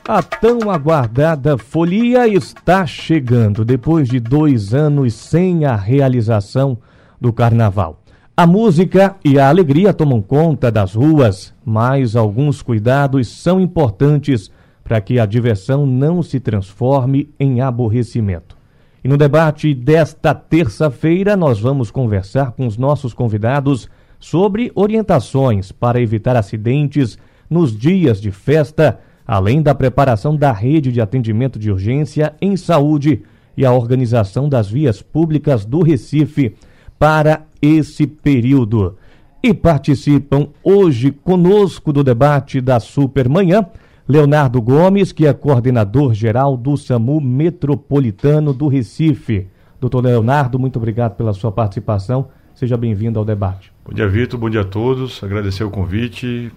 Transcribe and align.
A 0.06 0.22
tão 0.22 0.70
aguardada 0.70 1.58
folia 1.58 2.28
está 2.28 2.86
chegando 2.86 3.64
depois 3.64 4.10
de 4.10 4.20
dois 4.20 4.74
anos 4.74 5.14
sem 5.14 5.64
a 5.64 5.78
realização 5.78 6.78
do 7.22 7.32
carnaval. 7.32 8.03
A 8.36 8.48
música 8.48 9.16
e 9.24 9.38
a 9.38 9.48
alegria 9.48 9.94
tomam 9.94 10.20
conta 10.20 10.72
das 10.72 10.96
ruas, 10.96 11.54
mas 11.64 12.16
alguns 12.16 12.64
cuidados 12.64 13.28
são 13.28 13.62
importantes 13.62 14.50
para 14.84 15.00
que 15.00 15.20
a 15.20 15.26
diversão 15.28 15.86
não 15.86 16.24
se 16.24 16.40
transforme 16.40 17.30
em 17.40 17.62
aborrecimento. 17.62 18.58
E 19.04 19.08
no 19.08 19.18
debate 19.18 19.76
desta 19.76 20.34
terça-feira, 20.34 21.38
nós 21.38 21.60
vamos 21.60 21.92
conversar 21.92 22.54
com 22.54 22.66
os 22.66 22.76
nossos 22.76 23.14
convidados 23.14 23.88
sobre 24.20 24.72
orientações 24.74 25.72
para 25.72 26.02
evitar 26.02 26.36
acidentes 26.36 27.20
nos 27.48 27.78
dias 27.78 28.20
de 28.20 28.32
festa, 28.32 29.00
além 29.28 29.62
da 29.62 29.76
preparação 29.76 30.36
da 30.36 30.52
rede 30.52 30.92
de 30.92 31.00
atendimento 31.00 31.60
de 31.60 31.70
urgência 31.70 32.34
em 32.42 32.58
saúde 32.58 33.22
e 33.56 33.64
a 33.64 33.72
organização 33.72 34.50
das 34.50 34.68
vias 34.68 35.04
públicas 35.04 35.66
do 35.66 35.84
Recife 35.84 36.56
para 36.98 37.46
esse 37.62 38.08
período. 38.08 38.98
E 39.42 39.54
participam 39.54 40.48
hoje 40.64 41.12
conosco 41.12 41.92
do 41.92 42.04
debate 42.04 42.62
da 42.62 42.80
Supermanhã 42.80 43.66
Leonardo 44.08 44.62
Gomes, 44.62 45.12
que 45.12 45.26
é 45.26 45.34
coordenador 45.34 46.14
geral 46.14 46.58
do 46.58 46.76
SAMU 46.76 47.22
Metropolitano 47.22 48.54
do 48.54 48.68
Recife. 48.68 49.48
Doutor 49.80 50.04
Leonardo, 50.04 50.60
muito 50.60 50.78
obrigado 50.78 51.16
pela 51.16 51.34
sua 51.34 51.52
participação. 51.52 52.28
Seja 52.56 52.78
bem-vindo 52.78 53.18
ao 53.18 53.26
debate. 53.26 53.74
Bom 53.86 53.94
dia, 53.94 54.08
Vitor. 54.08 54.40
Bom 54.40 54.50
dia 54.50 54.62
a 54.62 54.66
todos. 54.66 55.24
Agradecer 55.24 55.64
o 55.64 55.70
convite. 55.70 56.52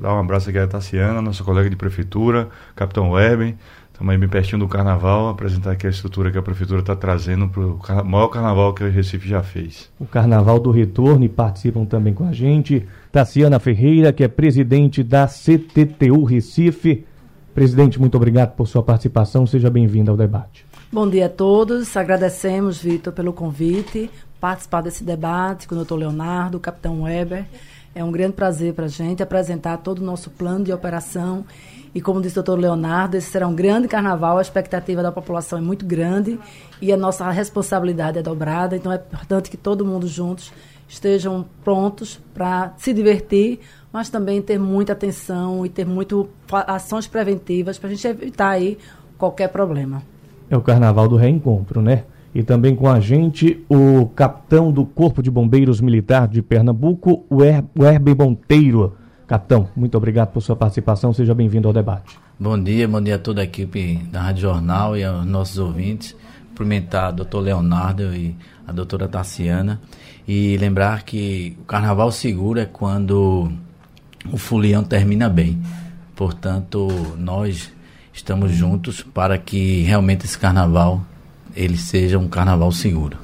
Dar 0.00 0.14
um 0.14 0.20
abraço 0.20 0.48
aqui 0.48 0.58
à 0.58 0.66
Tassiana, 0.66 1.20
nossa 1.20 1.44
colega 1.44 1.68
de 1.68 1.76
prefeitura, 1.76 2.48
Capitão 2.74 3.10
Weben. 3.10 3.56
Estamos 3.92 4.10
aí 4.10 4.18
bem 4.18 4.28
pertinho 4.28 4.58
do 4.58 4.66
carnaval, 4.66 5.28
apresentar 5.28 5.72
aqui 5.72 5.86
a 5.86 5.90
estrutura 5.90 6.32
que 6.32 6.38
a 6.38 6.42
prefeitura 6.42 6.80
está 6.80 6.96
trazendo 6.96 7.46
para 7.46 7.62
o 7.62 8.04
maior 8.04 8.28
carnaval 8.28 8.72
que 8.72 8.82
o 8.82 8.90
Recife 8.90 9.28
já 9.28 9.42
fez. 9.42 9.90
O 10.00 10.06
carnaval 10.06 10.58
do 10.58 10.70
retorno 10.70 11.24
e 11.24 11.28
participam 11.28 11.84
também 11.84 12.14
com 12.14 12.26
a 12.26 12.32
gente 12.32 12.86
Tassiana 13.12 13.60
Ferreira, 13.60 14.10
que 14.10 14.24
é 14.24 14.28
presidente 14.28 15.02
da 15.02 15.26
CTTU 15.28 16.24
Recife. 16.24 17.04
Presidente, 17.54 18.00
muito 18.00 18.16
obrigado 18.16 18.56
por 18.56 18.66
sua 18.66 18.82
participação. 18.82 19.46
Seja 19.46 19.68
bem-vindo 19.68 20.10
ao 20.10 20.16
debate. 20.16 20.64
Bom 20.90 21.08
dia 21.08 21.26
a 21.26 21.28
todos. 21.28 21.94
Agradecemos, 21.94 22.82
Vitor, 22.82 23.12
pelo 23.12 23.32
convite, 23.32 24.10
participar 24.40 24.80
desse 24.80 25.04
debate 25.04 25.68
com 25.68 25.74
o 25.74 25.78
doutor 25.78 25.96
Leonardo, 25.96 26.56
o 26.56 26.60
capitão 26.60 27.02
Weber. 27.02 27.44
É 27.94 28.02
um 28.02 28.10
grande 28.10 28.32
prazer 28.32 28.72
para 28.72 28.86
a 28.86 28.88
gente 28.88 29.22
apresentar 29.22 29.76
todo 29.76 29.98
o 29.98 30.04
nosso 30.04 30.30
plano 30.30 30.64
de 30.64 30.72
operação 30.72 31.44
e 31.94 32.00
como 32.00 32.20
disse 32.20 32.38
o 32.38 32.42
doutor 32.42 32.58
Leonardo, 32.58 33.16
esse 33.16 33.30
será 33.30 33.46
um 33.46 33.54
grande 33.54 33.86
carnaval, 33.86 34.38
a 34.38 34.42
expectativa 34.42 35.02
da 35.02 35.12
população 35.12 35.58
é 35.58 35.62
muito 35.62 35.84
grande 35.84 36.38
e 36.80 36.92
a 36.92 36.96
nossa 36.96 37.30
responsabilidade 37.30 38.18
é 38.18 38.22
dobrada, 38.22 38.76
então 38.76 38.90
é 38.90 38.96
importante 38.96 39.50
que 39.50 39.56
todo 39.56 39.84
mundo 39.84 40.06
juntos 40.06 40.52
estejam 40.88 41.44
prontos 41.64 42.20
para 42.34 42.72
se 42.76 42.92
divertir, 42.92 43.60
mas 43.92 44.08
também 44.08 44.40
ter 44.40 44.58
muita 44.58 44.92
atenção 44.92 45.64
e 45.64 45.68
ter 45.68 45.86
muito 45.86 46.28
ações 46.50 47.06
preventivas 47.06 47.78
para 47.78 47.88
a 47.88 47.92
gente 47.92 48.06
evitar 48.06 48.50
aí 48.50 48.78
qualquer 49.18 49.48
problema. 49.48 50.02
É 50.50 50.56
o 50.56 50.60
carnaval 50.60 51.08
do 51.08 51.16
reencontro, 51.16 51.80
né? 51.80 52.04
E 52.34 52.42
também 52.42 52.74
com 52.74 52.88
a 52.88 52.98
gente 52.98 53.62
o 53.68 54.06
capitão 54.14 54.72
do 54.72 54.84
Corpo 54.86 55.22
de 55.22 55.30
Bombeiros 55.30 55.80
Militar 55.80 56.26
de 56.26 56.40
Pernambuco, 56.40 57.24
o 57.28 57.42
Herbie 57.42 58.14
Monteiro. 58.14 58.94
Capitão, 59.32 59.66
muito 59.74 59.96
obrigado 59.96 60.28
por 60.28 60.42
sua 60.42 60.54
participação. 60.54 61.10
Seja 61.10 61.34
bem-vindo 61.34 61.66
ao 61.66 61.72
debate. 61.72 62.18
Bom 62.38 62.62
dia, 62.62 62.86
bom 62.86 63.00
dia 63.00 63.14
a 63.14 63.18
toda 63.18 63.40
a 63.40 63.44
equipe 63.44 63.96
da 64.12 64.20
Rádio 64.20 64.42
Jornal 64.42 64.94
e 64.94 65.02
aos 65.02 65.24
nossos 65.24 65.56
ouvintes. 65.56 66.14
Cumprimentar 66.48 67.08
o 67.08 67.16
doutor 67.16 67.40
Leonardo 67.40 68.14
e 68.14 68.36
a 68.68 68.72
doutora 68.72 69.08
Tassiana. 69.08 69.80
E 70.28 70.58
lembrar 70.58 71.04
que 71.04 71.56
o 71.62 71.64
carnaval 71.64 72.12
seguro 72.12 72.60
é 72.60 72.66
quando 72.66 73.50
o 74.30 74.36
folião 74.36 74.84
termina 74.84 75.30
bem. 75.30 75.62
Portanto, 76.14 76.88
nós 77.16 77.72
estamos 78.12 78.52
juntos 78.52 79.00
para 79.00 79.38
que 79.38 79.80
realmente 79.80 80.26
esse 80.26 80.38
carnaval 80.38 81.00
ele 81.56 81.78
seja 81.78 82.18
um 82.18 82.28
carnaval 82.28 82.70
seguro. 82.70 83.21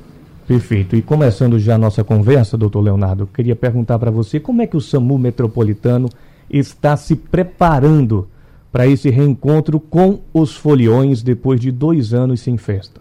Perfeito. 0.48 0.96
E 0.96 1.02
começando 1.02 1.58
já 1.58 1.74
a 1.74 1.78
nossa 1.78 2.02
conversa, 2.02 2.56
doutor 2.56 2.80
Leonardo, 2.80 3.26
queria 3.26 3.54
perguntar 3.54 3.98
para 3.98 4.10
você 4.10 4.40
como 4.40 4.62
é 4.62 4.66
que 4.66 4.78
o 4.78 4.80
SAMU 4.80 5.18
Metropolitano 5.18 6.08
está 6.48 6.96
se 6.96 7.14
preparando 7.14 8.26
para 8.72 8.86
esse 8.86 9.10
reencontro 9.10 9.78
com 9.78 10.20
os 10.32 10.56
foliões 10.56 11.22
depois 11.22 11.60
de 11.60 11.70
dois 11.70 12.14
anos 12.14 12.40
sem 12.40 12.56
festa. 12.56 12.98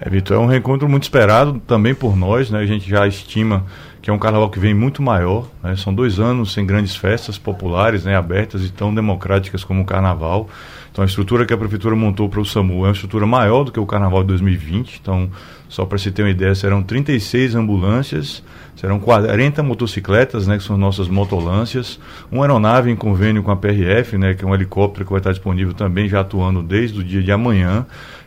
É, 0.00 0.08
Vitor, 0.08 0.38
é 0.38 0.40
um 0.40 0.46
reencontro 0.46 0.88
muito 0.88 1.02
esperado 1.02 1.60
também 1.66 1.94
por 1.94 2.16
nós, 2.16 2.50
né? 2.50 2.60
A 2.60 2.66
gente 2.66 2.88
já 2.88 3.06
estima 3.06 3.66
que 4.00 4.08
é 4.08 4.12
um 4.12 4.18
carnaval 4.18 4.48
que 4.48 4.58
vem 4.58 4.72
muito 4.72 5.02
maior, 5.02 5.48
né? 5.62 5.76
São 5.76 5.92
dois 5.92 6.18
anos 6.18 6.54
sem 6.54 6.64
grandes 6.64 6.96
festas 6.96 7.36
populares, 7.36 8.04
né? 8.04 8.16
Abertas 8.16 8.64
e 8.64 8.70
tão 8.70 8.94
democráticas 8.94 9.64
como 9.64 9.82
o 9.82 9.84
carnaval. 9.84 10.48
Então 10.96 11.02
a 11.02 11.06
estrutura 11.06 11.44
que 11.44 11.52
a 11.52 11.58
prefeitura 11.58 11.94
montou 11.94 12.26
para 12.26 12.40
o 12.40 12.44
SAMU 12.46 12.86
é 12.86 12.88
uma 12.88 12.92
estrutura 12.92 13.26
maior 13.26 13.64
do 13.64 13.70
que 13.70 13.78
o 13.78 13.84
carnaval 13.84 14.22
de 14.22 14.28
2020. 14.28 14.98
Então, 15.02 15.30
só 15.68 15.84
para 15.84 15.98
se 15.98 16.10
ter 16.10 16.22
uma 16.22 16.30
ideia, 16.30 16.54
serão 16.54 16.82
36 16.82 17.54
ambulâncias, 17.54 18.42
serão 18.74 18.98
40 18.98 19.62
motocicletas, 19.62 20.46
né, 20.46 20.56
que 20.56 20.64
são 20.64 20.78
nossas 20.78 21.06
motolâncias, 21.06 22.00
uma 22.32 22.44
aeronave 22.44 22.90
em 22.90 22.96
convênio 22.96 23.42
com 23.42 23.50
a 23.50 23.56
PRF, 23.56 24.16
né, 24.16 24.32
que 24.32 24.42
é 24.42 24.48
um 24.48 24.54
helicóptero 24.54 25.04
que 25.04 25.10
vai 25.10 25.20
estar 25.20 25.32
disponível 25.32 25.74
também 25.74 26.08
já 26.08 26.20
atuando 26.20 26.62
desde 26.62 26.98
o 26.98 27.04
dia 27.04 27.22
de 27.22 27.30
amanhã. 27.30 27.84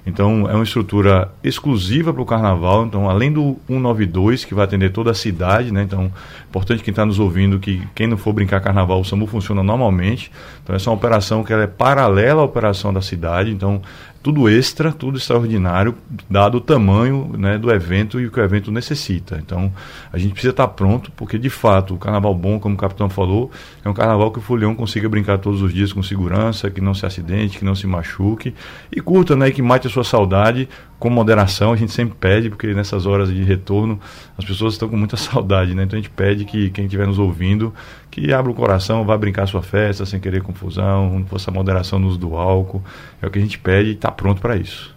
Então, 0.09 0.49
é 0.49 0.53
uma 0.53 0.63
estrutura 0.63 1.31
exclusiva 1.43 2.11
para 2.11 2.21
o 2.21 2.25
carnaval. 2.25 2.85
Então, 2.85 3.09
além 3.09 3.31
do 3.31 3.57
192, 3.67 4.43
que 4.43 4.53
vai 4.53 4.65
atender 4.65 4.91
toda 4.91 5.11
a 5.11 5.13
cidade, 5.13 5.71
né? 5.71 5.83
Então, 5.83 6.11
importante 6.49 6.83
quem 6.83 6.91
está 6.91 7.05
nos 7.05 7.19
ouvindo 7.19 7.59
que 7.59 7.81
quem 7.95 8.07
não 8.07 8.17
for 8.17 8.33
brincar 8.33 8.59
carnaval, 8.59 8.99
o 8.99 9.05
SAMU 9.05 9.27
funciona 9.27 9.63
normalmente. 9.63 10.31
Então, 10.63 10.75
essa 10.75 10.89
é 10.89 10.91
uma 10.91 10.97
operação 10.97 11.43
que 11.43 11.53
ela 11.53 11.63
é 11.63 11.67
paralela 11.67 12.41
à 12.41 12.45
operação 12.45 12.91
da 12.91 13.01
cidade. 13.01 13.51
Então, 13.51 13.81
tudo 14.21 14.49
extra, 14.49 14.91
tudo 14.91 15.17
extraordinário, 15.17 15.95
dado 16.29 16.57
o 16.57 16.61
tamanho 16.61 17.31
né, 17.37 17.57
do 17.57 17.71
evento 17.71 18.19
e 18.19 18.27
o 18.27 18.31
que 18.31 18.39
o 18.39 18.43
evento 18.43 18.71
necessita. 18.71 19.39
Então, 19.43 19.71
a 20.11 20.17
gente 20.17 20.31
precisa 20.31 20.51
estar 20.51 20.67
pronto, 20.69 21.11
porque 21.15 21.37
de 21.37 21.49
fato, 21.49 21.93
o 21.93 21.97
carnaval 21.97 22.35
bom, 22.35 22.59
como 22.59 22.75
o 22.75 22.77
capitão 22.77 23.09
falou, 23.09 23.49
é 23.83 23.87
um 23.89 23.93
carnaval 23.93 24.31
que 24.31 24.39
o 24.39 24.41
folião 24.41 24.75
consiga 24.75 25.07
brincar 25.07 25.37
todos 25.37 25.61
os 25.61 25.73
dias 25.73 25.93
com 25.93 26.03
segurança, 26.03 26.69
que 26.69 26.81
não 26.81 26.93
se 26.93 27.05
acidente, 27.05 27.57
que 27.57 27.65
não 27.65 27.75
se 27.75 27.87
machuque 27.87 28.53
e 28.91 28.99
curta, 28.99 29.35
né, 29.35 29.51
que 29.51 29.61
mate 29.61 29.87
a 29.87 29.89
sua 29.89 30.03
saudade 30.03 30.67
com 30.99 31.09
moderação. 31.09 31.71
A 31.71 31.75
gente 31.75 31.91
sempre 31.91 32.15
pede, 32.19 32.49
porque 32.49 32.73
nessas 32.73 33.05
horas 33.05 33.29
de 33.29 33.41
retorno 33.43 33.99
as 34.37 34.43
pessoas 34.43 34.73
estão 34.73 34.89
com 34.89 34.97
muita 34.97 35.15
saudade, 35.17 35.73
né? 35.73 35.83
Então 35.83 35.97
a 35.97 36.01
gente 36.01 36.11
pede 36.11 36.45
que 36.45 36.69
quem 36.69 36.85
estiver 36.85 37.07
nos 37.07 37.17
ouvindo 37.17 37.73
que 38.11 38.33
abra 38.33 38.51
o 38.51 38.55
coração, 38.55 39.05
vá 39.05 39.17
brincar 39.17 39.47
sua 39.47 39.61
festa 39.61 40.05
sem 40.05 40.19
querer 40.19 40.41
confusão, 40.41 41.23
faça 41.27 41.49
moderação 41.49 41.97
no 41.97 42.07
uso 42.07 42.17
do 42.17 42.35
álcool. 42.35 42.83
É 43.21 43.27
o 43.27 43.31
que 43.31 43.39
a 43.39 43.41
gente 43.41 43.57
pede 43.57 43.89
e 43.89 43.93
está 43.93 44.11
pronto 44.11 44.41
para 44.41 44.57
isso. 44.57 44.95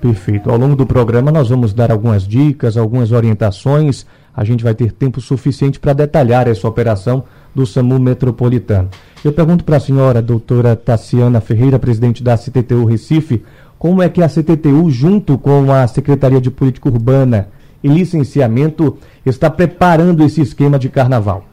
Perfeito. 0.00 0.50
Ao 0.50 0.56
longo 0.56 0.76
do 0.76 0.86
programa 0.86 1.30
nós 1.30 1.48
vamos 1.48 1.72
dar 1.72 1.90
algumas 1.90 2.26
dicas, 2.26 2.76
algumas 2.76 3.12
orientações. 3.12 4.06
A 4.34 4.44
gente 4.44 4.62
vai 4.62 4.74
ter 4.74 4.92
tempo 4.92 5.20
suficiente 5.20 5.80
para 5.80 5.92
detalhar 5.92 6.46
essa 6.46 6.68
operação 6.68 7.24
do 7.52 7.66
SAMU 7.66 7.98
Metropolitano. 7.98 8.88
Eu 9.24 9.32
pergunto 9.32 9.64
para 9.64 9.78
a 9.78 9.80
senhora, 9.80 10.22
doutora 10.22 10.76
Tassiana 10.76 11.40
Ferreira, 11.40 11.76
presidente 11.76 12.22
da 12.22 12.36
CTTU 12.36 12.84
Recife, 12.84 13.42
como 13.78 14.02
é 14.02 14.08
que 14.08 14.22
a 14.22 14.28
CTTU, 14.28 14.90
junto 14.90 15.38
com 15.38 15.72
a 15.72 15.86
Secretaria 15.86 16.40
de 16.40 16.50
Política 16.50 16.88
Urbana 16.88 17.48
e 17.82 17.88
Licenciamento, 17.88 18.98
está 19.24 19.48
preparando 19.48 20.24
esse 20.24 20.40
esquema 20.40 20.78
de 20.78 20.88
carnaval? 20.88 21.44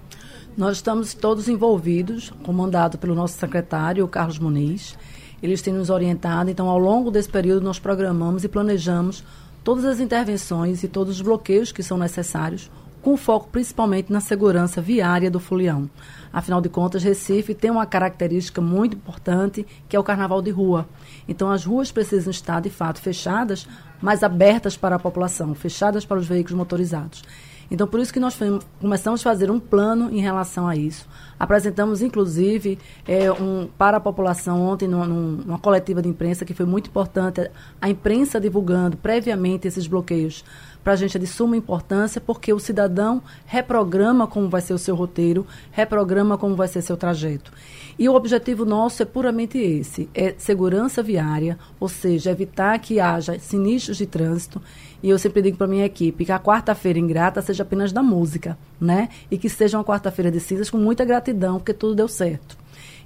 Nós 0.58 0.78
estamos 0.78 1.14
todos 1.14 1.48
envolvidos, 1.48 2.34
comandado 2.42 2.98
pelo 2.98 3.14
nosso 3.14 3.38
secretário, 3.38 4.08
Carlos 4.08 4.40
Muniz. 4.40 4.98
Eles 5.44 5.62
têm 5.62 5.74
nos 5.74 5.90
orientado, 5.90 6.50
então, 6.50 6.68
ao 6.68 6.80
longo 6.80 7.12
desse 7.12 7.30
período, 7.30 7.64
nós 7.64 7.78
programamos 7.78 8.44
e 8.44 8.48
planejamos 8.48 9.24
todas 9.64 9.86
as 9.86 10.00
intervenções 10.00 10.82
e 10.84 10.88
todos 10.88 11.18
os 11.18 11.22
bloqueios 11.22 11.72
que 11.72 11.84
são 11.84 11.98
necessários, 11.98 12.72
com 13.06 13.16
foco 13.16 13.50
principalmente 13.52 14.12
na 14.12 14.20
segurança 14.20 14.82
viária 14.82 15.30
do 15.30 15.40
folião. 15.40 15.88
Afinal 16.34 16.60
de 16.60 16.70
contas, 16.70 17.04
Recife 17.04 17.54
tem 17.54 17.70
uma 17.70 17.86
característica 17.86 18.60
muito 18.60 18.98
importante, 18.98 19.64
que 19.88 19.96
é 19.96 20.00
o 20.00 20.04
carnaval 20.04 20.42
de 20.42 20.50
rua. 20.50 20.90
Então, 21.28 21.52
as 21.52 21.64
ruas 21.64 21.92
precisam 21.92 22.32
estar, 22.32 22.60
de 22.62 22.72
fato, 22.72 23.00
fechadas, 23.00 23.68
mas 24.02 24.24
abertas 24.24 24.76
para 24.76 24.96
a 24.96 25.00
população, 25.00 25.54
fechadas 25.54 26.04
para 26.04 26.18
os 26.18 26.26
veículos 26.26 26.58
motorizados. 26.58 27.22
Então, 27.70 27.88
por 27.88 28.00
isso 28.00 28.14
que 28.14 28.20
nós 28.20 28.40
começamos 28.80 29.22
a 29.22 29.24
fazer 29.24 29.52
um 29.52 29.60
plano 29.60 30.10
em 30.12 30.20
relação 30.20 30.68
a 30.68 30.76
isso. 30.76 31.08
Apresentamos, 31.40 32.02
inclusive, 32.02 32.80
é, 33.08 33.32
um, 33.32 33.68
para 33.78 33.98
a 33.98 34.00
população 34.00 34.62
ontem, 34.62 34.88
numa, 34.88 35.06
numa 35.06 35.60
coletiva 35.60 36.02
de 36.02 36.10
imprensa, 36.10 36.46
que 36.46 36.54
foi 36.54 36.66
muito 36.66 36.90
importante, 36.90 37.50
a 37.80 37.90
imprensa 37.90 38.40
divulgando 38.40 38.98
previamente 38.98 39.68
esses 39.68 39.86
bloqueios 39.86 40.44
para 40.86 40.94
a 40.94 40.96
gente 40.96 41.18
é 41.18 41.20
de 41.20 41.26
suma 41.26 41.58
importância, 41.58 42.22
porque 42.22 42.54
o 42.54 42.60
cidadão 42.60 43.20
reprograma 43.48 44.28
como 44.28 44.48
vai 44.48 44.62
ser 44.62 44.72
o 44.72 44.78
seu 44.78 44.96
roteiro, 44.96 45.44
reprograma 45.72 46.38
como 46.38 46.56
vai 46.56 46.68
ser 46.68 46.84
seu 46.84 46.96
trajeto. 46.96 47.52
E 47.98 48.08
o 48.08 48.14
objetivo 48.14 48.66
nosso 48.66 49.02
é 49.02 49.06
puramente 49.06 49.58
esse: 49.58 50.08
é 50.14 50.36
segurança 50.38 51.02
viária, 51.02 51.58
ou 51.80 51.90
seja, 51.90 52.30
evitar 52.30 52.78
que 52.78 53.00
haja 53.00 53.40
sinistros 53.40 53.98
de 53.98 54.06
trânsito. 54.06 54.62
E 55.02 55.10
eu 55.10 55.18
sempre 55.18 55.42
digo 55.42 55.58
para 55.58 55.66
minha 55.66 55.86
equipe 55.86 56.24
que 56.24 56.32
a 56.32 56.40
quarta-feira 56.40 57.00
ingrata 57.00 57.42
seja 57.42 57.64
apenas 57.64 57.92
da 57.92 58.04
música, 58.04 58.56
né? 58.80 59.10
E 59.32 59.40
que 59.40 59.50
seja 59.50 59.80
uma 59.80 59.84
quarta-feira 59.84 60.30
de 60.30 60.40
cinzas 60.40 60.70
com 60.70 60.78
muita 60.78 61.04
gratidão, 61.04 61.56
porque 61.56 61.74
tudo 61.74 61.96
deu 61.96 62.08
certo. 62.08 62.56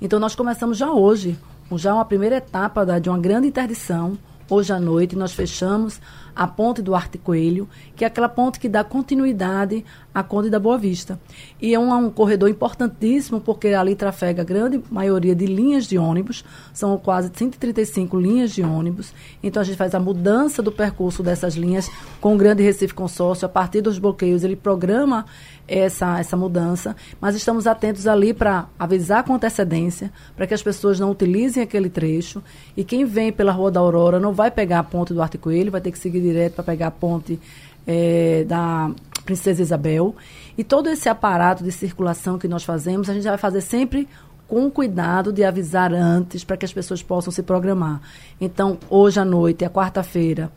Então 0.02 0.20
nós 0.20 0.36
começamos 0.36 0.78
já 0.78 0.92
hoje, 0.92 1.40
já 1.78 1.94
uma 1.94 2.04
primeira 2.04 2.36
etapa 2.36 2.86
da, 2.86 3.00
de 3.00 3.08
uma 3.08 3.20
grande 3.20 3.48
interdição. 3.48 4.18
Hoje 4.50 4.74
à 4.74 4.80
noite 4.80 5.16
nós 5.16 5.32
fechamos 5.32 6.02
a 6.36 6.48
ponte 6.48 6.82
do 6.82 6.96
Arte 6.96 7.20
Coelho, 7.20 7.70
que 7.96 8.04
é 8.04 8.08
aquela 8.08 8.28
ponte 8.28 8.60
que 8.60 8.68
dá 8.68 8.84
continuidade 8.84 9.86
à 10.14 10.24
Conde 10.24 10.50
da 10.50 10.58
Boa 10.58 10.78
Vista. 10.78 11.20
E 11.62 11.74
é 11.74 11.80
um, 11.80 11.94
um 11.94 12.10
corredor 12.10 12.50
importantíssimo, 12.50 13.40
porque 13.40 13.68
ali 13.68 13.94
trafega 13.94 14.42
a 14.42 14.46
grande 14.46 14.82
maioria 14.90 15.36
de 15.36 15.46
linhas 15.46 15.86
de 15.86 15.98
ônibus, 15.98 16.44
são 16.74 16.98
quase 16.98 17.30
135 17.32 18.20
linhas 18.20 18.52
de 18.52 18.64
ônibus. 18.64 19.14
Então 19.44 19.62
a 19.62 19.66
gente 19.66 19.78
faz 19.78 19.94
a 19.94 20.00
mudança 20.00 20.64
do 20.64 20.72
percurso 20.72 21.22
dessas 21.22 21.56
linhas 21.56 21.92
com 22.20 22.34
o 22.34 22.38
Grande 22.38 22.64
Recife 22.64 22.94
Consórcio, 22.94 23.46
a 23.46 23.50
partir 23.50 23.82
dos 23.82 24.00
bloqueios, 24.00 24.44
ele 24.44 24.56
programa 24.56 25.26
essa, 25.70 26.20
essa 26.20 26.36
mudança, 26.36 26.96
mas 27.22 27.36
estamos 27.36 27.68
atentos 27.68 28.08
ali 28.08 28.34
para 28.34 28.68
avisar 28.78 29.24
com 29.24 29.36
antecedência, 29.36 30.12
para 30.36 30.48
que 30.48 30.54
as 30.54 30.64
pessoas 30.64 31.00
não 31.00 31.12
utilizem 31.12 31.62
aquele 31.62 31.90
trecho. 31.90 32.42
E 32.76 32.84
quem 32.84 33.06
vem 33.06 33.32
pela 33.32 33.52
Rua 33.52 33.72
da 33.72 33.80
Aurora 33.80 34.20
não 34.20 34.34
vai 34.34 34.50
pegar 34.50 34.80
a 34.80 34.84
ponte 34.84 35.14
do 35.14 35.22
Arte 35.22 35.38
Coelho, 35.38 35.72
vai 35.72 35.82
ter 35.82 35.92
que 35.92 36.00
seguir 36.00 36.22
direto 36.22 36.56
para 36.56 36.64
pegar 36.64 36.88
a 36.88 36.92
ponte 36.92 37.40
é, 37.86 38.44
da 38.48 38.92
Princesa 39.24 39.62
Isabel. 39.62 40.16
E 40.58 40.64
todo 40.64 40.90
esse 40.90 41.08
aparato 41.08 41.64
de 41.64 41.72
circulação 41.72 42.40
que 42.40 42.48
nós 42.48 42.64
fazemos, 42.64 43.10
a 43.10 43.14
gente 43.14 43.24
vai 43.24 43.38
fazer 43.38 43.62
sempre 43.62 44.08
com 44.48 44.70
cuidado 44.72 45.32
de 45.32 45.44
avisar 45.44 45.94
antes 45.94 46.44
para 46.44 46.58
que 46.58 46.66
as 46.66 46.74
pessoas 46.74 47.04
possam 47.04 47.32
se 47.32 47.44
programar. 47.44 48.02
Então, 48.42 48.80
hoje 48.90 49.20
à 49.20 49.26
noite, 49.26 49.64
é 49.64 49.70
quarta-feira, 49.70 50.52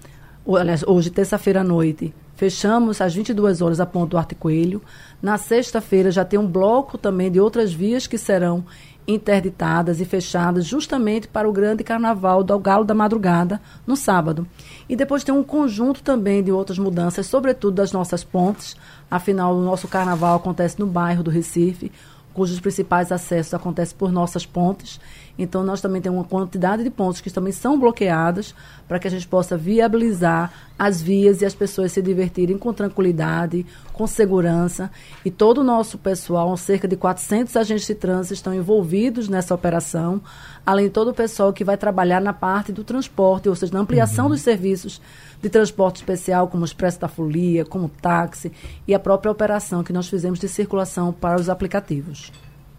aliás, 0.47 0.83
hoje, 0.87 1.11
terça-feira 1.11 1.61
à 1.61 1.65
noite, 1.65 2.15
fechamos 2.35 3.01
às 3.01 3.15
22 3.15 3.63
horas 3.63 3.81
a 3.81 3.87
ponto 3.87 4.11
do 4.11 4.19
Arte 4.19 4.35
Coelho. 4.35 4.83
Na 5.21 5.39
sexta-feira 5.39 6.11
já 6.11 6.25
tem 6.25 6.39
um 6.39 6.47
bloco 6.47 6.99
também 6.99 7.31
de 7.31 7.39
outras 7.39 7.73
vias 7.73 8.07
que 8.07 8.19
serão 8.19 8.65
interditadas 9.07 10.01
e 10.01 10.05
fechadas 10.05 10.65
justamente 10.65 11.27
para 11.27 11.49
o 11.49 11.53
grande 11.53 11.83
carnaval 11.83 12.43
do 12.43 12.59
Galo 12.59 12.85
da 12.85 12.95
Madrugada 12.95 13.61
no 13.87 13.97
sábado. 13.97 14.47
E 14.89 14.97
depois 14.97 15.25
tem 15.25 15.35
um 15.35 15.43
conjunto 15.43 16.03
também 16.03 16.43
de 16.43 16.53
outras 16.53 16.79
mudanças, 16.79 17.27
sobretudo 17.27 17.77
das 17.77 17.93
nossas 17.93 18.23
pontes. 18.23 18.77
Afinal, 19.11 19.55
o 19.55 19.63
nosso 19.63 19.89
carnaval 19.89 20.37
acontece 20.37 20.79
no 20.79 20.87
bairro 20.87 21.23
do 21.23 21.31
Recife, 21.31 21.91
cujos 22.33 22.61
principais 22.61 23.13
acessos 23.13 23.55
acontecem 23.55 23.97
por 23.97 24.11
nossas 24.11 24.47
pontes. 24.47 25.01
Então, 25.39 25.63
nós 25.63 25.81
também 25.81 26.01
temos 26.03 26.19
uma 26.19 26.25
quantidade 26.25 26.85
de 26.85 26.91
pontos 26.91 27.21
que 27.21 27.31
também 27.31 27.53
são 27.53 27.79
bloqueados 27.79 28.55
para 28.87 28.99
que 28.99 29.09
a 29.09 29.11
gente 29.11 29.27
possa 29.27 29.57
viabilizar 29.57 30.53
as 30.79 31.01
vias 31.01 31.41
e 31.41 31.47
as 31.47 31.55
pessoas 31.55 31.93
se 31.93 32.03
divertirem 32.03 32.59
com 32.59 32.73
tranquilidade, 32.73 33.65
com 33.93 34.07
segurança. 34.07 34.91
E 35.25 35.31
todo 35.31 35.59
o 35.59 35.65
nosso 35.65 35.97
pessoal, 35.97 36.55
cerca 36.57 36.87
de 36.87 36.97
400 36.97 37.57
agentes 37.57 37.87
de 37.87 37.95
trânsito, 37.95 38.35
estão 38.35 38.53
envolvidos 38.53 39.29
nessa 39.29 39.55
operação, 39.55 40.21
além 40.67 40.87
de 40.87 40.91
todo 40.91 41.09
o 41.09 41.15
pessoal 41.15 41.53
que 41.53 41.65
vai 41.65 41.77
trabalhar 41.77 42.21
na 42.21 42.33
parte 42.33 42.73
do 42.73 42.85
transporte, 42.85 43.49
ou 43.49 43.55
seja, 43.55 43.73
na 43.73 43.81
ampliação 43.81 44.27
uhum. 44.27 44.33
dos 44.33 44.43
serviços 44.43 45.01
de 45.41 45.49
transporte 45.49 45.97
especial, 45.97 46.49
como 46.49 46.63
o 46.63 46.67
Expresso 46.67 47.01
da 47.01 47.09
Folia, 47.09 47.65
como 47.65 47.87
o 47.87 47.89
táxi, 47.89 48.53
e 48.87 48.95
a 48.95 48.99
própria 48.99 49.33
operação 49.33 49.83
que 49.83 49.93
nós 49.93 50.09
fizemos 50.09 50.39
de 50.39 50.49
circulação 50.49 51.13
para 51.13 51.41
os 51.41 51.49
aplicativos. 51.49 52.31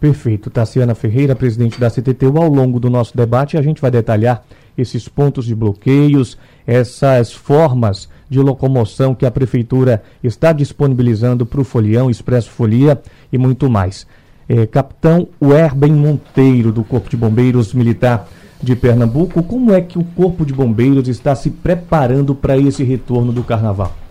Perfeito. 0.04 0.50
Tassiana 0.50 0.94
Ferreira, 0.94 1.34
presidente 1.34 1.80
da 1.80 1.88
CTTU, 1.88 2.36
ao 2.36 2.46
longo 2.46 2.78
do 2.78 2.90
nosso 2.90 3.16
debate 3.16 3.56
a 3.56 3.62
gente 3.62 3.80
vai 3.80 3.90
detalhar 3.90 4.44
esses 4.76 5.08
pontos 5.08 5.46
de 5.46 5.54
bloqueios, 5.54 6.36
essas 6.66 7.32
formas 7.32 8.06
de 8.28 8.38
locomoção 8.38 9.14
que 9.14 9.24
a 9.24 9.30
prefeitura 9.30 10.02
está 10.22 10.52
disponibilizando 10.52 11.46
para 11.46 11.58
o 11.58 11.64
Folião, 11.64 12.10
Expresso 12.10 12.50
Folia 12.50 13.00
e 13.32 13.38
muito 13.38 13.70
mais. 13.70 14.06
É, 14.46 14.66
Capitão 14.66 15.26
Werben 15.40 15.92
Monteiro, 15.92 16.70
do 16.70 16.84
Corpo 16.84 17.08
de 17.08 17.16
Bombeiros 17.16 17.72
Militar 17.72 18.28
de 18.62 18.76
Pernambuco, 18.76 19.42
como 19.42 19.72
é 19.72 19.80
que 19.80 19.98
o 19.98 20.04
Corpo 20.04 20.44
de 20.44 20.52
Bombeiros 20.52 21.08
está 21.08 21.34
se 21.34 21.48
preparando 21.48 22.34
para 22.34 22.58
esse 22.58 22.84
retorno 22.84 23.32
do 23.32 23.42
Carnaval? 23.42 24.03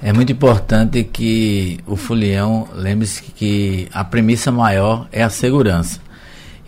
É 0.00 0.12
muito 0.12 0.30
importante 0.30 1.02
que 1.02 1.80
o 1.84 1.96
folião 1.96 2.68
lembre-se 2.72 3.20
que 3.20 3.88
a 3.92 4.04
premissa 4.04 4.52
maior 4.52 5.08
é 5.10 5.24
a 5.24 5.28
segurança. 5.28 6.00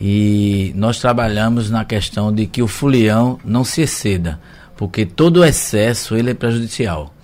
E 0.00 0.73
nós 0.75 0.99
trabalhamos 0.99 1.71
na 1.71 1.85
questão 1.85 2.32
de 2.32 2.47
que 2.47 2.61
o 2.61 2.67
folião 2.67 3.38
não 3.44 3.62
se 3.62 3.82
exceda, 3.82 4.41
porque 4.77 5.06
todo 5.06 5.44
excesso 5.44 6.17
ele 6.17 6.31
é 6.31 6.35
prejudicial. 6.35 7.15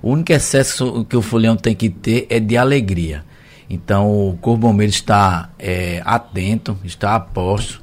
O 0.00 0.12
único 0.12 0.32
excesso 0.32 1.04
que 1.08 1.16
o 1.16 1.22
folião 1.22 1.56
tem 1.56 1.74
que 1.74 1.90
ter 1.90 2.28
é 2.30 2.38
de 2.38 2.56
alegria. 2.56 3.24
Então 3.68 4.28
o 4.28 4.36
Corpo 4.36 4.68
Bombeiro 4.68 4.92
está 4.92 5.50
é, 5.58 6.00
atento, 6.04 6.78
está 6.84 7.16
a 7.16 7.20
posto 7.20 7.79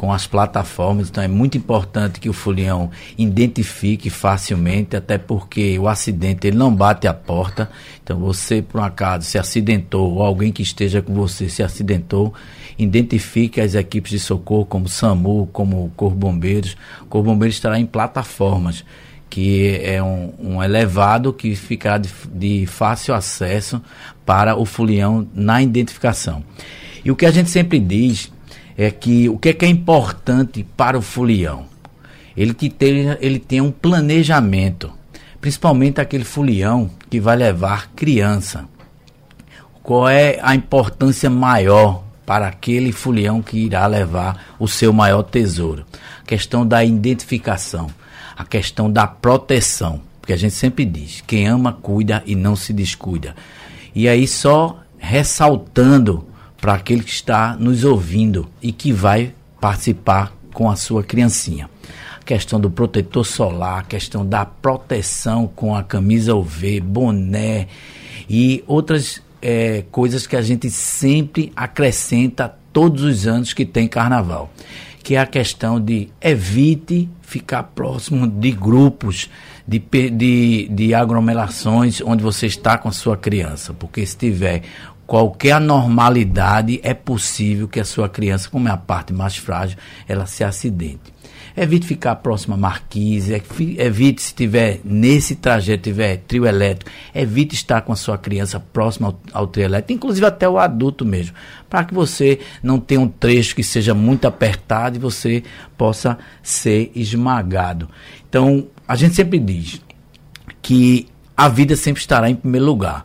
com 0.00 0.14
as 0.14 0.26
plataformas. 0.26 1.10
Então 1.10 1.22
é 1.22 1.28
muito 1.28 1.58
importante 1.58 2.20
que 2.20 2.28
o 2.30 2.32
folião 2.32 2.90
identifique 3.18 4.08
facilmente, 4.08 4.96
até 4.96 5.18
porque 5.18 5.78
o 5.78 5.86
acidente 5.86 6.46
ele 6.46 6.56
não 6.56 6.74
bate 6.74 7.06
a 7.06 7.12
porta. 7.12 7.70
Então 8.02 8.18
você, 8.18 8.62
por 8.62 8.80
um 8.80 8.84
acaso, 8.84 9.26
se 9.26 9.36
acidentou 9.36 10.14
ou 10.14 10.22
alguém 10.22 10.50
que 10.50 10.62
esteja 10.62 11.02
com 11.02 11.12
você 11.12 11.50
se 11.50 11.62
acidentou, 11.62 12.32
identifique 12.78 13.60
as 13.60 13.74
equipes 13.74 14.12
de 14.12 14.18
socorro 14.18 14.64
como 14.64 14.88
SAMU, 14.88 15.50
como 15.52 15.92
Corpo 15.94 16.16
Bombeiros. 16.16 16.78
O 17.02 17.04
Corpo 17.04 17.28
Bombeiros 17.28 17.56
estará 17.56 17.78
em 17.78 17.84
plataformas 17.84 18.82
que 19.28 19.78
é 19.82 20.02
um, 20.02 20.32
um 20.38 20.62
elevado 20.62 21.30
que 21.30 21.54
ficará 21.54 21.98
de, 21.98 22.08
de 22.32 22.64
fácil 22.64 23.14
acesso 23.14 23.82
para 24.24 24.56
o 24.56 24.64
folião 24.64 25.28
na 25.34 25.62
identificação. 25.62 26.42
E 27.04 27.10
o 27.10 27.16
que 27.16 27.26
a 27.26 27.30
gente 27.30 27.50
sempre 27.50 27.78
diz 27.78 28.32
é 28.82 28.90
que 28.90 29.28
o 29.28 29.36
que 29.36 29.50
é, 29.50 29.52
que 29.52 29.66
é 29.66 29.68
importante 29.68 30.64
para 30.74 30.96
o 30.96 31.02
folião? 31.02 31.66
Ele 32.34 32.54
que 32.54 32.70
tem, 32.70 33.14
ele 33.20 33.38
tem 33.38 33.60
um 33.60 33.70
planejamento, 33.70 34.90
principalmente 35.38 36.00
aquele 36.00 36.24
folião 36.24 36.90
que 37.10 37.20
vai 37.20 37.36
levar 37.36 37.90
criança. 37.94 38.66
Qual 39.82 40.08
é 40.08 40.38
a 40.40 40.54
importância 40.54 41.28
maior 41.28 42.02
para 42.24 42.46
aquele 42.46 42.90
folião 42.90 43.42
que 43.42 43.58
irá 43.58 43.86
levar 43.86 44.54
o 44.58 44.66
seu 44.66 44.94
maior 44.94 45.24
tesouro? 45.24 45.84
A 46.22 46.24
questão 46.24 46.66
da 46.66 46.82
identificação, 46.82 47.88
a 48.34 48.46
questão 48.46 48.90
da 48.90 49.06
proteção, 49.06 50.00
porque 50.22 50.32
a 50.32 50.38
gente 50.38 50.54
sempre 50.54 50.86
diz: 50.86 51.22
quem 51.26 51.46
ama 51.46 51.74
cuida 51.74 52.22
e 52.24 52.34
não 52.34 52.56
se 52.56 52.72
descuida. 52.72 53.36
E 53.94 54.08
aí 54.08 54.26
só 54.26 54.80
ressaltando 54.96 56.29
para 56.60 56.74
aquele 56.74 57.02
que 57.02 57.10
está 57.10 57.56
nos 57.56 57.84
ouvindo 57.84 58.48
e 58.60 58.72
que 58.72 58.92
vai 58.92 59.32
participar 59.60 60.32
com 60.52 60.70
a 60.70 60.76
sua 60.76 61.02
criancinha. 61.02 61.70
A 62.20 62.24
questão 62.24 62.60
do 62.60 62.70
protetor 62.70 63.24
solar, 63.24 63.80
a 63.80 63.84
questão 63.84 64.24
da 64.24 64.44
proteção 64.44 65.46
com 65.46 65.74
a 65.74 65.82
camisa 65.82 66.34
UV, 66.34 66.80
boné 66.80 67.66
e 68.28 68.62
outras 68.66 69.22
é, 69.42 69.84
coisas 69.90 70.26
que 70.26 70.36
a 70.36 70.42
gente 70.42 70.70
sempre 70.70 71.52
acrescenta 71.56 72.54
todos 72.72 73.02
os 73.02 73.26
anos 73.26 73.52
que 73.52 73.64
tem 73.64 73.88
carnaval. 73.88 74.52
Que 75.02 75.16
é 75.16 75.18
a 75.18 75.26
questão 75.26 75.80
de 75.80 76.08
evite 76.20 77.08
ficar 77.22 77.62
próximo 77.62 78.26
de 78.26 78.50
grupos, 78.50 79.30
de, 79.66 79.78
de, 79.78 80.68
de 80.68 80.94
aglomerações 80.94 82.00
onde 82.00 82.22
você 82.22 82.46
está 82.46 82.76
com 82.76 82.88
a 82.88 82.92
sua 82.92 83.16
criança. 83.16 83.72
Porque 83.72 84.04
se 84.04 84.16
tiver 84.16 84.62
qualquer 85.10 85.54
anormalidade, 85.54 86.78
é 86.84 86.94
possível 86.94 87.66
que 87.66 87.80
a 87.80 87.84
sua 87.84 88.08
criança, 88.08 88.48
como 88.48 88.68
é 88.68 88.70
a 88.70 88.76
parte 88.76 89.12
mais 89.12 89.36
frágil, 89.36 89.76
ela 90.06 90.24
se 90.24 90.44
acidente. 90.44 91.12
Evite 91.56 91.84
ficar 91.84 92.14
próximo 92.14 92.54
à 92.54 92.56
marquise, 92.56 93.42
evite 93.76 94.22
se 94.22 94.32
tiver 94.32 94.78
nesse 94.84 95.34
trajeto, 95.34 95.82
tiver 95.82 96.18
trio 96.18 96.46
elétrico, 96.46 96.92
evite 97.12 97.56
estar 97.56 97.80
com 97.80 97.92
a 97.92 97.96
sua 97.96 98.16
criança 98.16 98.60
próximo 98.60 99.08
ao, 99.08 99.20
ao 99.32 99.46
trio 99.48 99.64
elétrico, 99.64 99.94
inclusive 99.94 100.24
até 100.24 100.48
o 100.48 100.60
adulto 100.60 101.04
mesmo, 101.04 101.34
para 101.68 101.82
que 101.82 101.92
você 101.92 102.38
não 102.62 102.78
tenha 102.78 103.00
um 103.00 103.08
trecho 103.08 103.56
que 103.56 103.64
seja 103.64 103.92
muito 103.92 104.28
apertado 104.28 104.94
e 104.94 105.00
você 105.00 105.42
possa 105.76 106.18
ser 106.40 106.92
esmagado. 106.94 107.88
Então, 108.28 108.68
a 108.86 108.94
gente 108.94 109.16
sempre 109.16 109.40
diz 109.40 109.80
que 110.62 111.08
a 111.36 111.48
vida 111.48 111.74
sempre 111.74 112.00
estará 112.00 112.30
em 112.30 112.36
primeiro 112.36 112.66
lugar 112.66 113.04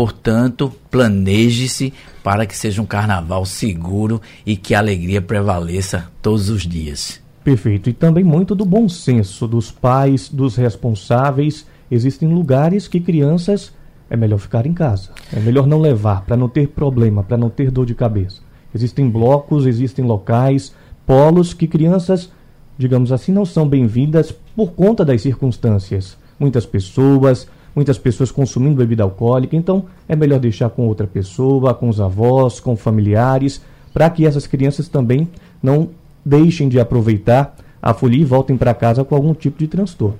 Portanto, 0.00 0.72
planeje-se 0.90 1.92
para 2.24 2.46
que 2.46 2.56
seja 2.56 2.80
um 2.80 2.86
carnaval 2.86 3.44
seguro 3.44 4.18
e 4.46 4.56
que 4.56 4.74
a 4.74 4.78
alegria 4.78 5.20
prevaleça 5.20 6.10
todos 6.22 6.48
os 6.48 6.62
dias. 6.66 7.20
Perfeito. 7.44 7.90
E 7.90 7.92
também 7.92 8.24
muito 8.24 8.54
do 8.54 8.64
bom 8.64 8.88
senso 8.88 9.46
dos 9.46 9.70
pais, 9.70 10.30
dos 10.30 10.56
responsáveis. 10.56 11.66
Existem 11.90 12.32
lugares 12.32 12.88
que 12.88 12.98
crianças 12.98 13.74
é 14.08 14.16
melhor 14.16 14.38
ficar 14.38 14.64
em 14.64 14.72
casa. 14.72 15.10
É 15.30 15.38
melhor 15.38 15.66
não 15.66 15.78
levar 15.78 16.22
para 16.22 16.34
não 16.34 16.48
ter 16.48 16.68
problema, 16.68 17.22
para 17.22 17.36
não 17.36 17.50
ter 17.50 17.70
dor 17.70 17.84
de 17.84 17.94
cabeça. 17.94 18.40
Existem 18.74 19.06
blocos, 19.06 19.66
existem 19.66 20.02
locais, 20.02 20.74
polos 21.04 21.52
que 21.52 21.66
crianças, 21.66 22.32
digamos 22.78 23.12
assim, 23.12 23.32
não 23.32 23.44
são 23.44 23.68
bem-vindas 23.68 24.32
por 24.56 24.72
conta 24.72 25.04
das 25.04 25.20
circunstâncias. 25.20 26.16
Muitas 26.38 26.64
pessoas, 26.64 27.46
muitas 27.74 27.98
pessoas 27.98 28.30
consumindo 28.30 28.76
bebida 28.76 29.02
alcoólica, 29.02 29.56
então 29.56 29.84
é 30.08 30.16
melhor 30.16 30.38
deixar 30.38 30.70
com 30.70 30.86
outra 30.86 31.06
pessoa, 31.06 31.74
com 31.74 31.88
os 31.88 32.00
avós, 32.00 32.60
com 32.60 32.76
familiares, 32.76 33.60
para 33.92 34.08
que 34.10 34.26
essas 34.26 34.46
crianças 34.46 34.88
também 34.88 35.28
não 35.62 35.88
deixem 36.24 36.68
de 36.68 36.78
aproveitar 36.78 37.56
a 37.82 37.94
folia 37.94 38.22
e 38.22 38.24
voltem 38.24 38.56
para 38.56 38.74
casa 38.74 39.04
com 39.04 39.14
algum 39.14 39.34
tipo 39.34 39.58
de 39.58 39.66
transtorno. 39.66 40.18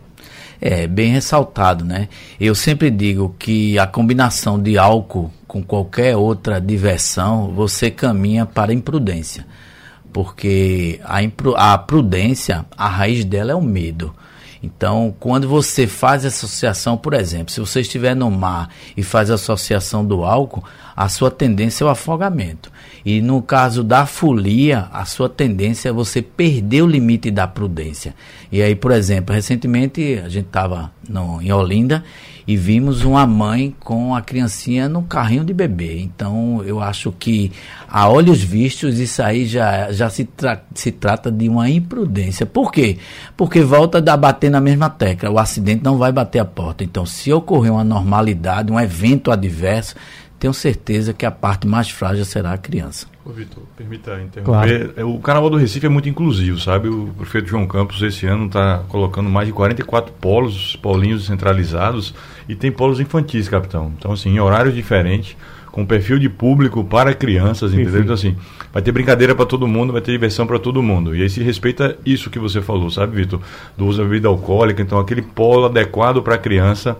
É, 0.60 0.86
bem 0.86 1.12
ressaltado, 1.12 1.84
né? 1.84 2.08
Eu 2.38 2.54
sempre 2.54 2.90
digo 2.90 3.34
que 3.38 3.78
a 3.78 3.86
combinação 3.86 4.60
de 4.60 4.76
álcool 4.76 5.30
com 5.50 5.64
qualquer 5.64 6.16
outra 6.16 6.60
diversão, 6.60 7.50
você 7.52 7.90
caminha 7.90 8.46
para 8.46 8.70
a 8.70 8.74
imprudência. 8.74 9.44
Porque 10.12 11.00
a, 11.04 11.20
impru 11.24 11.56
a 11.56 11.76
prudência, 11.76 12.64
a 12.76 12.88
raiz 12.88 13.24
dela 13.24 13.50
é 13.50 13.54
o 13.54 13.60
medo. 13.60 14.14
Então, 14.62 15.14
quando 15.18 15.48
você 15.48 15.86
faz 15.86 16.24
associação, 16.24 16.96
por 16.96 17.14
exemplo, 17.14 17.50
se 17.50 17.60
você 17.60 17.80
estiver 17.80 18.14
no 18.14 18.30
mar 18.30 18.68
e 18.96 19.02
faz 19.02 19.30
associação 19.30 20.04
do 20.04 20.22
álcool, 20.22 20.62
a 20.94 21.08
sua 21.08 21.30
tendência 21.30 21.82
é 21.82 21.86
o 21.86 21.90
afogamento. 21.90 22.70
E 23.04 23.22
no 23.22 23.40
caso 23.40 23.82
da 23.82 24.04
folia, 24.04 24.88
a 24.92 25.06
sua 25.06 25.30
tendência 25.30 25.88
é 25.88 25.92
você 25.92 26.20
perder 26.20 26.82
o 26.82 26.86
limite 26.86 27.30
da 27.30 27.46
prudência. 27.46 28.14
E 28.52 28.60
aí, 28.60 28.74
por 28.74 28.92
exemplo, 28.92 29.34
recentemente 29.34 30.20
a 30.22 30.28
gente 30.28 30.46
estava 30.46 30.92
em 31.40 31.52
Olinda 31.52 32.04
e 32.50 32.56
vimos 32.56 33.04
uma 33.04 33.24
mãe 33.28 33.72
com 33.78 34.12
a 34.12 34.20
criancinha 34.20 34.88
no 34.88 35.02
carrinho 35.02 35.44
de 35.44 35.54
bebê. 35.54 36.00
Então, 36.00 36.64
eu 36.64 36.80
acho 36.80 37.12
que 37.12 37.52
a 37.88 38.08
olhos 38.08 38.42
vistos 38.42 38.98
isso 38.98 39.22
aí 39.22 39.46
já, 39.46 39.92
já 39.92 40.10
se, 40.10 40.24
tra 40.24 40.60
se 40.74 40.90
trata 40.90 41.30
de 41.30 41.48
uma 41.48 41.70
imprudência. 41.70 42.44
Por 42.44 42.72
quê? 42.72 42.98
Porque 43.36 43.62
volta 43.62 43.98
a 44.04 44.16
bater 44.16 44.50
na 44.50 44.60
mesma 44.60 44.90
tecla. 44.90 45.30
O 45.30 45.38
acidente 45.38 45.84
não 45.84 45.96
vai 45.96 46.10
bater 46.10 46.40
a 46.40 46.44
porta. 46.44 46.82
Então, 46.82 47.06
se 47.06 47.32
ocorrer 47.32 47.72
uma 47.72 47.84
normalidade, 47.84 48.72
um 48.72 48.80
evento 48.80 49.30
adverso, 49.30 49.94
tenho 50.40 50.54
certeza 50.54 51.12
que 51.12 51.26
a 51.26 51.30
parte 51.30 51.68
mais 51.68 51.90
frágil 51.90 52.24
será 52.24 52.54
a 52.54 52.58
criança. 52.58 53.06
Ô, 53.26 53.30
Vitor, 53.30 53.62
permita 53.76 54.12
interromper. 54.22 54.42
Claro. 54.42 54.92
É, 54.96 55.04
o 55.04 55.18
Carnaval 55.18 55.50
do 55.50 55.58
Recife 55.58 55.84
é 55.84 55.88
muito 55.90 56.08
inclusivo, 56.08 56.58
sabe? 56.58 56.88
O 56.88 57.08
prefeito 57.18 57.46
João 57.46 57.66
Campos 57.66 58.00
esse 58.00 58.26
ano 58.26 58.46
está 58.46 58.82
colocando 58.88 59.28
mais 59.28 59.46
de 59.46 59.52
44 59.52 60.14
polos, 60.14 60.76
polinhos 60.76 61.26
centralizados, 61.26 62.14
e 62.48 62.54
tem 62.54 62.72
polos 62.72 62.98
infantis, 63.00 63.50
capitão. 63.50 63.92
Então, 63.98 64.12
assim, 64.12 64.30
em 64.30 64.40
horários 64.40 64.74
diferentes, 64.74 65.36
com 65.70 65.84
perfil 65.84 66.18
de 66.18 66.30
público 66.30 66.82
para 66.82 67.14
crianças, 67.14 67.74
entendeu? 67.74 68.00
Então, 68.00 68.14
assim, 68.14 68.34
vai 68.72 68.80
ter 68.80 68.92
brincadeira 68.92 69.34
para 69.34 69.44
todo 69.44 69.68
mundo, 69.68 69.92
vai 69.92 70.00
ter 70.00 70.12
diversão 70.12 70.46
para 70.46 70.58
todo 70.58 70.82
mundo. 70.82 71.14
E 71.14 71.20
aí 71.20 71.28
se 71.28 71.42
respeita 71.42 71.98
isso 72.04 72.30
que 72.30 72.38
você 72.38 72.62
falou, 72.62 72.90
sabe, 72.90 73.14
Vitor? 73.14 73.42
Do 73.76 73.84
uso 73.84 73.98
da 73.98 74.04
bebida 74.04 74.28
alcoólica, 74.28 74.80
então 74.80 74.98
aquele 74.98 75.20
polo 75.20 75.66
adequado 75.66 76.22
para 76.22 76.36
a 76.36 76.38
criança 76.38 76.96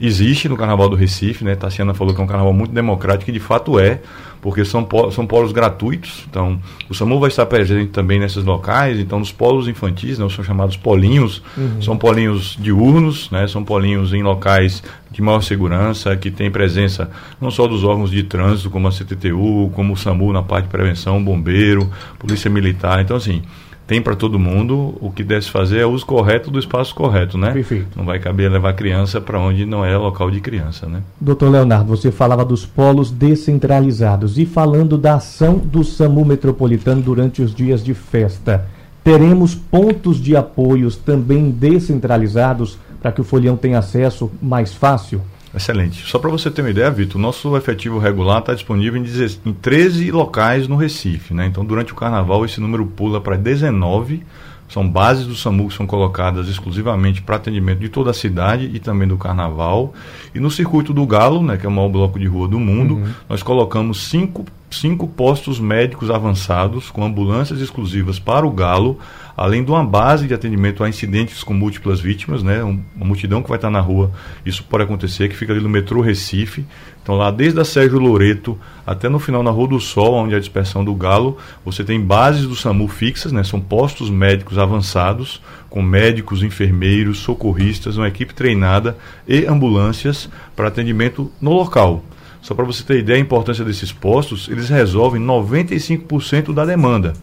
existe 0.00 0.48
no 0.48 0.56
Carnaval 0.56 0.88
do 0.88 0.96
Recife, 0.96 1.44
né? 1.44 1.54
Tassiana 1.54 1.94
falou 1.94 2.14
que 2.14 2.20
é 2.20 2.24
um 2.24 2.26
carnaval 2.26 2.52
muito 2.52 2.72
democrático, 2.72 3.30
e 3.30 3.34
de 3.34 3.40
fato 3.40 3.78
é, 3.78 4.00
porque 4.44 4.62
são, 4.62 4.86
são 5.10 5.26
polos 5.26 5.52
gratuitos. 5.52 6.26
Então, 6.28 6.60
o 6.86 6.94
SAMU 6.94 7.18
vai 7.18 7.28
estar 7.28 7.46
presente 7.46 7.90
também 7.90 8.20
nesses 8.20 8.44
locais. 8.44 8.98
Então, 8.98 9.18
nos 9.18 9.32
polos 9.32 9.68
infantis, 9.68 10.18
né, 10.18 10.28
são 10.28 10.44
chamados 10.44 10.76
polinhos, 10.76 11.42
uhum. 11.56 11.80
são 11.80 11.96
polinhos 11.96 12.54
diurnos, 12.60 13.30
né? 13.30 13.48
São 13.48 13.64
polinhos 13.64 14.12
em 14.12 14.22
locais 14.22 14.82
de 15.10 15.22
maior 15.22 15.40
segurança, 15.40 16.14
que 16.14 16.30
tem 16.30 16.50
presença 16.50 17.10
não 17.40 17.50
só 17.50 17.66
dos 17.66 17.84
órgãos 17.84 18.10
de 18.10 18.22
trânsito, 18.22 18.68
como 18.68 18.86
a 18.86 18.90
CTTU, 18.90 19.70
como 19.72 19.94
o 19.94 19.96
SAMU 19.96 20.30
na 20.30 20.42
parte 20.42 20.64
de 20.64 20.70
prevenção, 20.72 21.24
bombeiro, 21.24 21.90
polícia 22.18 22.50
militar. 22.50 23.00
Então, 23.00 23.16
assim, 23.16 23.42
tem 23.86 24.00
para 24.00 24.16
todo 24.16 24.38
mundo, 24.38 24.94
o 25.00 25.10
que 25.10 25.22
deve 25.22 25.46
fazer 25.50 25.80
é 25.80 25.86
o 25.86 25.90
uso 25.90 26.06
correto 26.06 26.50
do 26.50 26.58
espaço 26.58 26.94
correto, 26.94 27.36
né? 27.36 27.52
Perfeito. 27.52 27.96
Não 27.96 28.04
vai 28.04 28.18
caber 28.18 28.50
levar 28.50 28.72
criança 28.72 29.20
para 29.20 29.38
onde 29.38 29.66
não 29.66 29.84
é 29.84 29.96
local 29.96 30.30
de 30.30 30.40
criança, 30.40 30.86
né? 30.86 31.02
Doutor 31.20 31.50
Leonardo, 31.50 31.88
você 31.94 32.10
falava 32.10 32.44
dos 32.44 32.64
polos 32.64 33.10
descentralizados 33.10 34.38
e 34.38 34.46
falando 34.46 34.96
da 34.96 35.16
ação 35.16 35.58
do 35.58 35.84
SAMU 35.84 36.24
Metropolitano 36.24 37.02
durante 37.02 37.42
os 37.42 37.54
dias 37.54 37.84
de 37.84 37.92
festa. 37.92 38.66
Teremos 39.02 39.54
pontos 39.54 40.16
de 40.16 40.34
apoios 40.34 40.96
também 40.96 41.50
descentralizados 41.50 42.78
para 43.02 43.12
que 43.12 43.20
o 43.20 43.24
folião 43.24 43.54
tenha 43.54 43.78
acesso 43.78 44.30
mais 44.40 44.72
fácil? 44.72 45.20
Excelente. 45.54 46.04
Só 46.06 46.18
para 46.18 46.30
você 46.30 46.50
ter 46.50 46.62
uma 46.62 46.70
ideia, 46.70 46.90
Vitor, 46.90 47.16
o 47.16 47.22
nosso 47.22 47.56
efetivo 47.56 47.98
regular 47.98 48.40
está 48.40 48.54
disponível 48.54 49.00
em, 49.00 49.06
em 49.46 49.52
13 49.52 50.10
locais 50.10 50.66
no 50.66 50.76
Recife. 50.76 51.32
Né? 51.32 51.46
Então, 51.46 51.64
durante 51.64 51.92
o 51.92 51.96
carnaval, 51.96 52.44
esse 52.44 52.60
número 52.60 52.84
pula 52.86 53.20
para 53.20 53.36
19. 53.36 54.24
São 54.68 54.88
bases 54.88 55.26
do 55.26 55.36
SAMU 55.36 55.68
que 55.68 55.74
são 55.74 55.86
colocadas 55.86 56.48
exclusivamente 56.48 57.22
para 57.22 57.36
atendimento 57.36 57.78
de 57.78 57.88
toda 57.88 58.10
a 58.10 58.14
cidade 58.14 58.70
e 58.72 58.80
também 58.80 59.06
do 59.06 59.16
carnaval. 59.16 59.94
E 60.34 60.40
no 60.40 60.50
circuito 60.50 60.92
do 60.92 61.06
Galo, 61.06 61.42
né, 61.42 61.56
que 61.56 61.66
é 61.66 61.68
o 61.68 61.72
maior 61.72 61.88
bloco 61.88 62.18
de 62.18 62.26
rua 62.26 62.48
do 62.48 62.58
mundo, 62.58 62.96
uhum. 62.96 63.12
nós 63.28 63.42
colocamos 63.42 64.08
cinco, 64.08 64.44
cinco 64.70 65.06
postos 65.06 65.60
médicos 65.60 66.10
avançados 66.10 66.90
com 66.90 67.04
ambulâncias 67.04 67.60
exclusivas 67.60 68.18
para 68.18 68.46
o 68.46 68.50
Galo 68.50 68.98
além 69.36 69.64
de 69.64 69.70
uma 69.70 69.84
base 69.84 70.26
de 70.26 70.34
atendimento 70.34 70.84
a 70.84 70.88
incidentes 70.88 71.42
com 71.42 71.52
múltiplas 71.52 72.00
vítimas, 72.00 72.42
né? 72.42 72.62
uma 72.62 73.06
multidão 73.06 73.42
que 73.42 73.48
vai 73.48 73.58
estar 73.58 73.70
na 73.70 73.80
rua, 73.80 74.10
isso 74.44 74.64
pode 74.64 74.84
acontecer, 74.84 75.28
que 75.28 75.36
fica 75.36 75.52
ali 75.52 75.62
no 75.62 75.68
metrô 75.68 76.00
Recife. 76.00 76.64
Então 77.02 77.16
lá 77.16 77.30
desde 77.30 77.60
a 77.60 77.64
Sérgio 77.64 77.98
Loreto 77.98 78.58
até 78.86 79.08
no 79.08 79.18
final 79.18 79.42
na 79.42 79.50
Rua 79.50 79.68
do 79.68 79.80
Sol, 79.80 80.14
onde 80.14 80.34
é 80.34 80.36
a 80.36 80.40
dispersão 80.40 80.84
do 80.84 80.94
Galo, 80.94 81.36
você 81.64 81.84
tem 81.84 82.00
bases 82.00 82.46
do 82.46 82.56
SAMU 82.56 82.88
fixas, 82.88 83.32
né? 83.32 83.44
São 83.44 83.60
postos 83.60 84.08
médicos 84.08 84.58
avançados, 84.58 85.42
com 85.68 85.82
médicos, 85.82 86.42
enfermeiros, 86.42 87.18
socorristas, 87.18 87.96
uma 87.96 88.08
equipe 88.08 88.32
treinada 88.32 88.96
e 89.28 89.44
ambulâncias 89.44 90.30
para 90.56 90.68
atendimento 90.68 91.30
no 91.40 91.52
local. 91.52 92.02
Só 92.40 92.54
para 92.54 92.64
você 92.64 92.84
ter 92.84 92.98
ideia 92.98 93.18
da 93.18 93.24
importância 93.24 93.64
desses 93.64 93.90
postos, 93.90 94.48
eles 94.48 94.68
resolvem 94.68 95.20
95% 95.20 96.52
da 96.52 96.64
demanda. 96.64 97.14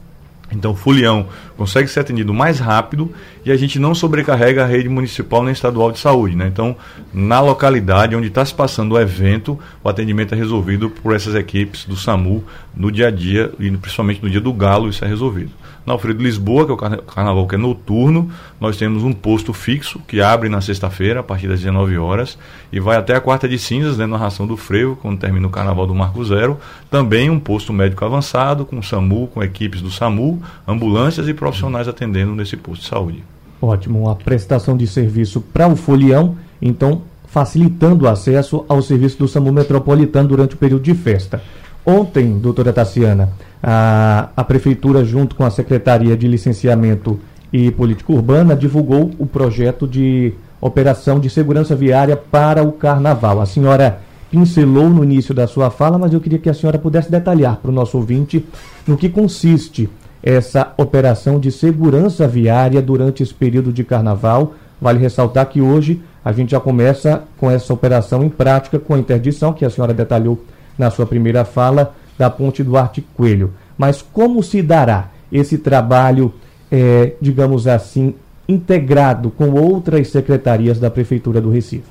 Então, 0.52 0.72
o 0.72 0.76
Fulião 0.76 1.28
consegue 1.56 1.88
ser 1.88 2.02
atendido 2.02 2.34
mais 2.34 2.60
rápido 2.60 3.12
e 3.46 3.52
a 3.52 3.58
gente 3.58 3.80
não 3.80 3.96
sobrecarrega 3.96 4.64
a 4.64 4.68
rede 4.68 4.90
municipal 4.90 5.44
nem 5.44 5.54
estadual 5.54 5.92
de 5.92 6.00
saúde. 6.00 6.36
Né? 6.36 6.48
Então, 6.48 6.76
na 7.14 7.40
localidade 7.40 8.16
onde 8.16 8.28
está 8.28 8.44
se 8.44 8.54
passando 8.54 8.94
o 8.94 9.00
evento, 9.00 9.58
o 9.84 9.90
atendimento 9.90 10.34
é 10.34 10.38
resolvido 10.38 10.90
por 10.90 11.16
essas 11.16 11.36
equipes 11.36 11.86
do 11.86 11.96
SAMU 11.96 12.44
no 12.76 12.92
dia 12.92 13.08
a 13.08 13.12
dia 13.12 13.52
e 13.60 13.72
principalmente 13.72 14.22
no 14.22 14.30
dia 14.30 14.42
do 14.42 14.54
Galo, 14.54 14.90
isso 14.90 15.04
é 15.06 15.08
resolvido. 15.08 15.52
Na 15.86 15.94
Alfredo 15.94 16.22
Lisboa, 16.22 16.66
que 16.66 16.72
é 16.72 16.74
o 16.74 17.02
carnaval 17.04 17.48
que 17.48 17.56
é 17.56 17.58
noturno, 17.58 18.30
nós 18.60 18.78
temos 18.78 19.04
um 19.04 19.12
posto 19.12 19.52
fixo 19.52 20.00
que 20.08 20.22
abre 20.22 20.48
na 20.48 20.62
sexta-feira, 20.62 21.22
a 21.22 21.24
partir 21.24 21.48
das 21.48 21.60
19 21.60 21.98
horas, 21.98 22.38
e 22.72 22.80
vai 22.80 22.98
até 22.98 23.16
a 23.16 23.22
quarta 23.22 23.50
de 23.50 23.58
cinzas, 23.58 23.98
né, 23.98 24.06
na 24.06 24.18
ração 24.18 24.46
do 24.46 24.56
frevo, 24.56 24.96
quando 24.96 25.20
termina 25.20 25.48
o 25.48 25.50
carnaval 25.50 25.88
do 25.88 25.96
Marco 25.96 26.24
Zero. 26.24 26.58
Também 26.90 27.30
um 27.30 27.40
posto 27.40 27.74
médico 27.74 28.06
avançado, 28.06 28.66
com 28.66 28.82
SAMU, 28.82 29.28
com 29.28 29.42
equipes 29.42 29.82
do 29.82 29.90
SAMU, 29.90 30.42
ambulâncias 30.68 31.28
e 31.28 31.34
profissionais 31.34 31.88
atendendo 31.88 32.36
nesse 32.36 32.56
posto 32.56 32.84
de 32.84 32.88
saúde. 32.88 33.24
Ótimo, 33.62 34.10
a 34.10 34.16
prestação 34.16 34.76
de 34.78 34.88
serviço 34.88 35.42
para 35.42 35.68
o 35.68 35.76
folião, 35.76 36.36
então 36.62 37.04
facilitando 37.28 38.06
o 38.06 38.08
acesso 38.10 38.66
ao 38.68 38.82
serviço 38.82 39.18
do 39.18 39.28
SAMU 39.28 39.54
Metropolitano 39.54 40.28
durante 40.28 40.56
o 40.56 40.58
período 40.58 40.84
de 40.84 40.94
festa. 40.94 41.42
Ontem, 41.86 42.38
doutora 42.38 42.72
Tassiana, 42.72 43.30
a, 43.62 44.30
a 44.36 44.44
Prefeitura, 44.44 45.04
junto 45.04 45.36
com 45.36 45.44
a 45.44 45.50
Secretaria 45.50 46.16
de 46.16 46.28
Licenciamento 46.28 47.20
e 47.52 47.72
Política 47.72 48.14
Urbana, 48.14 48.56
divulgou 48.56 49.12
o 49.18 49.26
projeto 49.26 49.88
de 49.88 50.34
operação 50.60 51.20
de 51.20 51.30
segurança 51.30 51.76
viária 51.76 52.16
para 52.16 52.64
o 52.64 52.72
Carnaval. 52.72 53.42
A 53.42 53.46
senhora 53.46 54.00
pincelou 54.30 54.90
no 54.90 55.04
início 55.04 55.34
da 55.34 55.48
sua 55.48 55.70
fala, 55.72 55.98
mas 55.98 56.14
eu 56.14 56.22
queria 56.22 56.40
que 56.40 56.50
a 56.50 56.54
senhora 56.54 56.78
pudesse 56.78 57.12
detalhar 57.12 57.58
para 57.58 57.72
o 57.72 57.74
nosso 57.74 57.98
ouvinte 57.98 58.46
no 58.88 58.96
que 58.96 59.10
consiste 59.10 59.90
essa 60.24 60.74
operação 60.78 61.40
de 61.40 61.52
segurança 61.52 62.28
viária 62.28 62.82
durante 62.82 63.24
esse 63.24 63.34
período 63.34 63.74
de 63.74 63.84
carnaval. 63.84 64.54
Vale 64.80 65.00
ressaltar 65.00 65.48
que 65.48 65.60
hoje 65.60 66.02
a 66.24 66.32
gente 66.32 66.52
já 66.52 66.60
começa 66.60 67.24
com 67.38 67.50
essa 67.50 67.74
operação 67.74 68.24
em 68.24 68.30
prática 68.30 68.80
com 68.80 68.94
a 68.94 69.00
interdição 69.00 69.52
que 69.52 69.66
a 69.66 69.70
senhora 69.70 69.94
detalhou 69.94 70.40
na 70.82 70.90
sua 70.90 71.06
primeira 71.06 71.46
fala 71.46 71.96
da 72.18 72.30
Ponte 72.30 72.64
Duarte 72.64 73.02
Coelho. 73.16 73.54
Mas 73.78 74.02
como 74.02 74.42
se 74.42 74.62
dará 74.62 75.10
esse 75.32 75.60
trabalho, 75.60 76.34
é, 76.72 77.14
digamos 77.22 77.68
assim, 77.68 78.16
integrado 78.50 79.30
com 79.30 79.52
outras 79.52 80.10
secretarias 80.10 80.80
da 80.80 80.90
Prefeitura 80.90 81.40
do 81.40 81.52
Recife? 81.52 81.86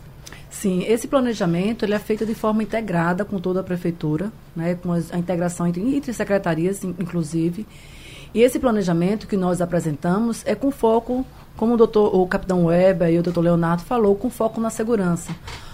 Sim, 0.50 0.84
esse 0.88 1.06
planejamento 1.06 1.84
ele 1.84 1.94
é 1.94 1.98
feito 1.98 2.26
de 2.26 2.34
forma 2.34 2.64
integrada 2.64 3.24
com 3.24 3.38
toda 3.38 3.60
a 3.60 3.62
prefeitura, 3.62 4.32
né, 4.54 4.74
com 4.74 4.92
a 4.92 5.18
integração 5.18 5.68
entre, 5.68 5.80
entre 5.96 6.12
secretarias, 6.12 6.82
inclusive. 6.82 7.64
E 8.34 8.42
esse 8.42 8.58
planejamento 8.58 9.28
que 9.28 9.36
nós 9.36 9.60
apresentamos 9.60 10.42
é 10.44 10.56
com 10.56 10.72
foco, 10.72 11.24
como 11.56 11.74
o, 11.74 11.76
doutor, 11.76 12.14
o 12.14 12.26
capitão 12.26 12.64
Weber 12.64 13.08
e 13.10 13.18
o 13.18 13.22
doutor 13.22 13.42
Leonardo 13.42 13.82
falou, 13.82 14.16
com 14.16 14.28
foco 14.28 14.60
na 14.60 14.70
segurança. 14.70 15.30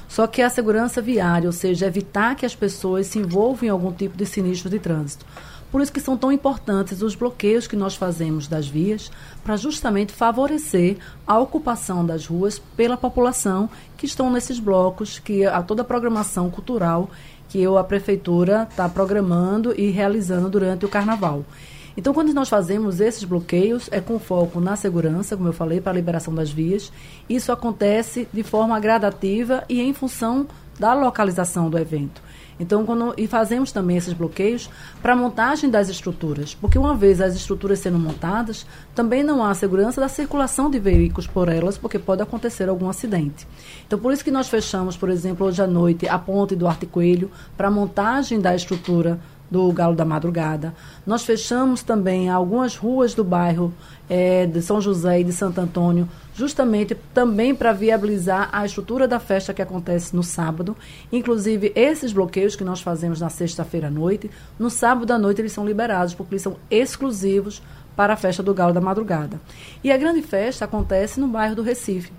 Só 0.08 0.26
que 0.26 0.40
a 0.40 0.50
segurança 0.50 1.02
viária, 1.02 1.48
ou 1.48 1.52
seja, 1.52 1.86
evitar 1.86 2.36
que 2.36 2.46
as 2.46 2.54
pessoas 2.54 3.06
se 3.06 3.18
envolvam 3.18 3.66
em 3.66 3.70
algum 3.70 3.92
tipo 3.92 4.16
de 4.16 4.24
sinistro 4.24 4.70
de 4.70 4.78
trânsito. 4.78 5.26
Por 5.70 5.82
isso 5.82 5.92
que 5.92 6.00
são 6.00 6.16
tão 6.16 6.30
importantes 6.30 7.02
os 7.02 7.14
bloqueios 7.14 7.66
que 7.66 7.76
nós 7.76 7.96
fazemos 7.96 8.46
das 8.46 8.68
vias, 8.68 9.10
para 9.42 9.56
justamente 9.56 10.12
favorecer 10.12 10.96
a 11.26 11.38
ocupação 11.38 12.06
das 12.06 12.26
ruas 12.26 12.58
pela 12.76 12.96
população 12.96 13.68
que 13.96 14.06
estão 14.06 14.30
nesses 14.30 14.58
blocos, 14.58 15.18
que 15.18 15.44
a 15.44 15.62
toda 15.62 15.82
a 15.82 15.84
programação 15.84 16.48
cultural 16.50 17.10
que 17.48 17.60
eu, 17.60 17.78
a 17.78 17.84
prefeitura 17.84 18.66
está 18.70 18.88
programando 18.88 19.72
e 19.78 19.90
realizando 19.90 20.48
durante 20.48 20.84
o 20.84 20.88
carnaval. 20.88 21.44
Então, 21.96 22.12
quando 22.12 22.34
nós 22.34 22.48
fazemos 22.48 23.00
esses 23.00 23.24
bloqueios, 23.24 23.88
é 23.90 24.00
com 24.00 24.18
foco 24.18 24.60
na 24.60 24.76
segurança, 24.76 25.36
como 25.36 25.48
eu 25.48 25.52
falei, 25.52 25.80
para 25.80 25.92
a 25.92 25.94
liberação 25.94 26.34
das 26.34 26.50
vias. 26.50 26.92
Isso 27.28 27.50
acontece 27.50 28.28
de 28.32 28.42
forma 28.42 28.78
gradativa 28.78 29.64
e 29.68 29.80
em 29.80 29.94
função 29.94 30.46
da 30.78 30.92
localização 30.92 31.70
do 31.70 31.78
evento. 31.78 32.20
Então, 32.58 32.86
quando, 32.86 33.14
e 33.18 33.26
fazemos 33.26 33.70
também 33.70 33.96
esses 33.96 34.14
bloqueios 34.14 34.70
para 35.02 35.12
a 35.12 35.16
montagem 35.16 35.68
das 35.68 35.88
estruturas, 35.88 36.54
porque 36.54 36.78
uma 36.78 36.94
vez 36.94 37.20
as 37.20 37.34
estruturas 37.34 37.78
sendo 37.78 37.98
montadas, 37.98 38.66
também 38.94 39.22
não 39.22 39.44
há 39.44 39.52
segurança 39.54 40.00
da 40.00 40.08
circulação 40.08 40.70
de 40.70 40.78
veículos 40.78 41.26
por 41.26 41.48
elas, 41.48 41.76
porque 41.76 41.98
pode 41.98 42.22
acontecer 42.22 42.68
algum 42.68 42.88
acidente. 42.88 43.46
Então, 43.86 43.98
por 43.98 44.12
isso 44.12 44.24
que 44.24 44.30
nós 44.30 44.48
fechamos, 44.48 44.96
por 44.96 45.10
exemplo, 45.10 45.46
hoje 45.46 45.62
à 45.62 45.66
noite, 45.66 46.08
a 46.08 46.18
ponte 46.18 46.56
do 46.56 46.66
Arte 46.66 46.86
Coelho 46.86 47.30
para 47.56 47.68
a 47.68 47.70
montagem 47.70 48.40
da 48.40 48.54
estrutura 48.54 49.20
do 49.50 49.70
Galo 49.72 49.94
da 49.94 50.04
Madrugada. 50.04 50.74
Nós 51.06 51.24
fechamos 51.24 51.82
também 51.82 52.28
algumas 52.28 52.76
ruas 52.76 53.14
do 53.14 53.22
bairro 53.22 53.72
é, 54.08 54.46
de 54.46 54.60
São 54.62 54.80
José 54.80 55.20
e 55.20 55.24
de 55.24 55.32
Santo 55.32 55.60
Antônio, 55.60 56.08
justamente 56.34 56.96
também 57.14 57.54
para 57.54 57.72
viabilizar 57.72 58.48
a 58.52 58.64
estrutura 58.64 59.08
da 59.08 59.18
festa 59.18 59.54
que 59.54 59.62
acontece 59.62 60.14
no 60.14 60.22
sábado. 60.22 60.76
Inclusive, 61.12 61.72
esses 61.74 62.12
bloqueios 62.12 62.56
que 62.56 62.64
nós 62.64 62.80
fazemos 62.80 63.20
na 63.20 63.28
sexta-feira 63.28 63.88
à 63.88 63.90
noite, 63.90 64.30
no 64.58 64.70
sábado 64.70 65.12
à 65.12 65.18
noite 65.18 65.40
eles 65.40 65.52
são 65.52 65.66
liberados, 65.66 66.14
porque 66.14 66.34
eles 66.34 66.42
são 66.42 66.56
exclusivos 66.70 67.62
para 67.96 68.12
a 68.12 68.16
festa 68.16 68.42
do 68.42 68.52
Galo 68.52 68.74
da 68.74 68.80
Madrugada. 68.80 69.40
E 69.82 69.90
a 69.90 69.96
grande 69.96 70.22
festa 70.22 70.64
acontece 70.64 71.18
no 71.18 71.28
bairro 71.28 71.56
do 71.56 71.62
Recife. 71.62 72.12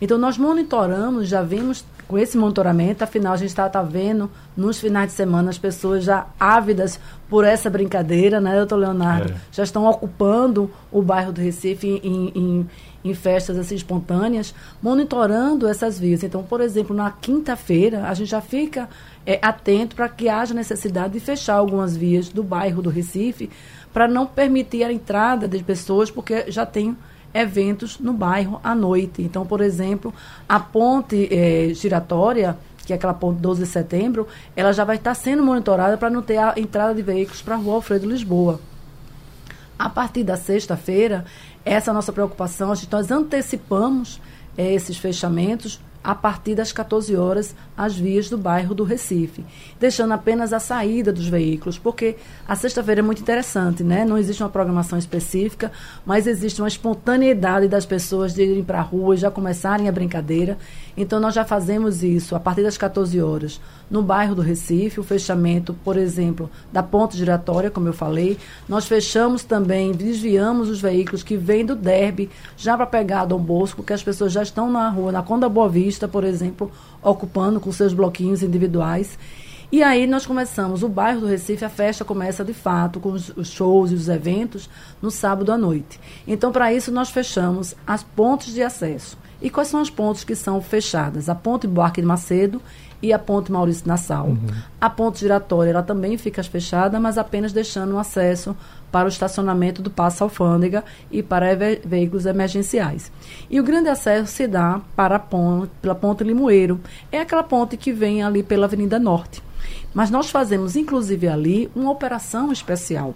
Então, 0.00 0.16
nós 0.16 0.38
monitoramos, 0.38 1.28
já 1.28 1.42
vimos 1.42 1.84
com 2.08 2.18
esse 2.18 2.38
monitoramento, 2.38 3.04
afinal, 3.04 3.34
a 3.34 3.36
gente 3.36 3.50
está 3.50 3.68
tá 3.68 3.82
vendo 3.82 4.30
nos 4.56 4.80
finais 4.80 5.10
de 5.10 5.12
semana 5.12 5.50
as 5.50 5.58
pessoas 5.58 6.02
já 6.02 6.26
ávidas 6.40 6.98
por 7.28 7.44
essa 7.44 7.68
brincadeira, 7.68 8.40
né, 8.40 8.56
doutor 8.56 8.76
Leonardo? 8.76 9.32
É. 9.32 9.36
Já 9.52 9.62
estão 9.62 9.84
ocupando 9.84 10.70
o 10.90 11.02
bairro 11.02 11.32
do 11.32 11.40
Recife 11.42 12.00
em, 12.02 12.32
em, 12.34 12.70
em, 13.04 13.14
festas 13.14 13.58
assim, 13.58 13.74
espontâneas, 13.74 14.54
monitorando 14.82 15.68
essas 15.68 16.00
vias. 16.00 16.22
Então, 16.22 16.42
por 16.42 16.62
exemplo, 16.62 16.96
na 16.96 17.10
quinta-feira, 17.10 18.08
a 18.08 18.14
gente 18.14 18.30
já 18.30 18.40
fica 18.40 18.88
é, 19.26 19.38
atento 19.42 19.94
para 19.94 20.08
que 20.08 20.30
haja 20.30 20.54
necessidade 20.54 21.12
de 21.12 21.20
fechar 21.20 21.56
algumas 21.56 21.94
vias 21.94 22.30
do 22.30 22.42
bairro 22.42 22.80
do 22.80 22.88
Recife 22.88 23.50
para 23.92 24.08
não 24.08 24.26
permitir 24.26 24.82
a 24.82 24.90
entrada 24.90 25.46
de 25.46 25.62
pessoas, 25.62 26.10
porque 26.10 26.50
já 26.50 26.64
tem 26.64 26.96
eventos 27.32 27.98
no 27.98 28.12
bairro 28.12 28.60
à 28.62 28.74
noite. 28.74 29.22
Então, 29.22 29.46
por 29.46 29.60
exemplo, 29.60 30.12
a 30.48 30.58
ponte 30.58 31.28
é, 31.30 31.72
giratória, 31.74 32.56
que 32.84 32.92
é 32.92 32.96
aquela 32.96 33.14
ponte 33.14 33.40
12 33.40 33.64
de 33.64 33.68
setembro, 33.68 34.26
ela 34.56 34.72
já 34.72 34.84
vai 34.84 34.96
estar 34.96 35.14
sendo 35.14 35.42
monitorada 35.42 35.96
para 35.96 36.10
não 36.10 36.22
ter 36.22 36.38
a 36.38 36.54
entrada 36.56 36.94
de 36.94 37.02
veículos 37.02 37.42
para 37.42 37.54
a 37.54 37.58
rua 37.58 37.74
Alfredo 37.74 38.08
Lisboa. 38.08 38.60
A 39.78 39.88
partir 39.88 40.24
da 40.24 40.36
sexta-feira, 40.36 41.24
essa 41.64 41.90
é 41.90 41.92
a 41.92 41.94
nossa 41.94 42.12
preocupação, 42.12 42.72
nós 42.90 43.10
antecipamos 43.10 44.20
é, 44.56 44.72
esses 44.72 44.96
fechamentos 44.96 45.80
a 46.08 46.14
partir 46.14 46.54
das 46.54 46.72
14 46.72 47.14
horas 47.16 47.54
as 47.76 47.94
vias 47.94 48.30
do 48.30 48.38
bairro 48.38 48.74
do 48.74 48.82
Recife, 48.82 49.44
deixando 49.78 50.14
apenas 50.14 50.54
a 50.54 50.58
saída 50.58 51.12
dos 51.12 51.28
veículos, 51.28 51.76
porque 51.76 52.16
a 52.48 52.56
sexta-feira 52.56 53.02
é 53.02 53.04
muito 53.04 53.20
interessante, 53.20 53.84
né? 53.84 54.06
Não 54.06 54.16
existe 54.16 54.42
uma 54.42 54.48
programação 54.48 54.98
específica, 54.98 55.70
mas 56.06 56.26
existe 56.26 56.62
uma 56.62 56.68
espontaneidade 56.68 57.68
das 57.68 57.84
pessoas 57.84 58.32
de 58.32 58.42
irem 58.42 58.64
para 58.64 58.78
a 58.78 58.82
rua 58.82 59.16
e 59.16 59.18
já 59.18 59.30
começarem 59.30 59.86
a 59.86 59.92
brincadeira. 59.92 60.56
Então 60.96 61.20
nós 61.20 61.34
já 61.34 61.44
fazemos 61.44 62.02
isso 62.02 62.34
a 62.34 62.40
partir 62.40 62.62
das 62.62 62.78
14 62.78 63.20
horas 63.20 63.60
no 63.90 64.02
bairro 64.02 64.34
do 64.34 64.42
Recife, 64.42 65.00
o 65.00 65.04
fechamento, 65.04 65.74
por 65.84 65.96
exemplo, 65.96 66.50
da 66.72 66.82
ponte 66.82 67.16
giratória, 67.16 67.70
como 67.70 67.88
eu 67.88 67.92
falei. 67.92 68.36
Nós 68.68 68.86
fechamos 68.86 69.44
também, 69.44 69.92
desviamos 69.92 70.68
os 70.68 70.80
veículos 70.80 71.22
que 71.22 71.36
vêm 71.36 71.64
do 71.64 71.74
Derby 71.74 72.28
já 72.56 72.76
para 72.76 72.86
pegar 72.86 73.24
Dom 73.24 73.38
Bosco, 73.38 73.78
porque 73.78 73.92
as 73.92 74.02
pessoas 74.02 74.32
já 74.32 74.42
estão 74.42 74.70
na 74.70 74.88
rua, 74.90 75.12
na 75.12 75.22
Conda 75.22 75.48
Boa 75.48 75.68
Vista, 75.68 75.97
por 76.06 76.22
exemplo, 76.22 76.70
ocupando 77.02 77.58
com 77.58 77.72
seus 77.72 77.92
bloquinhos 77.92 78.42
individuais. 78.42 79.18
E 79.70 79.82
aí 79.82 80.06
nós 80.06 80.24
começamos, 80.24 80.82
o 80.82 80.88
bairro 80.88 81.20
do 81.20 81.26
Recife, 81.26 81.64
a 81.64 81.68
festa 81.68 82.04
começa 82.04 82.44
de 82.44 82.54
fato 82.54 83.00
com 83.00 83.10
os, 83.12 83.30
os 83.36 83.50
shows 83.50 83.90
e 83.90 83.94
os 83.94 84.08
eventos 84.08 84.68
no 85.02 85.10
sábado 85.10 85.52
à 85.52 85.58
noite. 85.58 86.00
Então, 86.26 86.52
para 86.52 86.72
isso, 86.72 86.92
nós 86.92 87.10
fechamos 87.10 87.74
as 87.86 88.02
pontes 88.02 88.54
de 88.54 88.62
acesso. 88.62 89.18
E 89.40 89.50
quais 89.50 89.68
são 89.68 89.80
as 89.80 89.90
pontes 89.90 90.24
que 90.24 90.34
são 90.34 90.60
fechadas? 90.60 91.28
A 91.28 91.34
ponte 91.34 91.66
Buarque 91.66 92.00
de 92.00 92.06
Macedo 92.06 92.60
e 93.02 93.12
a 93.12 93.18
ponte 93.18 93.52
Maurício 93.52 93.86
Nassau. 93.86 94.26
Uhum. 94.28 94.46
A 94.80 94.90
ponte 94.90 95.20
giratória 95.20 95.70
ela 95.70 95.82
também 95.82 96.16
fica 96.16 96.42
fechada, 96.42 96.98
mas 96.98 97.18
apenas 97.18 97.52
deixando 97.52 97.94
um 97.94 97.98
acesso 97.98 98.56
para 98.90 99.06
o 99.06 99.08
estacionamento 99.08 99.82
do 99.82 99.90
Passo 99.90 100.24
Alfândega 100.24 100.84
e 101.10 101.22
para 101.22 101.54
ve 101.54 101.80
veículos 101.84 102.26
emergenciais. 102.26 103.12
E 103.50 103.60
o 103.60 103.64
grande 103.64 103.88
acesso 103.88 104.32
se 104.32 104.46
dá 104.46 104.80
para 104.96 105.16
a 105.16 105.18
ponte, 105.18 105.70
pela 105.80 105.94
ponte 105.94 106.24
Limoeiro. 106.24 106.80
É 107.12 107.20
aquela 107.20 107.42
ponte 107.42 107.76
que 107.76 107.92
vem 107.92 108.22
ali 108.22 108.42
pela 108.42 108.66
Avenida 108.66 108.98
Norte. 108.98 109.42
Mas 109.92 110.10
nós 110.10 110.30
fazemos, 110.30 110.76
inclusive, 110.76 111.28
ali 111.28 111.70
uma 111.74 111.90
operação 111.90 112.52
especial. 112.52 113.14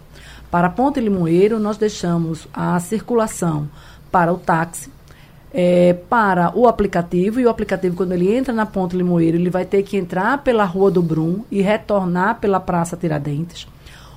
Para 0.51 0.67
a 0.67 0.71
ponte 0.71 1.01
Limoeiro, 1.01 1.59
nós 1.59 1.77
deixamos 1.77 2.47
a 2.53 2.79
circulação 2.81 3.69
para 4.11 4.33
o 4.33 4.37
táxi, 4.37 4.92
é, 5.53 5.93
para 6.09 6.57
o 6.57 6.67
aplicativo, 6.67 7.39
e 7.39 7.47
o 7.47 7.51
aplicativo, 7.51 7.97
quando 7.97 8.13
ele 8.13 8.35
entra 8.35 8.53
na 8.53 8.65
Ponte 8.65 8.97
Limoeiro, 8.97 9.37
ele 9.37 9.51
vai 9.51 9.65
ter 9.65 9.83
que 9.83 9.97
entrar 9.97 10.43
pela 10.43 10.65
Rua 10.65 10.91
do 10.91 11.03
Brum 11.03 11.45
e 11.51 11.61
retornar 11.61 12.41
pela 12.41 12.59
Praça 12.59 12.97
Tiradentes. 12.97 13.67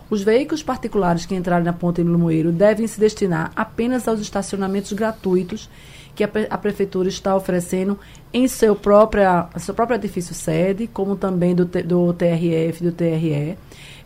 Os 0.10 0.22
veículos 0.22 0.62
particulares 0.62 1.26
que 1.26 1.36
entrarem 1.36 1.66
na 1.66 1.74
Ponte 1.74 2.02
Limoeiro 2.02 2.52
devem 2.52 2.88
se 2.88 3.00
destinar 3.00 3.52
apenas 3.56 4.08
aos 4.08 4.20
estacionamentos 4.20 4.94
gratuitos 4.94 5.70
que 6.16 6.24
a, 6.24 6.30
a 6.50 6.58
Prefeitura 6.58 7.10
está 7.10 7.36
oferecendo 7.36 8.00
em 8.32 8.48
seu, 8.48 8.76
própria, 8.76 9.48
seu 9.58 9.74
próprio 9.74 9.96
edifício 9.96 10.34
sede, 10.34 10.88
como 10.88 11.16
também 11.16 11.54
do, 11.54 11.66
do 11.66 12.14
TRF 12.14 12.82
e 12.82 12.84
do 12.84 12.92
TRE. 12.92 13.58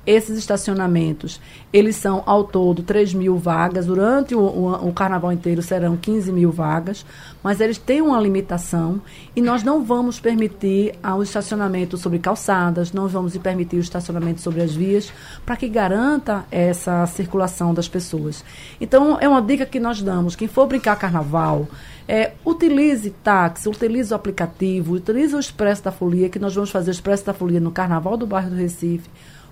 Esses 0.05 0.37
estacionamentos, 0.37 1.39
eles 1.71 1.95
são 1.95 2.23
ao 2.25 2.43
todo 2.43 2.81
3 2.81 3.13
mil 3.13 3.37
vagas, 3.37 3.85
durante 3.85 4.33
o, 4.33 4.39
o, 4.39 4.87
o, 4.87 4.93
carnaval 4.93 5.31
inteiro 5.31 5.61
serão 5.61 5.97
15 5.97 6.31
mil 6.31 6.51
vagas, 6.51 7.05
mas 7.43 7.59
eles 7.59 7.77
têm 7.77 8.01
uma 8.01 8.19
limitação 8.19 9.01
e 9.35 9.41
nós 9.41 9.61
não 9.61 9.83
vamos 9.83 10.19
permitir 10.19 10.95
o 11.03 11.21
estacionamento 11.21 11.97
sobre 11.97 12.17
calçadas, 12.17 12.91
não 12.91 13.07
vamos 13.07 13.37
permitir 13.37 13.75
o 13.75 13.81
estacionamento 13.81 14.41
sobre 14.41 14.61
as 14.61 14.73
vias, 14.73 15.11
para 15.45 15.55
que 15.55 15.67
garanta 15.67 16.45
essa 16.49 17.05
circulação 17.05 17.73
das 17.73 17.87
pessoas. 17.87 18.43
Então, 18.79 19.17
é 19.19 19.27
uma 19.27 19.41
dica 19.41 19.65
que 19.65 19.79
nós 19.79 20.01
damos, 20.01 20.35
quem 20.35 20.47
for 20.47 20.65
brincar 20.65 20.95
carnaval, 20.95 21.67
é, 22.07 22.31
utilize 22.43 23.11
táxi, 23.23 23.69
utilize 23.69 24.11
o 24.11 24.15
aplicativo, 24.15 24.95
utilize 24.95 25.35
o 25.35 25.39
Expresso 25.39 25.83
da 25.83 25.91
Folia, 25.91 26.27
que 26.27 26.39
nós 26.39 26.55
vamos 26.55 26.71
fazer 26.71 26.89
o 26.89 26.93
Expresso 26.93 27.23
da 27.23 27.33
Folia 27.35 27.59
no 27.59 27.69
Carnaval 27.69 28.17
do 28.17 28.25
Bairro 28.25 28.49
do 28.49 28.55
Recife, 28.55 29.07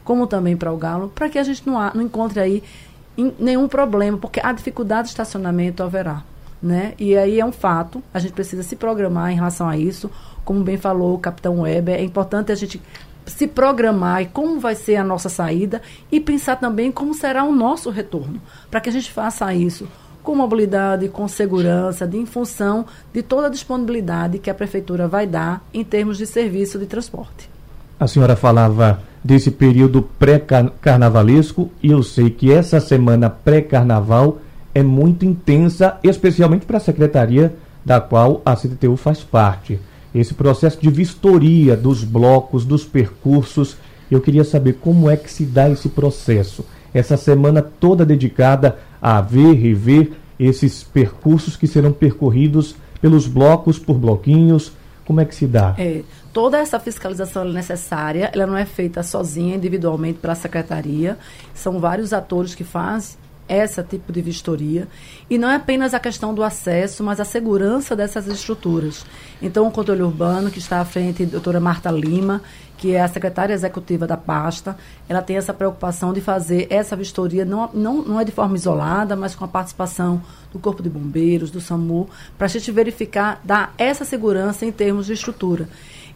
como 0.07 0.25
também 0.25 0.55
para 0.55 0.71
o 0.71 0.77
Galo, 0.77 1.11
para 1.13 1.27
que 1.27 1.37
a 1.37 1.43
gente 1.43 1.67
não, 1.67 1.77
há, 1.77 1.91
não 1.93 2.01
encontre 2.01 2.39
aí 2.39 2.63
nenhum 3.37 3.67
problema, 3.67 4.17
porque 4.17 4.39
a 4.41 4.53
dificuldade 4.53 5.07
de 5.07 5.09
estacionamento 5.09 5.83
haverá. 5.83 6.23
Né? 6.63 6.93
E 6.97 7.17
aí 7.17 7.41
é 7.41 7.45
um 7.45 7.51
fato, 7.51 8.01
a 8.13 8.19
gente 8.19 8.31
precisa 8.31 8.63
se 8.63 8.77
programar 8.77 9.33
em 9.33 9.35
relação 9.35 9.67
a 9.67 9.75
isso. 9.75 10.09
Como 10.45 10.63
bem 10.63 10.77
falou 10.77 11.13
o 11.13 11.19
capitão 11.19 11.59
Weber, 11.59 11.95
é 11.95 12.03
importante 12.03 12.53
a 12.53 12.55
gente 12.55 12.81
se 13.25 13.47
programar 13.47 14.21
e 14.21 14.27
como 14.27 14.61
vai 14.61 14.75
ser 14.75 14.95
a 14.95 15.03
nossa 15.03 15.27
saída 15.27 15.81
e 16.09 16.21
pensar 16.21 16.55
também 16.55 16.89
como 16.89 17.13
será 17.13 17.43
o 17.43 17.53
nosso 17.53 17.89
retorno, 17.89 18.41
para 18.71 18.79
que 18.79 18.87
a 18.87 18.93
gente 18.93 19.11
faça 19.11 19.53
isso 19.53 19.89
com 20.23 20.35
mobilidade, 20.35 21.09
com 21.09 21.27
segurança, 21.27 22.07
de, 22.07 22.17
em 22.17 22.25
função 22.25 22.85
de 23.13 23.21
toda 23.21 23.47
a 23.47 23.49
disponibilidade 23.49 24.39
que 24.39 24.49
a 24.49 24.55
prefeitura 24.55 25.05
vai 25.05 25.27
dar 25.27 25.61
em 25.73 25.83
termos 25.83 26.17
de 26.17 26.25
serviço 26.25 26.79
de 26.79 26.85
transporte. 26.85 27.56
A 27.99 28.07
senhora 28.07 28.35
falava 28.35 29.01
desse 29.23 29.49
período 29.49 30.03
pré-carnavalesco 30.19 31.71
e 31.81 31.91
eu 31.91 32.03
sei 32.03 32.29
que 32.29 32.51
essa 32.51 32.79
semana 32.79 33.29
pré-carnaval 33.29 34.39
é 34.73 34.83
muito 34.83 35.25
intensa, 35.25 35.97
especialmente 36.03 36.65
para 36.65 36.77
a 36.77 36.81
secretaria 36.81 37.55
da 37.83 37.99
qual 37.99 38.41
a 38.45 38.55
CTTU 38.55 38.95
faz 38.95 39.23
parte. 39.23 39.79
esse 40.13 40.33
processo 40.33 40.79
de 40.79 40.89
vistoria 40.89 41.75
dos 41.75 42.03
blocos, 42.03 42.65
dos 42.65 42.83
percursos. 42.83 43.77
Eu 44.09 44.21
queria 44.21 44.43
saber 44.43 44.73
como 44.73 45.09
é 45.09 45.17
que 45.17 45.31
se 45.31 45.43
dá 45.43 45.69
esse 45.69 45.89
processo. 45.89 46.65
Essa 46.93 47.17
semana 47.17 47.61
toda 47.61 48.05
dedicada 48.05 48.77
a 49.01 49.21
ver, 49.21 49.53
rever 49.53 50.11
esses 50.39 50.83
percursos 50.83 51.55
que 51.55 51.67
serão 51.67 51.91
percorridos 51.91 52.75
pelos 53.01 53.27
blocos, 53.27 53.77
por 53.77 53.97
bloquinhos. 53.97 54.71
Como 55.05 55.21
é 55.21 55.25
que 55.25 55.35
se 55.35 55.47
dá? 55.47 55.75
É, 55.77 56.01
toda 56.37 56.59
essa 56.59 56.79
fiscalização 56.79 57.41
é 57.41 57.51
necessária, 57.51 58.29
ela 58.31 58.45
não 58.45 58.55
é 58.55 58.63
feita 58.63 59.01
sozinha, 59.01 59.55
individualmente 59.55 60.19
pela 60.19 60.35
secretaria. 60.35 61.17
São 61.51 61.79
vários 61.79 62.13
atores 62.13 62.53
que 62.53 62.63
fazem 62.63 63.17
esse 63.49 63.81
tipo 63.81 64.13
de 64.13 64.21
vistoria. 64.21 64.87
E 65.27 65.35
não 65.35 65.49
é 65.49 65.55
apenas 65.55 65.95
a 65.95 65.99
questão 65.99 66.35
do 66.35 66.43
acesso, 66.43 67.03
mas 67.03 67.19
a 67.19 67.25
segurança 67.25 67.95
dessas 67.95 68.27
estruturas. 68.27 69.03
Então, 69.41 69.65
o 69.65 69.71
controle 69.71 70.03
urbano, 70.03 70.51
que 70.51 70.59
está 70.59 70.79
à 70.79 70.85
frente, 70.85 71.23
a 71.23 71.25
doutora 71.25 71.59
Marta 71.59 71.89
Lima, 71.89 72.43
que 72.77 72.93
é 72.93 73.01
a 73.01 73.07
secretária 73.07 73.55
executiva 73.55 74.05
da 74.05 74.15
pasta, 74.15 74.77
ela 75.09 75.23
tem 75.23 75.37
essa 75.37 75.55
preocupação 75.55 76.13
de 76.13 76.21
fazer 76.21 76.67
essa 76.69 76.95
vistoria, 76.95 77.45
não, 77.45 77.67
não, 77.73 78.03
não 78.03 78.19
é 78.19 78.23
de 78.23 78.31
forma 78.31 78.55
isolada, 78.55 79.15
mas 79.15 79.33
com 79.33 79.43
a 79.43 79.47
participação 79.47 80.21
do 80.53 80.59
Corpo 80.59 80.83
de 80.83 80.89
Bombeiros, 80.89 81.49
do 81.49 81.59
SAMU, 81.59 82.07
para 82.37 82.45
a 82.45 82.47
gente 82.47 82.71
verificar, 82.71 83.41
dar 83.43 83.73
essa 83.75 84.05
segurança 84.05 84.67
em 84.67 84.71
termos 84.71 85.07
de 85.07 85.13
estrutura. 85.13 85.67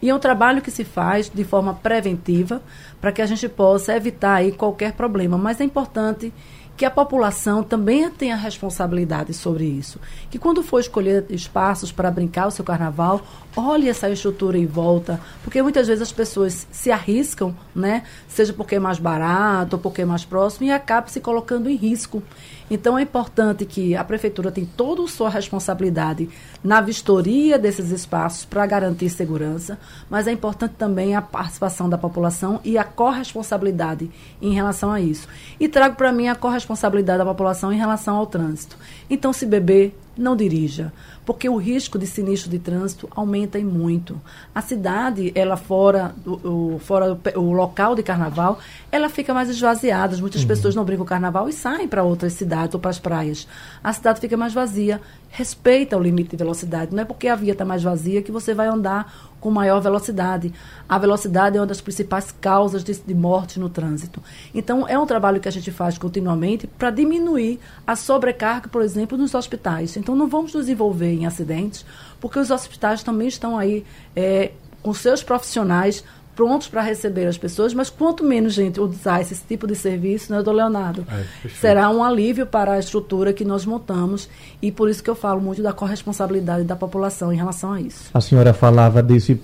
E 0.02 0.10
é 0.10 0.14
um 0.14 0.18
trabalho 0.18 0.60
que 0.60 0.70
se 0.70 0.84
faz 0.84 1.30
de 1.32 1.44
forma 1.44 1.74
preventiva, 1.74 2.60
para 3.00 3.12
que 3.12 3.22
a 3.22 3.26
gente 3.26 3.48
possa 3.48 3.96
evitar 3.96 4.34
aí 4.34 4.50
qualquer 4.50 4.94
problema. 4.94 5.38
Mas 5.38 5.60
é 5.60 5.64
importante 5.64 6.34
que 6.76 6.84
a 6.84 6.90
população 6.90 7.62
também 7.62 8.08
tenha 8.10 8.36
responsabilidade 8.36 9.32
sobre 9.34 9.64
isso. 9.64 10.00
Que 10.30 10.38
quando 10.38 10.62
for 10.62 10.80
escolher 10.80 11.24
espaços 11.30 11.92
para 11.92 12.10
brincar 12.10 12.46
o 12.46 12.50
seu 12.50 12.64
carnaval, 12.64 13.20
olhe 13.56 13.88
essa 13.88 14.08
estrutura 14.08 14.58
em 14.58 14.66
volta, 14.66 15.20
porque 15.44 15.62
muitas 15.62 15.86
vezes 15.86 16.02
as 16.02 16.12
pessoas 16.12 16.66
se 16.70 16.90
arriscam, 16.90 17.54
né? 17.74 18.02
Seja 18.26 18.52
porque 18.52 18.76
é 18.76 18.80
mais 18.80 18.98
barato 18.98 19.76
ou 19.76 19.82
porque 19.82 20.02
é 20.02 20.04
mais 20.04 20.24
próximo 20.24 20.66
e 20.66 20.70
acaba 20.70 21.08
se 21.08 21.20
colocando 21.20 21.68
em 21.68 21.76
risco. 21.76 22.22
Então 22.70 22.96
é 22.98 23.02
importante 23.02 23.66
que 23.66 23.94
a 23.94 24.02
prefeitura 24.02 24.50
tenha 24.50 24.66
toda 24.76 25.02
a 25.02 25.06
sua 25.06 25.28
responsabilidade 25.28 26.30
na 26.64 26.80
vistoria 26.80 27.58
desses 27.58 27.90
espaços 27.90 28.46
para 28.46 28.64
garantir 28.64 29.10
segurança, 29.10 29.78
mas 30.08 30.26
é 30.26 30.32
importante 30.32 30.74
também 30.78 31.14
a 31.14 31.20
participação 31.20 31.86
da 31.86 31.98
população 31.98 32.60
e 32.64 32.78
a 32.78 32.84
corresponsabilidade 32.84 34.10
em 34.40 34.54
relação 34.54 34.90
a 34.90 35.00
isso. 35.00 35.28
E 35.60 35.68
trago 35.68 35.96
para 35.96 36.12
mim 36.12 36.28
a 36.28 36.34
corresponsabilidade 36.34 36.71
da 37.18 37.24
população 37.24 37.72
em 37.72 37.78
relação 37.78 38.16
ao 38.16 38.26
trânsito. 38.26 38.76
Então, 39.08 39.32
se 39.32 39.46
beber, 39.46 39.96
não 40.16 40.36
dirija, 40.36 40.92
porque 41.24 41.48
o 41.48 41.56
risco 41.56 41.98
de 41.98 42.06
sinistro 42.06 42.50
de 42.50 42.58
trânsito 42.58 43.08
aumenta 43.12 43.58
em 43.58 43.64
muito. 43.64 44.20
A 44.54 44.60
cidade, 44.60 45.32
ela 45.34 45.56
fora, 45.56 46.14
o, 46.26 46.78
fora 46.80 47.18
o 47.36 47.52
local 47.52 47.94
de 47.94 48.02
carnaval, 48.02 48.58
ela 48.90 49.08
fica 49.08 49.32
mais 49.32 49.48
esvaziada. 49.48 50.16
Muitas 50.18 50.42
uhum. 50.42 50.48
pessoas 50.48 50.74
não 50.74 50.84
brincam 50.84 51.04
o 51.04 51.08
carnaval 51.08 51.48
e 51.48 51.52
saem 51.52 51.88
para 51.88 52.02
outras 52.02 52.32
cidades 52.34 52.74
ou 52.74 52.80
para 52.80 52.90
as 52.90 52.98
praias. 52.98 53.46
A 53.82 53.92
cidade 53.92 54.20
fica 54.20 54.36
mais 54.36 54.52
vazia. 54.52 55.00
Respeita 55.30 55.96
o 55.96 56.02
limite 56.02 56.30
de 56.30 56.36
velocidade. 56.36 56.94
Não 56.94 57.02
é 57.02 57.06
porque 57.06 57.28
a 57.28 57.34
via 57.34 57.52
está 57.52 57.64
mais 57.64 57.82
vazia 57.82 58.20
que 58.20 58.32
você 58.32 58.52
vai 58.52 58.66
andar 58.66 59.31
com 59.42 59.50
maior 59.50 59.80
velocidade. 59.80 60.54
A 60.88 60.96
velocidade 60.98 61.56
é 61.58 61.60
uma 61.60 61.66
das 61.66 61.80
principais 61.80 62.30
causas 62.30 62.84
de, 62.84 62.94
de 62.94 63.12
morte 63.14 63.58
no 63.58 63.68
trânsito. 63.68 64.22
Então, 64.54 64.86
é 64.86 64.96
um 64.96 65.04
trabalho 65.04 65.40
que 65.40 65.48
a 65.48 65.52
gente 65.52 65.72
faz 65.72 65.98
continuamente 65.98 66.68
para 66.68 66.90
diminuir 66.90 67.58
a 67.84 67.96
sobrecarga, 67.96 68.68
por 68.68 68.80
exemplo, 68.82 69.18
nos 69.18 69.34
hospitais. 69.34 69.96
Então, 69.96 70.14
não 70.14 70.28
vamos 70.28 70.54
nos 70.54 70.68
envolver 70.68 71.12
em 71.12 71.26
acidentes, 71.26 71.84
porque 72.20 72.38
os 72.38 72.52
hospitais 72.52 73.02
também 73.02 73.26
estão 73.26 73.58
aí 73.58 73.84
é, 74.14 74.52
com 74.80 74.94
seus 74.94 75.24
profissionais 75.24 76.04
prontos 76.34 76.68
para 76.68 76.82
receber 76.82 77.26
as 77.26 77.36
pessoas, 77.36 77.74
mas 77.74 77.90
quanto 77.90 78.24
menos 78.24 78.54
gente 78.54 78.80
usar 78.80 79.20
esse 79.20 79.34
tipo 79.46 79.66
de 79.66 79.74
serviço, 79.74 80.30
né, 80.30 80.36
doutor 80.36 80.52
Leonardo, 80.52 81.04
é, 81.10 81.48
será 81.60 81.90
um 81.90 82.02
alívio 82.02 82.46
para 82.46 82.72
a 82.72 82.78
estrutura 82.78 83.32
que 83.32 83.44
nós 83.44 83.66
montamos 83.66 84.28
e 84.60 84.72
por 84.72 84.88
isso 84.88 85.02
que 85.02 85.10
eu 85.10 85.14
falo 85.14 85.40
muito 85.40 85.62
da 85.62 85.72
corresponsabilidade 85.72 86.64
da 86.64 86.76
população 86.76 87.32
em 87.32 87.36
relação 87.36 87.72
a 87.72 87.80
isso. 87.80 88.10
A 88.14 88.20
senhora 88.20 88.54
falava 88.54 89.02
desse, 89.02 89.40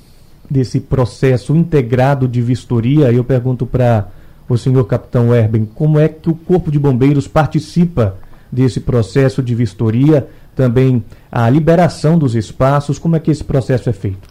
desse 0.50 0.80
processo 0.80 1.54
integrado 1.54 2.26
de 2.26 2.40
vistoria, 2.40 3.12
eu 3.12 3.22
pergunto 3.22 3.66
para 3.66 4.08
o 4.48 4.56
senhor 4.56 4.84
capitão 4.84 5.34
Erben, 5.34 5.66
como 5.66 5.98
é 5.98 6.08
que 6.08 6.30
o 6.30 6.34
Corpo 6.34 6.70
de 6.70 6.78
Bombeiros 6.78 7.28
participa 7.28 8.16
desse 8.50 8.80
processo 8.80 9.42
de 9.42 9.54
vistoria, 9.54 10.26
também 10.56 11.04
a 11.30 11.48
liberação 11.50 12.18
dos 12.18 12.34
espaços, 12.34 12.98
como 12.98 13.14
é 13.14 13.20
que 13.20 13.30
esse 13.30 13.44
processo 13.44 13.90
é 13.90 13.92
feito? 13.92 14.28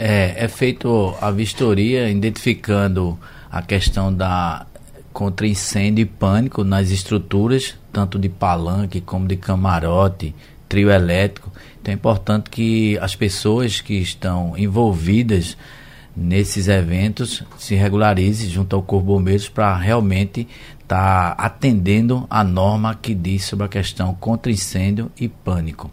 É, 0.00 0.44
é 0.44 0.46
feito 0.46 1.16
a 1.20 1.28
vistoria 1.32 2.08
identificando 2.08 3.18
a 3.50 3.60
questão 3.60 4.14
da 4.14 4.64
contra 5.12 5.44
incêndio 5.44 6.02
e 6.02 6.06
pânico 6.06 6.62
nas 6.62 6.90
estruturas, 6.90 7.74
tanto 7.92 8.16
de 8.16 8.28
palanque 8.28 9.00
como 9.00 9.26
de 9.26 9.36
camarote, 9.36 10.32
trio 10.68 10.88
elétrico. 10.88 11.50
Então 11.82 11.90
é 11.90 11.96
importante 11.96 12.48
que 12.48 12.96
as 12.98 13.16
pessoas 13.16 13.80
que 13.80 13.94
estão 13.94 14.56
envolvidas 14.56 15.56
nesses 16.16 16.68
eventos 16.68 17.42
se 17.58 17.74
regularizem 17.74 18.48
junto 18.48 18.76
ao 18.76 18.82
Corpo 18.82 19.06
Bombeiros 19.06 19.48
para 19.48 19.76
realmente 19.76 20.46
estar 20.80 21.34
tá 21.34 21.42
atendendo 21.44 22.24
a 22.30 22.44
norma 22.44 22.94
que 22.94 23.16
diz 23.16 23.42
sobre 23.42 23.66
a 23.66 23.68
questão 23.68 24.14
contra 24.14 24.52
incêndio 24.52 25.10
e 25.18 25.26
pânico. 25.26 25.90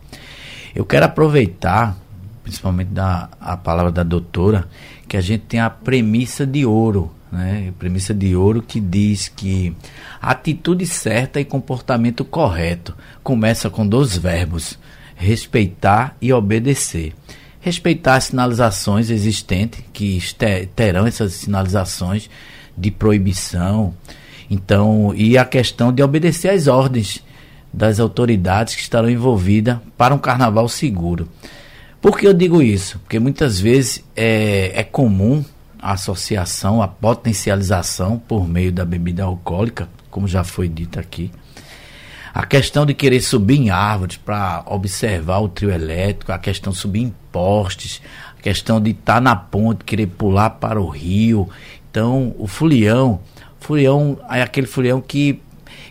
Eu 0.75 0.85
quero 0.85 1.05
aproveitar 1.05 1.97
principalmente 2.45 2.89
da 2.89 3.27
a 3.41 3.57
palavra 3.57 3.91
da 3.91 4.03
doutora, 4.03 4.67
que 5.07 5.17
a 5.17 5.21
gente 5.21 5.45
tem 5.45 5.59
a 5.59 5.67
premissa 5.67 6.45
de 6.45 6.63
ouro, 6.63 7.11
né? 7.31 7.73
Premissa 7.79 8.13
de 8.13 8.35
ouro 8.35 8.61
que 8.61 8.79
diz 8.79 9.27
que 9.27 9.75
atitude 10.21 10.85
certa 10.85 11.39
e 11.41 11.43
comportamento 11.43 12.23
correto 12.23 12.95
começa 13.23 13.67
com 13.67 13.85
dois 13.85 14.15
verbos: 14.15 14.77
respeitar 15.15 16.15
e 16.21 16.31
obedecer. 16.31 17.15
Respeitar 17.59 18.17
as 18.17 18.25
sinalizações 18.25 19.09
existentes, 19.09 19.83
que 19.91 20.19
terão 20.75 21.07
essas 21.07 21.33
sinalizações 21.33 22.29
de 22.77 22.91
proibição. 22.91 23.95
Então, 24.51 25.15
e 25.15 25.35
a 25.35 25.43
questão 25.43 25.91
de 25.91 26.03
obedecer 26.03 26.49
às 26.49 26.67
ordens 26.67 27.23
das 27.73 27.99
autoridades 27.99 28.75
que 28.75 28.81
estarão 28.81 29.09
envolvidas 29.09 29.79
para 29.97 30.13
um 30.13 30.19
carnaval 30.19 30.69
seguro. 30.69 31.27
Por 32.05 32.19
que 32.19 32.27
eu 32.27 32.35
digo 32.35 32.61
isso? 32.61 32.99
Porque 32.99 33.17
muitas 33.17 33.59
vezes 33.59 34.05
é, 34.15 34.79
é 34.79 34.83
comum 34.83 35.43
a 35.81 35.93
associação, 35.93 36.79
a 36.79 36.87
potencialização 36.87 38.19
por 38.19 38.47
meio 38.47 38.71
da 38.71 38.85
bebida 38.85 39.23
alcoólica, 39.23 39.89
como 40.11 40.27
já 40.27 40.43
foi 40.43 40.69
dito 40.69 40.99
aqui. 40.99 41.31
A 42.31 42.45
questão 42.45 42.85
de 42.85 42.93
querer 42.93 43.21
subir 43.21 43.59
em 43.59 43.71
árvores 43.71 44.17
para 44.17 44.61
observar 44.67 45.39
o 45.39 45.49
trio 45.49 45.71
elétrico, 45.71 46.31
a 46.31 46.37
questão 46.37 46.73
de 46.73 46.77
subir 46.77 47.01
em 47.01 47.15
postes, 47.31 48.03
a 48.37 48.41
questão 48.43 48.79
de 48.79 48.91
estar 48.91 49.15
tá 49.15 49.21
na 49.21 49.35
ponte, 49.35 49.83
querer 49.83 50.05
pular 50.05 50.51
para 50.51 50.79
o 50.79 50.87
rio. 50.87 51.49
Então, 51.89 52.35
o 52.37 52.45
fulião, 52.45 53.19
fulião 53.59 54.19
é 54.29 54.43
aquele 54.43 54.67
fulião 54.67 55.01
que 55.01 55.41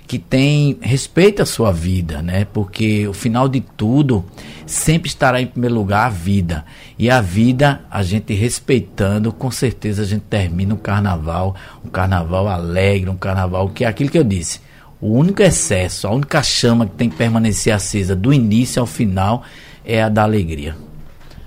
que 0.06 0.18
tem 0.18 0.76
respeita 0.80 1.44
a 1.44 1.46
sua 1.46 1.72
vida, 1.72 2.20
né? 2.20 2.44
Porque 2.44 3.08
o 3.08 3.12
final 3.12 3.48
de 3.48 3.60
tudo 3.60 4.24
sempre 4.66 5.08
estará 5.08 5.40
em 5.40 5.46
primeiro 5.46 5.74
lugar 5.74 6.06
a 6.06 6.10
vida. 6.10 6.64
E 6.98 7.10
a 7.10 7.20
vida, 7.20 7.80
a 7.90 8.02
gente 8.02 8.34
respeitando, 8.34 9.32
com 9.32 9.50
certeza 9.50 10.02
a 10.02 10.06
gente 10.06 10.22
termina 10.22 10.74
um 10.74 10.78
carnaval, 10.78 11.54
um 11.84 11.88
carnaval 11.88 12.48
alegre, 12.48 13.08
um 13.08 13.16
carnaval 13.16 13.68
que 13.70 13.84
é 13.84 13.88
aquilo 13.88 14.10
que 14.10 14.18
eu 14.18 14.24
disse. 14.24 14.60
O 15.00 15.08
único 15.08 15.42
excesso, 15.42 16.06
a 16.06 16.10
única 16.10 16.42
chama 16.42 16.86
que 16.86 16.92
tem 16.92 17.10
que 17.10 17.16
permanecer 17.16 17.72
acesa 17.72 18.14
do 18.14 18.32
início 18.32 18.80
ao 18.80 18.86
final 18.86 19.42
é 19.84 20.02
a 20.02 20.08
da 20.08 20.22
alegria. 20.22 20.76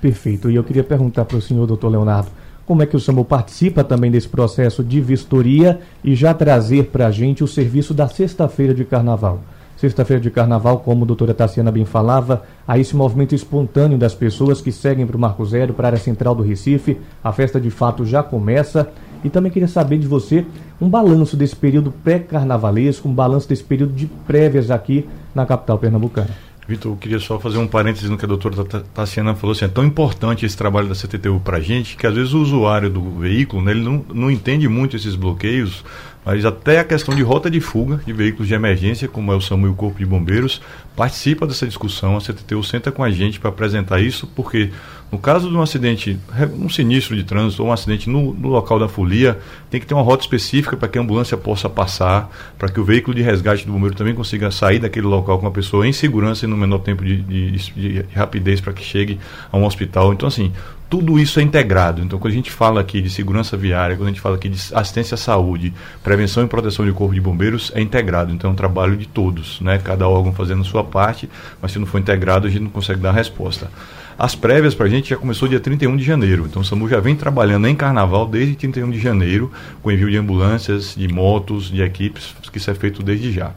Perfeito. 0.01 0.49
E 0.49 0.55
eu 0.55 0.63
queria 0.63 0.83
perguntar 0.83 1.25
para 1.25 1.37
o 1.37 1.41
senhor, 1.41 1.65
doutor 1.65 1.89
Leonardo, 1.89 2.29
como 2.67 2.83
é 2.83 2.85
que 2.85 2.97
o 2.97 2.99
SAMU 2.99 3.23
participa 3.23 3.81
também 3.81 4.11
desse 4.11 4.27
processo 4.27 4.83
de 4.83 4.99
vistoria 4.99 5.79
e 6.03 6.13
já 6.13 6.33
trazer 6.33 6.87
para 6.87 7.07
a 7.07 7.11
gente 7.11 7.41
o 7.41 7.47
serviço 7.47 7.93
da 7.93 8.09
sexta-feira 8.09 8.73
de 8.73 8.83
carnaval. 8.83 9.39
Sexta-feira 9.77 10.21
de 10.21 10.29
carnaval, 10.29 10.79
como 10.79 11.05
a 11.05 11.07
doutora 11.07 11.33
Tassiana 11.33 11.71
bem 11.71 11.85
falava, 11.85 12.43
há 12.67 12.77
esse 12.77 12.93
movimento 12.93 13.33
espontâneo 13.33 13.97
das 13.97 14.13
pessoas 14.13 14.59
que 14.59 14.71
seguem 14.71 15.07
para 15.07 15.15
o 15.15 15.19
Marco 15.19 15.45
Zero, 15.45 15.73
para 15.73 15.87
a 15.87 15.89
área 15.91 15.99
central 15.99 16.35
do 16.35 16.43
Recife. 16.43 16.97
A 17.23 17.31
festa 17.31 17.61
de 17.61 17.69
fato 17.69 18.03
já 18.03 18.21
começa. 18.21 18.89
E 19.23 19.29
também 19.29 19.51
queria 19.51 19.67
saber 19.67 19.97
de 19.97 20.07
você 20.07 20.45
um 20.81 20.89
balanço 20.89 21.37
desse 21.37 21.55
período 21.55 21.91
pré-carnavalesco, 22.03 23.07
um 23.07 23.13
balanço 23.13 23.47
desse 23.47 23.63
período 23.63 23.93
de 23.93 24.07
prévias 24.27 24.69
aqui 24.69 25.07
na 25.33 25.45
capital 25.45 25.77
pernambucana. 25.77 26.46
Vitor, 26.67 26.91
eu 26.91 26.97
queria 26.97 27.19
só 27.19 27.39
fazer 27.39 27.57
um 27.57 27.67
parênteses 27.67 28.09
no 28.09 28.17
que 28.17 28.25
a 28.25 28.27
doutora 28.27 28.65
Tassiana 28.93 29.33
falou. 29.33 29.53
Assim, 29.53 29.65
é 29.65 29.69
tão 29.69 29.85
importante 29.85 30.45
esse 30.45 30.57
trabalho 30.57 30.89
da 30.89 30.95
CTTU 30.95 31.39
para 31.39 31.57
a 31.57 31.61
gente 31.61 31.95
que 31.95 32.05
às 32.05 32.13
vezes 32.13 32.33
o 32.33 32.41
usuário 32.41 32.89
do 32.89 33.19
veículo 33.19 33.63
né, 33.63 33.71
ele 33.71 33.81
não, 33.81 34.05
não 34.13 34.29
entende 34.29 34.67
muito 34.67 34.95
esses 34.97 35.15
bloqueios, 35.15 35.85
mas 36.25 36.43
até 36.43 36.79
a 36.79 36.83
questão 36.83 37.15
de 37.15 37.23
rota 37.23 37.49
de 37.49 37.61
fuga 37.61 38.01
de 38.05 38.11
veículos 38.11 38.49
de 38.49 38.53
emergência, 38.53 39.07
como 39.07 39.31
é 39.31 39.35
o 39.35 39.39
SAMU 39.39 39.67
e 39.67 39.69
o 39.69 39.75
Corpo 39.75 39.97
de 39.97 40.05
Bombeiros, 40.05 40.61
participa 40.93 41.47
dessa 41.47 41.65
discussão. 41.65 42.17
A 42.17 42.19
CTTU 42.19 42.61
senta 42.61 42.91
com 42.91 43.01
a 43.01 43.09
gente 43.09 43.39
para 43.39 43.49
apresentar 43.49 44.01
isso, 44.01 44.27
porque 44.35 44.69
No 45.09 45.17
caso 45.17 45.49
de 45.49 45.55
um 45.55 45.61
acidente, 45.61 46.19
um 46.59 46.67
sinistro 46.67 47.15
de 47.15 47.23
trânsito 47.23 47.63
ou 47.63 47.69
um 47.69 47.71
acidente 47.71 48.09
no, 48.09 48.33
no 48.33 48.49
local 48.49 48.77
da 48.77 48.89
folia, 48.89 49.39
tem 49.69 49.79
que 49.79 49.87
ter 49.87 49.93
uma 49.93 50.03
rota 50.03 50.23
específica 50.23 50.75
para 50.75 50.89
que 50.89 50.97
a 50.97 51.01
ambulância 51.01 51.37
possa 51.37 51.69
passar, 51.69 52.29
para 52.59 52.67
que 52.67 52.77
o 52.77 52.83
veículo 52.83 53.15
de 53.15 53.21
resgate 53.21 53.65
do 53.65 53.71
bombeiro 53.71 53.95
também 53.95 54.13
consiga 54.13 54.51
sair 54.51 54.79
daquele 54.79 55.07
local 55.07 55.39
com 55.39 55.47
a 55.47 55.51
pessoa 55.51 55.87
em 55.87 55.93
segurança 55.93 56.45
e 56.45 56.47
no 56.47 56.57
menor 56.57 56.79
tempo 56.79 57.05
de, 57.05 57.21
de, 57.21 57.51
de 57.51 58.05
rapidez 58.13 58.59
para 58.59 58.73
que 58.73 58.83
chegue 58.83 59.17
a 59.49 59.57
um 59.57 59.63
hospital. 59.63 60.11
Então, 60.11 60.27
assim, 60.27 60.51
tudo 60.89 61.17
isso 61.17 61.39
é 61.39 61.43
integrado. 61.43 62.01
Então, 62.01 62.19
quando 62.19 62.33
a 62.33 62.35
gente 62.35 62.51
fala 62.51 62.81
aqui 62.81 63.01
de 63.01 63.09
segurança 63.09 63.55
viária, 63.55 63.95
quando 63.95 64.07
a 64.07 64.11
gente 64.11 64.21
fala 64.21 64.35
aqui 64.35 64.49
de 64.49 64.59
assistência 64.73 65.15
à 65.15 65.17
saúde, 65.17 65.73
prevenção 66.03 66.43
e 66.43 66.47
proteção 66.47 66.85
de 66.85 66.91
corpo 66.91 67.13
de 67.13 67.21
bombeiros, 67.21 67.71
é 67.73 67.81
integrado. 67.81 68.33
Então, 68.33 68.49
é 68.49 68.53
um 68.53 68.57
trabalho 68.57 68.97
de 68.97 69.07
todos, 69.07 69.61
né? 69.61 69.77
Cada 69.81 70.05
órgão 70.05 70.33
fazendo 70.33 70.61
a 70.61 70.65
sua 70.65 70.83
parte, 70.83 71.29
mas 71.61 71.71
se 71.71 71.79
não 71.79 71.85
for 71.85 71.97
integrado, 71.97 72.45
a 72.45 72.49
gente 72.49 72.63
não 72.63 72.69
consegue 72.69 72.99
dar 72.99 73.13
resposta. 73.13 73.69
As 74.19 74.33
prévias 74.33 74.73
para 74.73 74.87
a 74.87 74.89
gente 74.89 75.11
já 75.11 75.15
começou 75.15 75.47
dia 75.47 75.59
31 75.59 75.95
de 75.95 76.03
janeiro. 76.03 76.47
Então, 76.49 76.63
o 76.63 76.65
SAMU 76.65 76.89
já 76.89 76.99
vem 76.99 77.15
trabalhando 77.15 77.67
em 77.67 77.75
carnaval 77.75 78.25
desde 78.25 78.55
31 78.55 78.89
de 78.89 78.99
janeiro, 78.99 79.51
com 79.83 79.91
envio 79.91 80.09
de 80.09 80.17
ambulâncias, 80.17 80.95
de 80.97 81.07
motos, 81.07 81.69
de 81.69 81.83
equipes, 81.83 82.33
que 82.51 82.57
isso 82.57 82.71
é 82.71 82.73
feito 82.73 83.03
desde 83.03 83.31
já. 83.31 83.51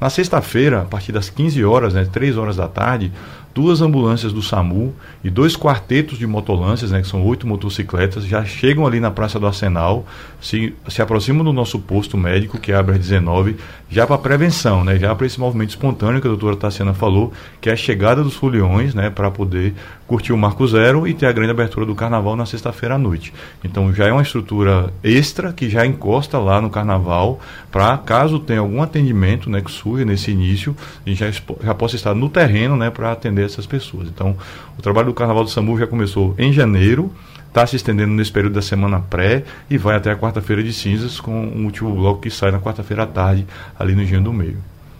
Na 0.00 0.08
sexta-feira, 0.08 0.82
a 0.82 0.84
partir 0.84 1.10
das 1.10 1.28
15 1.30 1.64
horas, 1.64 1.94
né, 1.94 2.04
3 2.04 2.36
horas 2.36 2.54
da 2.54 2.68
tarde, 2.68 3.10
duas 3.52 3.80
ambulâncias 3.80 4.32
do 4.32 4.40
SAMU 4.40 4.94
e 5.24 5.30
dois 5.30 5.56
quartetos 5.56 6.18
de 6.18 6.26
motolâncias, 6.26 6.90
né, 6.90 7.00
que 7.00 7.08
são 7.08 7.24
oito 7.24 7.46
motocicletas, 7.46 8.26
já 8.26 8.44
chegam 8.44 8.86
ali 8.86 9.00
na 9.00 9.10
Praça 9.10 9.40
do 9.40 9.46
Arsenal, 9.46 10.04
se, 10.38 10.74
se 10.86 11.00
aproximam 11.00 11.42
do 11.42 11.52
nosso 11.52 11.78
posto 11.78 12.18
médico, 12.18 12.58
que 12.58 12.70
abre 12.74 12.96
às 12.96 13.00
19, 13.00 13.56
já 13.88 14.06
para 14.06 14.18
prevenção, 14.18 14.84
né, 14.84 14.98
já 14.98 15.14
para 15.14 15.26
esse 15.26 15.40
movimento 15.40 15.70
espontâneo 15.70 16.20
que 16.20 16.26
a 16.26 16.30
doutora 16.30 16.56
Tassiana 16.56 16.92
falou, 16.92 17.32
que 17.58 17.70
é 17.70 17.72
a 17.72 17.76
chegada 17.76 18.22
dos 18.22 18.34
foliões, 18.34 18.94
né, 18.94 19.08
para 19.08 19.30
poder 19.30 19.74
curtir 20.06 20.34
o 20.34 20.36
Marco 20.36 20.66
Zero 20.66 21.08
e 21.08 21.14
ter 21.14 21.24
a 21.24 21.32
grande 21.32 21.52
abertura 21.52 21.86
do 21.86 21.94
Carnaval 21.94 22.36
na 22.36 22.44
sexta-feira 22.44 22.96
à 22.96 22.98
noite. 22.98 23.32
Então 23.64 23.94
já 23.94 24.06
é 24.06 24.12
uma 24.12 24.20
estrutura 24.20 24.92
extra 25.02 25.54
que 25.54 25.70
já 25.70 25.86
encosta 25.86 26.38
lá 26.38 26.60
no 26.60 26.68
Carnaval, 26.68 27.40
para 27.70 27.96
caso 27.96 28.38
tenha 28.38 28.60
algum 28.60 28.82
atendimento 28.82 29.48
né, 29.48 29.62
que 29.62 29.70
surja 29.70 30.04
nesse 30.04 30.30
início, 30.30 30.76
a 31.06 31.08
gente 31.08 31.18
já, 31.18 31.30
já 31.62 31.74
possa 31.74 31.96
estar 31.96 32.14
no 32.14 32.28
terreno 32.28 32.76
né, 32.76 32.90
para 32.90 33.10
atender 33.10 33.46
essas 33.46 33.64
pessoas. 33.64 34.08
Então, 34.08 34.36
o 34.78 34.82
trabalho 34.82 35.13
do 35.14 35.16
Carnaval 35.16 35.44
do 35.44 35.50
SAMU 35.50 35.78
já 35.78 35.86
começou 35.86 36.34
em 36.36 36.52
janeiro, 36.52 37.10
está 37.46 37.64
se 37.66 37.76
estendendo 37.76 38.12
nesse 38.12 38.32
período 38.32 38.54
da 38.54 38.62
semana 38.62 39.00
pré 39.00 39.44
e 39.70 39.78
vai 39.78 39.96
até 39.96 40.10
a 40.10 40.16
quarta-feira 40.16 40.62
de 40.62 40.72
cinzas, 40.72 41.20
com 41.20 41.46
o 41.46 41.64
último 41.64 41.94
bloco 41.94 42.20
que 42.20 42.30
sai 42.30 42.50
na 42.50 42.60
quarta-feira 42.60 43.04
à 43.04 43.06
tarde, 43.06 43.46
ali 43.78 43.94
no 43.94 44.02
Engenho 44.02 44.24
do 44.24 44.32
Meio. 44.32 44.58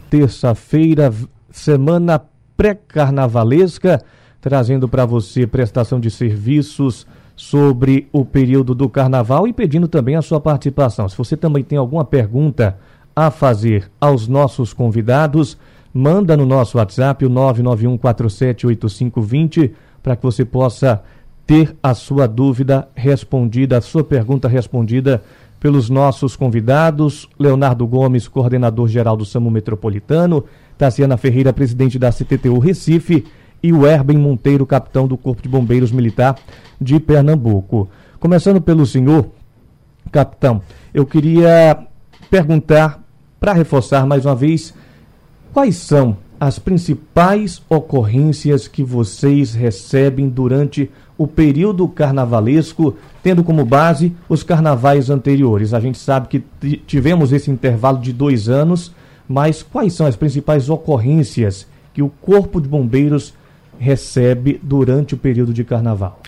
Terça-feira, 0.09 1.13
semana 1.51 2.23
pré-carnavalesca, 2.57 4.05
trazendo 4.41 4.89
para 4.89 5.05
você 5.05 5.47
prestação 5.47 5.99
de 5.99 6.11
serviços 6.11 7.07
sobre 7.35 8.09
o 8.13 8.25
período 8.25 8.73
do 8.73 8.89
carnaval 8.89 9.49
e 9.49 9.53
pedindo 9.53 9.89
também 9.89 10.15
a 10.15 10.23
sua 10.23 10.41
participação. 10.41 11.09
Se 11.09 11.19
você 11.19 11.37
também 11.37 11.65
tem 11.65 11.77
alguma 11.77 12.05
pergunta 12.05 12.79
a 13.17 13.33
fazer 13.33 13.91
aos 14.01 14.29
nossos 14.29 14.73
convidados, 14.73 15.59
manda 15.93 16.37
no 16.37 16.47
nosso 16.47 16.79
WhatsApp 16.79 17.25
o 17.25 17.31
991478520 17.31 19.73
para 20.05 20.15
que 20.15 20.23
você 20.23 20.45
possa 20.45 21.03
ter 21.47 21.75
a 21.83 21.95
sua 21.95 22.29
dúvida 22.29 22.87
respondida, 22.95 23.79
a 23.79 23.81
sua 23.81 24.05
pergunta 24.05 24.47
respondida 24.47 25.23
pelos 25.59 25.89
nossos 25.89 26.37
convidados, 26.37 27.27
Leonardo 27.39 27.87
Gomes, 27.87 28.29
coordenador 28.29 28.87
geral 28.87 29.17
do 29.17 29.25
SAMU 29.25 29.51
Metropolitano, 29.51 30.45
Tassiana 30.77 31.17
Ferreira, 31.17 31.55
presidente 31.55 31.99
da 31.99 32.13
CTTU 32.13 32.59
Recife, 32.59 33.25
e 33.63 33.73
o 33.73 33.87
Erben 33.87 34.19
Monteiro, 34.19 34.67
capitão 34.67 35.09
do 35.09 35.17
Corpo 35.17 35.41
de 35.41 35.49
Bombeiros 35.49 35.91
Militar 35.91 36.37
de 36.79 37.01
Pernambuco. 37.01 37.89
Começando 38.21 38.61
pelo 38.61 38.85
senhor, 38.85 39.31
capitão, 40.13 40.61
eu 40.93 41.07
queria 41.07 41.79
perguntar, 42.31 43.03
para 43.41 43.55
reforçar 43.55 44.07
mais 44.07 44.27
uma 44.27 44.35
vez, 44.35 44.75
Quais 45.55 45.77
são 45.77 46.17
as 46.39 46.59
principais 46.59 47.63
ocorrências 47.69 48.69
que 48.69 48.83
vocês 48.83 49.55
recebem 49.55 50.29
durante 50.29 50.91
o 51.17 51.27
período 51.27 51.87
carnavalesco, 51.89 52.97
tendo 53.23 53.45
como 53.45 53.65
base 53.65 54.15
os 54.29 54.43
carnavais 54.43 55.11
anteriores? 55.11 55.73
A 55.73 55.81
gente 55.81 55.99
sabe 55.99 56.29
que 56.29 56.77
tivemos 56.87 57.33
esse 57.33 57.51
intervalo 57.51 57.99
de 57.99 58.13
dois 58.13 58.49
anos, 58.49 58.93
mas 59.29 59.63
quais 59.63 59.93
são 59.93 60.07
as 60.07 60.17
principais 60.17 60.69
ocorrências 60.69 61.67
que 61.93 62.03
o 62.03 62.09
Corpo 62.09 62.61
de 62.61 62.69
Bombeiros 62.69 63.33
recebe 63.79 64.61
durante 64.63 65.15
o 65.15 65.17
período 65.17 65.53
de 65.53 65.65
carnaval? 65.65 66.21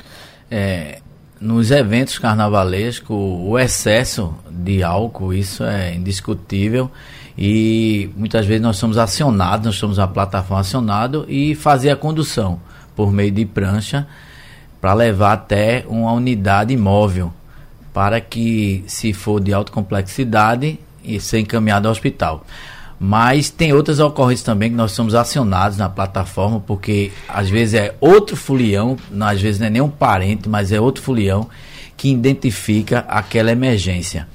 É, 0.50 1.00
nos 1.40 1.70
eventos 1.70 2.18
carnavalescos, 2.18 3.16
o 3.16 3.58
excesso 3.58 4.34
de 4.50 4.82
álcool, 4.82 5.34
isso 5.34 5.64
é 5.64 5.94
indiscutível 5.94 6.90
e 7.36 8.10
muitas 8.16 8.46
vezes 8.46 8.62
nós 8.62 8.76
somos 8.76 8.96
acionados, 8.98 9.66
nós 9.66 9.76
somos 9.76 9.98
a 9.98 10.06
plataforma 10.06 10.60
acionado 10.60 11.26
e 11.28 11.54
fazer 11.54 11.90
a 11.90 11.96
condução 11.96 12.60
por 12.94 13.12
meio 13.12 13.30
de 13.30 13.44
prancha 13.44 14.06
para 14.80 14.94
levar 14.94 15.32
até 15.32 15.84
uma 15.88 16.12
unidade 16.12 16.76
móvel 16.76 17.32
para 17.92 18.20
que, 18.20 18.84
se 18.86 19.12
for 19.12 19.40
de 19.40 19.52
alta 19.52 19.72
complexidade, 19.72 20.78
e 21.06 21.20
ser 21.20 21.38
encaminhado 21.38 21.86
ao 21.86 21.92
hospital. 21.92 22.44
Mas 22.98 23.48
tem 23.50 23.72
outras 23.72 24.00
ocorrências 24.00 24.44
também 24.44 24.70
que 24.70 24.76
nós 24.76 24.92
somos 24.92 25.14
acionados 25.14 25.78
na 25.78 25.88
plataforma, 25.88 26.60
porque 26.60 27.12
às 27.28 27.48
vezes 27.48 27.74
é 27.74 27.94
outro 28.00 28.36
fulião, 28.36 28.96
às 29.20 29.40
vezes 29.40 29.60
não 29.60 29.66
é 29.66 29.70
nem 29.70 29.82
um 29.82 29.88
parente, 29.88 30.48
mas 30.48 30.72
é 30.72 30.80
outro 30.80 31.02
fulião 31.02 31.48
que 31.96 32.10
identifica 32.10 33.00
aquela 33.08 33.50
emergência. 33.50 34.28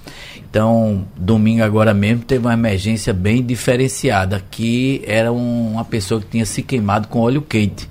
Então, 0.50 1.08
domingo 1.16 1.64
agora 1.64 1.94
mesmo 1.94 2.24
teve 2.24 2.46
uma 2.46 2.54
emergência 2.54 3.14
bem 3.14 3.42
diferenciada, 3.42 4.44
que 4.52 5.02
era 5.06 5.32
um, 5.32 5.72
uma 5.72 5.86
pessoa 5.86 6.20
que 6.20 6.28
tinha 6.28 6.46
se 6.46 6.62
queimado 6.62 7.08
com 7.08 7.20
óleo 7.20 7.42
quente. 7.42 7.90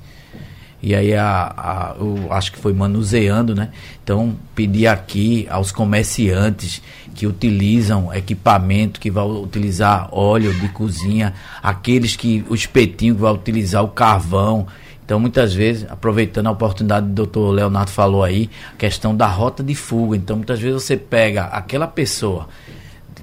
E 0.83 0.95
aí 0.95 1.15
a, 1.15 1.55
a, 1.57 1.97
eu 1.99 2.33
acho 2.33 2.53
que 2.53 2.59
foi 2.59 2.73
manuseando, 2.73 3.55
né? 3.55 3.71
Então 4.03 4.35
pedi 4.55 4.87
aqui 4.87 5.47
aos 5.51 5.71
comerciantes 5.71 6.83
que 7.15 7.27
utilizam 7.27 8.13
equipamento, 8.15 8.99
que 8.99 9.11
vão 9.11 9.43
utilizar 9.43 10.09
óleo 10.11 10.55
de 10.55 10.69
cozinha, 10.69 11.35
aqueles 11.63 12.17
que 12.17 12.45
o 12.49 12.55
espetinho 12.55 13.15
que 13.15 13.21
vai 13.21 13.33
utilizar 13.33 13.85
o 13.85 13.89
carvão. 13.89 14.67
Então, 15.11 15.19
muitas 15.19 15.53
vezes, 15.53 15.85
aproveitando 15.91 16.47
a 16.47 16.53
oportunidade 16.53 17.07
que 17.07 17.11
o 17.11 17.15
doutor 17.17 17.51
Leonardo 17.51 17.91
falou 17.91 18.23
aí, 18.23 18.49
a 18.73 18.77
questão 18.77 19.13
da 19.13 19.27
rota 19.27 19.61
de 19.61 19.75
fuga. 19.75 20.17
Então, 20.17 20.37
muitas 20.37 20.61
vezes 20.61 20.85
você 20.85 20.97
pega 20.97 21.47
aquela 21.47 21.89
pessoa 21.89 22.49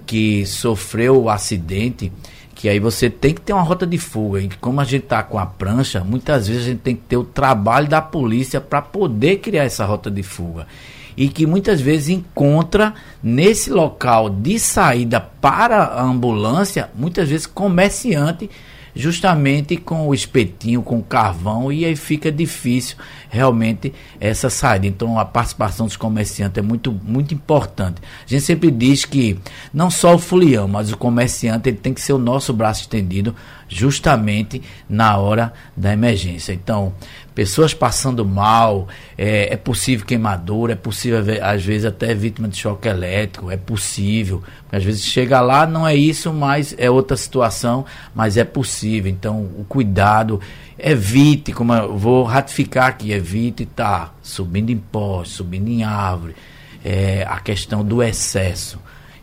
que 0.06 0.46
sofreu 0.46 1.24
o 1.24 1.30
acidente, 1.30 2.12
que 2.54 2.68
aí 2.68 2.78
você 2.78 3.10
tem 3.10 3.34
que 3.34 3.40
ter 3.40 3.54
uma 3.54 3.62
rota 3.62 3.88
de 3.88 3.98
fuga. 3.98 4.42
E 4.42 4.50
como 4.60 4.82
a 4.82 4.84
gente 4.84 5.04
está 5.04 5.24
com 5.24 5.40
a 5.40 5.46
prancha, 5.46 6.04
muitas 6.04 6.50
vezes 6.50 6.64
a 6.64 6.66
gente 6.72 6.80
tem 6.80 6.94
que 6.94 7.04
ter 7.04 7.16
o 7.16 7.24
trabalho 7.24 7.88
da 7.88 8.02
polícia 8.02 8.60
para 8.60 8.82
poder 8.82 9.38
criar 9.38 9.64
essa 9.64 9.86
rota 9.86 10.12
de 10.12 10.24
fuga. 10.24 10.68
E 11.16 11.30
que 11.30 11.46
muitas 11.46 11.80
vezes 11.80 12.10
encontra 12.10 12.96
nesse 13.24 13.70
local 13.70 14.30
de 14.30 14.60
saída 14.60 15.22
para 15.22 15.84
a 15.84 16.04
ambulância, 16.04 16.90
muitas 16.94 17.30
vezes 17.30 17.48
comerciante 17.48 18.50
justamente 18.98 19.78
com 19.78 20.08
o 20.08 20.14
espetinho, 20.14 20.82
com 20.82 20.98
o 21.00 21.04
carvão, 21.04 21.72
e 21.72 21.86
aí 21.86 21.96
fica 21.96 22.32
difícil 22.32 22.98
realmente 23.30 23.94
essa 24.20 24.50
saída. 24.50 24.88
Então 24.88 25.20
a 25.20 25.26
participação 25.26 25.86
dos 25.86 25.96
comerciantes 25.96 26.58
é 26.58 26.62
muito, 26.62 26.92
muito 26.92 27.34
importante. 27.34 28.02
A 28.26 28.30
gente 28.30 28.44
sempre 28.44 28.72
diz 28.72 29.06
que 29.06 29.38
não 29.74 29.90
só 29.90 30.16
o 30.16 30.20
fulião, 30.20 30.68
mas 30.68 30.92
o 30.92 30.98
comerciante 30.98 31.70
ele 31.70 31.78
tem 31.78 31.94
que 31.94 32.02
ser 32.02 32.14
o 32.14 32.18
nosso 32.18 32.52
braço 32.54 32.82
estendido 32.82 33.36
justamente 33.70 34.62
na 34.90 35.18
hora 35.18 35.54
da 35.76 35.94
emergência. 35.94 36.54
Então, 36.54 36.94
pessoas 37.38 37.72
passando 37.72 38.26
mal, 38.26 38.88
é, 39.16 39.54
é, 39.54 39.56
possível 39.56 40.04
queimadura, 40.08 40.74
é 40.74 40.76
possível, 40.76 41.20
às 41.44 41.64
vezes, 41.64 41.86
até 41.86 42.12
vítima 42.12 42.48
de 42.48 42.58
choque 42.58 42.88
elétrico, 42.88 43.52
é 43.52 43.56
possível. 43.56 44.42
Às 44.72 44.84
vezes 44.84 45.06
chega 45.06 45.40
lá, 45.40 45.68
não 45.68 45.88
é 45.88 45.96
isso, 45.96 46.34
mas 46.34 46.74
é 46.80 46.90
outra 46.90 47.16
situação, 47.16 47.86
mas 48.16 48.38
é 48.38 48.44
possível. 48.44 49.12
Então, 49.12 49.42
o 49.56 49.64
cuidado, 49.70 50.42
evite, 50.80 51.54
como 51.54 51.76
eu 51.76 51.96
vou 51.96 52.24
ratificar 52.24 52.88
aqui, 52.88 53.12
evite 53.12 53.62
estar 53.62 54.00
tá 54.00 54.14
subindo 54.24 54.72
em 54.72 54.78
poste, 54.78 55.36
subindo 55.36 55.68
em 55.68 55.84
árvore, 55.84 56.36
é, 56.84 57.24
a 57.30 57.40
questão 57.40 57.86
do 57.86 58.02
excesso. 58.02 58.80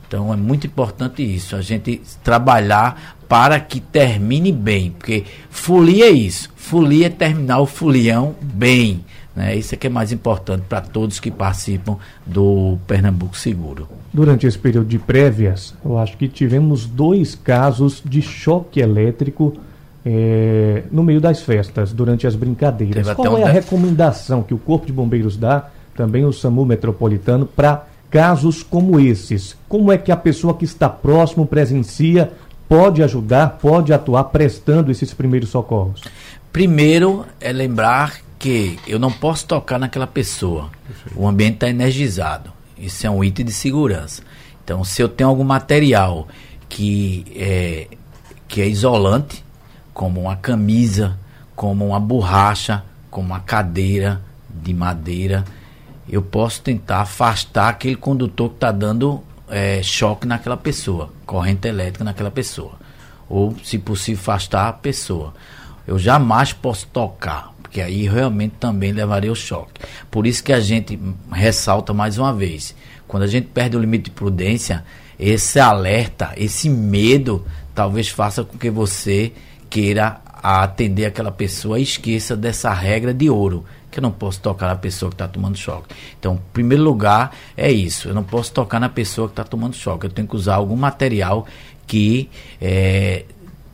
Então 0.06 0.32
é 0.32 0.36
muito 0.36 0.66
importante 0.66 1.22
isso, 1.22 1.56
a 1.56 1.62
gente 1.62 2.00
trabalhar 2.22 3.16
para 3.28 3.58
que 3.58 3.80
termine 3.80 4.52
bem, 4.52 4.90
porque 4.90 5.24
folia 5.50 6.06
é 6.06 6.10
isso, 6.10 6.50
folia 6.54 7.06
é 7.06 7.10
terminar 7.10 7.60
o 7.60 7.66
folião 7.66 8.34
bem. 8.40 9.04
Né? 9.34 9.56
Isso 9.56 9.74
é 9.74 9.78
que 9.78 9.86
é 9.86 9.90
mais 9.90 10.12
importante 10.12 10.62
para 10.68 10.80
todos 10.80 11.18
que 11.18 11.30
participam 11.30 11.96
do 12.24 12.78
Pernambuco 12.86 13.36
Seguro. 13.36 13.88
Durante 14.12 14.46
esse 14.46 14.58
período 14.58 14.86
de 14.86 14.98
prévias, 14.98 15.74
eu 15.84 15.98
acho 15.98 16.16
que 16.16 16.28
tivemos 16.28 16.86
dois 16.86 17.34
casos 17.34 18.00
de 18.04 18.22
choque 18.22 18.78
elétrico 18.78 19.54
é, 20.06 20.84
no 20.92 21.02
meio 21.02 21.20
das 21.20 21.42
festas, 21.42 21.92
durante 21.92 22.26
as 22.26 22.36
brincadeiras. 22.36 23.12
Qual 23.14 23.38
é 23.38 23.42
a 23.42 23.50
recomendação 23.50 24.42
que 24.42 24.54
o 24.54 24.58
Corpo 24.58 24.86
de 24.86 24.92
Bombeiros 24.92 25.36
dá, 25.36 25.70
também 25.96 26.24
o 26.24 26.32
SAMU 26.32 26.64
Metropolitano, 26.64 27.46
para 27.46 27.86
casos 28.14 28.62
como 28.62 29.00
esses? 29.00 29.56
Como 29.68 29.90
é 29.90 29.98
que 29.98 30.12
a 30.12 30.16
pessoa 30.16 30.54
que 30.54 30.64
está 30.64 30.88
próximo 30.88 31.44
presencia, 31.44 32.30
pode 32.68 33.02
ajudar, 33.02 33.58
pode 33.60 33.92
atuar 33.92 34.22
prestando 34.24 34.92
esses 34.92 35.12
primeiros 35.12 35.48
socorros? 35.48 36.00
Primeiro 36.52 37.26
é 37.40 37.52
lembrar 37.52 38.20
que 38.38 38.78
eu 38.86 39.00
não 39.00 39.10
posso 39.10 39.46
tocar 39.46 39.80
naquela 39.80 40.06
pessoa. 40.06 40.70
O 41.16 41.26
ambiente 41.26 41.54
está 41.54 41.68
energizado. 41.68 42.52
Isso 42.78 43.04
é 43.04 43.10
um 43.10 43.24
item 43.24 43.46
de 43.46 43.52
segurança. 43.52 44.22
Então, 44.62 44.84
se 44.84 45.02
eu 45.02 45.08
tenho 45.08 45.28
algum 45.28 45.42
material 45.42 46.28
que 46.68 47.24
é, 47.34 47.88
que 48.46 48.60
é 48.60 48.68
isolante, 48.68 49.44
como 49.92 50.20
uma 50.20 50.36
camisa, 50.36 51.18
como 51.56 51.84
uma 51.88 51.98
borracha, 51.98 52.84
como 53.10 53.26
uma 53.26 53.40
cadeira 53.40 54.22
de 54.48 54.72
madeira, 54.72 55.44
eu 56.08 56.22
posso 56.22 56.60
tentar 56.60 57.00
afastar 57.00 57.68
aquele 57.68 57.96
condutor 57.96 58.50
que 58.50 58.56
está 58.56 58.70
dando 58.72 59.22
é, 59.48 59.82
choque 59.82 60.26
naquela 60.26 60.56
pessoa, 60.56 61.12
corrente 61.24 61.66
elétrica 61.66 62.04
naquela 62.04 62.30
pessoa. 62.30 62.72
Ou, 63.28 63.56
se 63.62 63.78
possível, 63.78 64.20
afastar 64.20 64.68
a 64.68 64.72
pessoa. 64.72 65.34
Eu 65.86 65.98
jamais 65.98 66.52
posso 66.52 66.86
tocar, 66.86 67.52
porque 67.62 67.80
aí 67.80 68.06
realmente 68.06 68.54
também 68.58 68.92
levaria 68.92 69.32
o 69.32 69.36
choque. 69.36 69.80
Por 70.10 70.26
isso 70.26 70.42
que 70.42 70.52
a 70.52 70.60
gente 70.60 70.98
ressalta 71.32 71.92
mais 71.92 72.18
uma 72.18 72.32
vez: 72.32 72.74
quando 73.06 73.22
a 73.22 73.26
gente 73.26 73.48
perde 73.48 73.76
o 73.76 73.80
limite 73.80 74.04
de 74.04 74.10
prudência, 74.10 74.84
esse 75.18 75.58
alerta, 75.58 76.32
esse 76.36 76.68
medo, 76.68 77.44
talvez 77.74 78.08
faça 78.08 78.44
com 78.44 78.58
que 78.58 78.70
você 78.70 79.32
queira 79.70 80.20
atender 80.42 81.06
aquela 81.06 81.32
pessoa 81.32 81.78
e 81.78 81.82
esqueça 81.82 82.36
dessa 82.36 82.72
regra 82.72 83.14
de 83.14 83.30
ouro, 83.30 83.64
que 83.94 84.00
eu 84.00 84.02
não 84.02 84.10
posso 84.10 84.40
tocar 84.40 84.66
na 84.66 84.76
pessoa 84.76 85.08
que 85.08 85.14
está 85.14 85.28
tomando 85.28 85.56
choque. 85.56 85.94
Então, 86.18 86.34
em 86.34 86.52
primeiro 86.52 86.82
lugar, 86.82 87.34
é 87.56 87.70
isso. 87.70 88.08
Eu 88.08 88.14
não 88.14 88.24
posso 88.24 88.52
tocar 88.52 88.80
na 88.80 88.88
pessoa 88.88 89.28
que 89.28 89.32
está 89.32 89.44
tomando 89.44 89.74
choque. 89.74 90.06
Eu 90.06 90.10
tenho 90.10 90.26
que 90.26 90.34
usar 90.34 90.56
algum 90.56 90.76
material 90.76 91.46
que 91.86 92.28
é, 92.60 93.24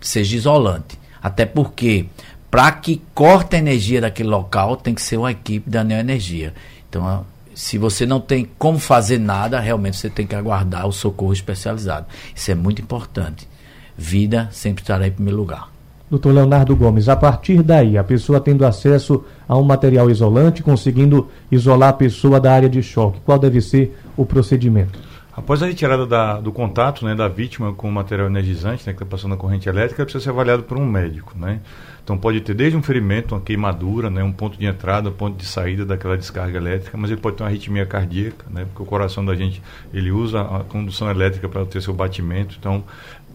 seja 0.00 0.36
isolante. 0.36 0.98
Até 1.22 1.46
porque, 1.46 2.06
para 2.50 2.70
que 2.72 3.02
corte 3.14 3.56
a 3.56 3.58
energia 3.58 4.00
daquele 4.00 4.28
local, 4.28 4.76
tem 4.76 4.94
que 4.94 5.00
ser 5.00 5.16
uma 5.16 5.30
equipe 5.30 5.68
da 5.70 5.82
Neoenergia. 5.82 6.52
Então, 6.88 7.24
se 7.54 7.78
você 7.78 8.04
não 8.04 8.20
tem 8.20 8.46
como 8.58 8.78
fazer 8.78 9.18
nada, 9.18 9.58
realmente 9.58 9.96
você 9.96 10.10
tem 10.10 10.26
que 10.26 10.34
aguardar 10.34 10.86
o 10.86 10.92
socorro 10.92 11.32
especializado. 11.32 12.06
Isso 12.34 12.50
é 12.50 12.54
muito 12.54 12.82
importante. 12.82 13.48
Vida 13.96 14.50
sempre 14.52 14.82
estará 14.82 15.06
em 15.06 15.12
primeiro 15.12 15.38
lugar. 15.38 15.69
Doutor 16.10 16.34
Leonardo 16.34 16.74
Gomes, 16.74 17.08
a 17.08 17.14
partir 17.14 17.62
daí, 17.62 17.96
a 17.96 18.02
pessoa 18.02 18.40
tendo 18.40 18.66
acesso 18.66 19.24
a 19.46 19.56
um 19.56 19.62
material 19.62 20.10
isolante, 20.10 20.60
conseguindo 20.60 21.28
isolar 21.52 21.90
a 21.90 21.92
pessoa 21.92 22.40
da 22.40 22.52
área 22.52 22.68
de 22.68 22.82
choque, 22.82 23.20
qual 23.24 23.38
deve 23.38 23.60
ser 23.60 23.96
o 24.16 24.26
procedimento? 24.26 24.98
Após 25.32 25.62
a 25.62 25.66
retirada 25.66 26.04
da, 26.04 26.40
do 26.40 26.50
contato 26.50 27.04
né, 27.04 27.14
da 27.14 27.28
vítima 27.28 27.72
com 27.72 27.88
o 27.88 27.92
material 27.92 28.26
energizante, 28.26 28.84
né, 28.86 28.92
que 28.92 29.02
está 29.02 29.06
passando 29.06 29.34
a 29.34 29.36
corrente 29.36 29.68
elétrica, 29.68 30.02
precisa 30.02 30.24
ser 30.24 30.30
avaliado 30.30 30.64
por 30.64 30.76
um 30.76 30.84
médico. 30.84 31.32
Né? 31.38 31.60
Então 32.02 32.18
pode 32.18 32.40
ter 32.40 32.52
desde 32.52 32.76
um 32.76 32.82
ferimento, 32.82 33.34
uma 33.34 33.40
queimadura, 33.40 34.10
né, 34.10 34.22
um 34.22 34.32
ponto 34.32 34.58
de 34.58 34.66
entrada, 34.66 35.08
um 35.08 35.12
ponto 35.12 35.36
de 35.36 35.46
saída 35.46 35.86
daquela 35.86 36.18
descarga 36.18 36.58
elétrica, 36.58 36.98
mas 36.98 37.10
ele 37.10 37.20
pode 37.20 37.36
ter 37.36 37.44
uma 37.44 37.48
arritmia 37.48 37.86
cardíaca, 37.86 38.44
né, 38.50 38.64
porque 38.64 38.82
o 38.82 38.84
coração 38.84 39.24
da 39.24 39.36
gente 39.36 39.62
ele 39.94 40.10
usa 40.10 40.40
a 40.40 40.64
condução 40.64 41.08
elétrica 41.08 41.48
para 41.48 41.64
ter 41.64 41.80
seu 41.80 41.94
batimento. 41.94 42.56
Então 42.58 42.82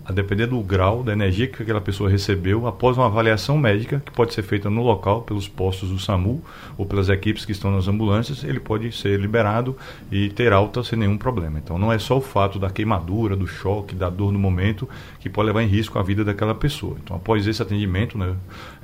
a 0.06 0.12
depender 0.12 0.46
do 0.46 0.60
grau 0.62 1.02
da 1.04 1.12
energia 1.14 1.48
que 1.48 1.64
aquela 1.64 1.82
pessoa 1.82 2.10
recebeu, 2.10 2.68
após 2.68 2.96
uma 2.96 3.08
avaliação 3.08 3.58
médica, 3.58 4.02
que 4.06 4.12
pode 4.12 4.34
ser 4.34 4.44
feita 4.44 4.70
no 4.70 4.84
local, 4.84 5.24
pelos 5.24 5.48
postos 5.48 5.90
do 5.90 5.98
SAMU 5.98 6.44
ou 6.78 6.86
pelas 6.86 7.10
equipes 7.10 7.44
que 7.44 7.52
estão 7.52 7.72
nas 7.72 7.88
ambulâncias, 7.88 8.44
ele 8.44 8.60
pode 8.60 8.92
ser 8.92 9.20
liberado 9.20 9.76
e 10.12 10.30
ter 10.30 10.54
alta 10.54 10.84
sem 10.84 11.00
nenhum 11.00 11.18
problema. 11.18 11.58
Então 11.58 11.80
não 11.80 11.92
é 11.92 11.98
só 11.98 12.18
o 12.18 12.22
fato 12.22 12.60
da 12.60 12.70
queimadura, 12.70 13.36
do 13.36 13.48
choque, 13.48 13.96
da 13.96 14.10
dor 14.10 14.32
no 14.32 14.38
momento 14.38 14.88
que 15.20 15.28
pode 15.28 15.48
levar 15.48 15.64
em 15.64 15.68
risco 15.68 15.98
a 15.98 16.04
vida 16.04 16.24
daquela 16.24 16.54
pessoa. 16.54 16.98
Então 17.04 17.16
após 17.16 17.48
esse 17.48 17.62
atendimento, 17.62 18.16
né, 18.16 18.36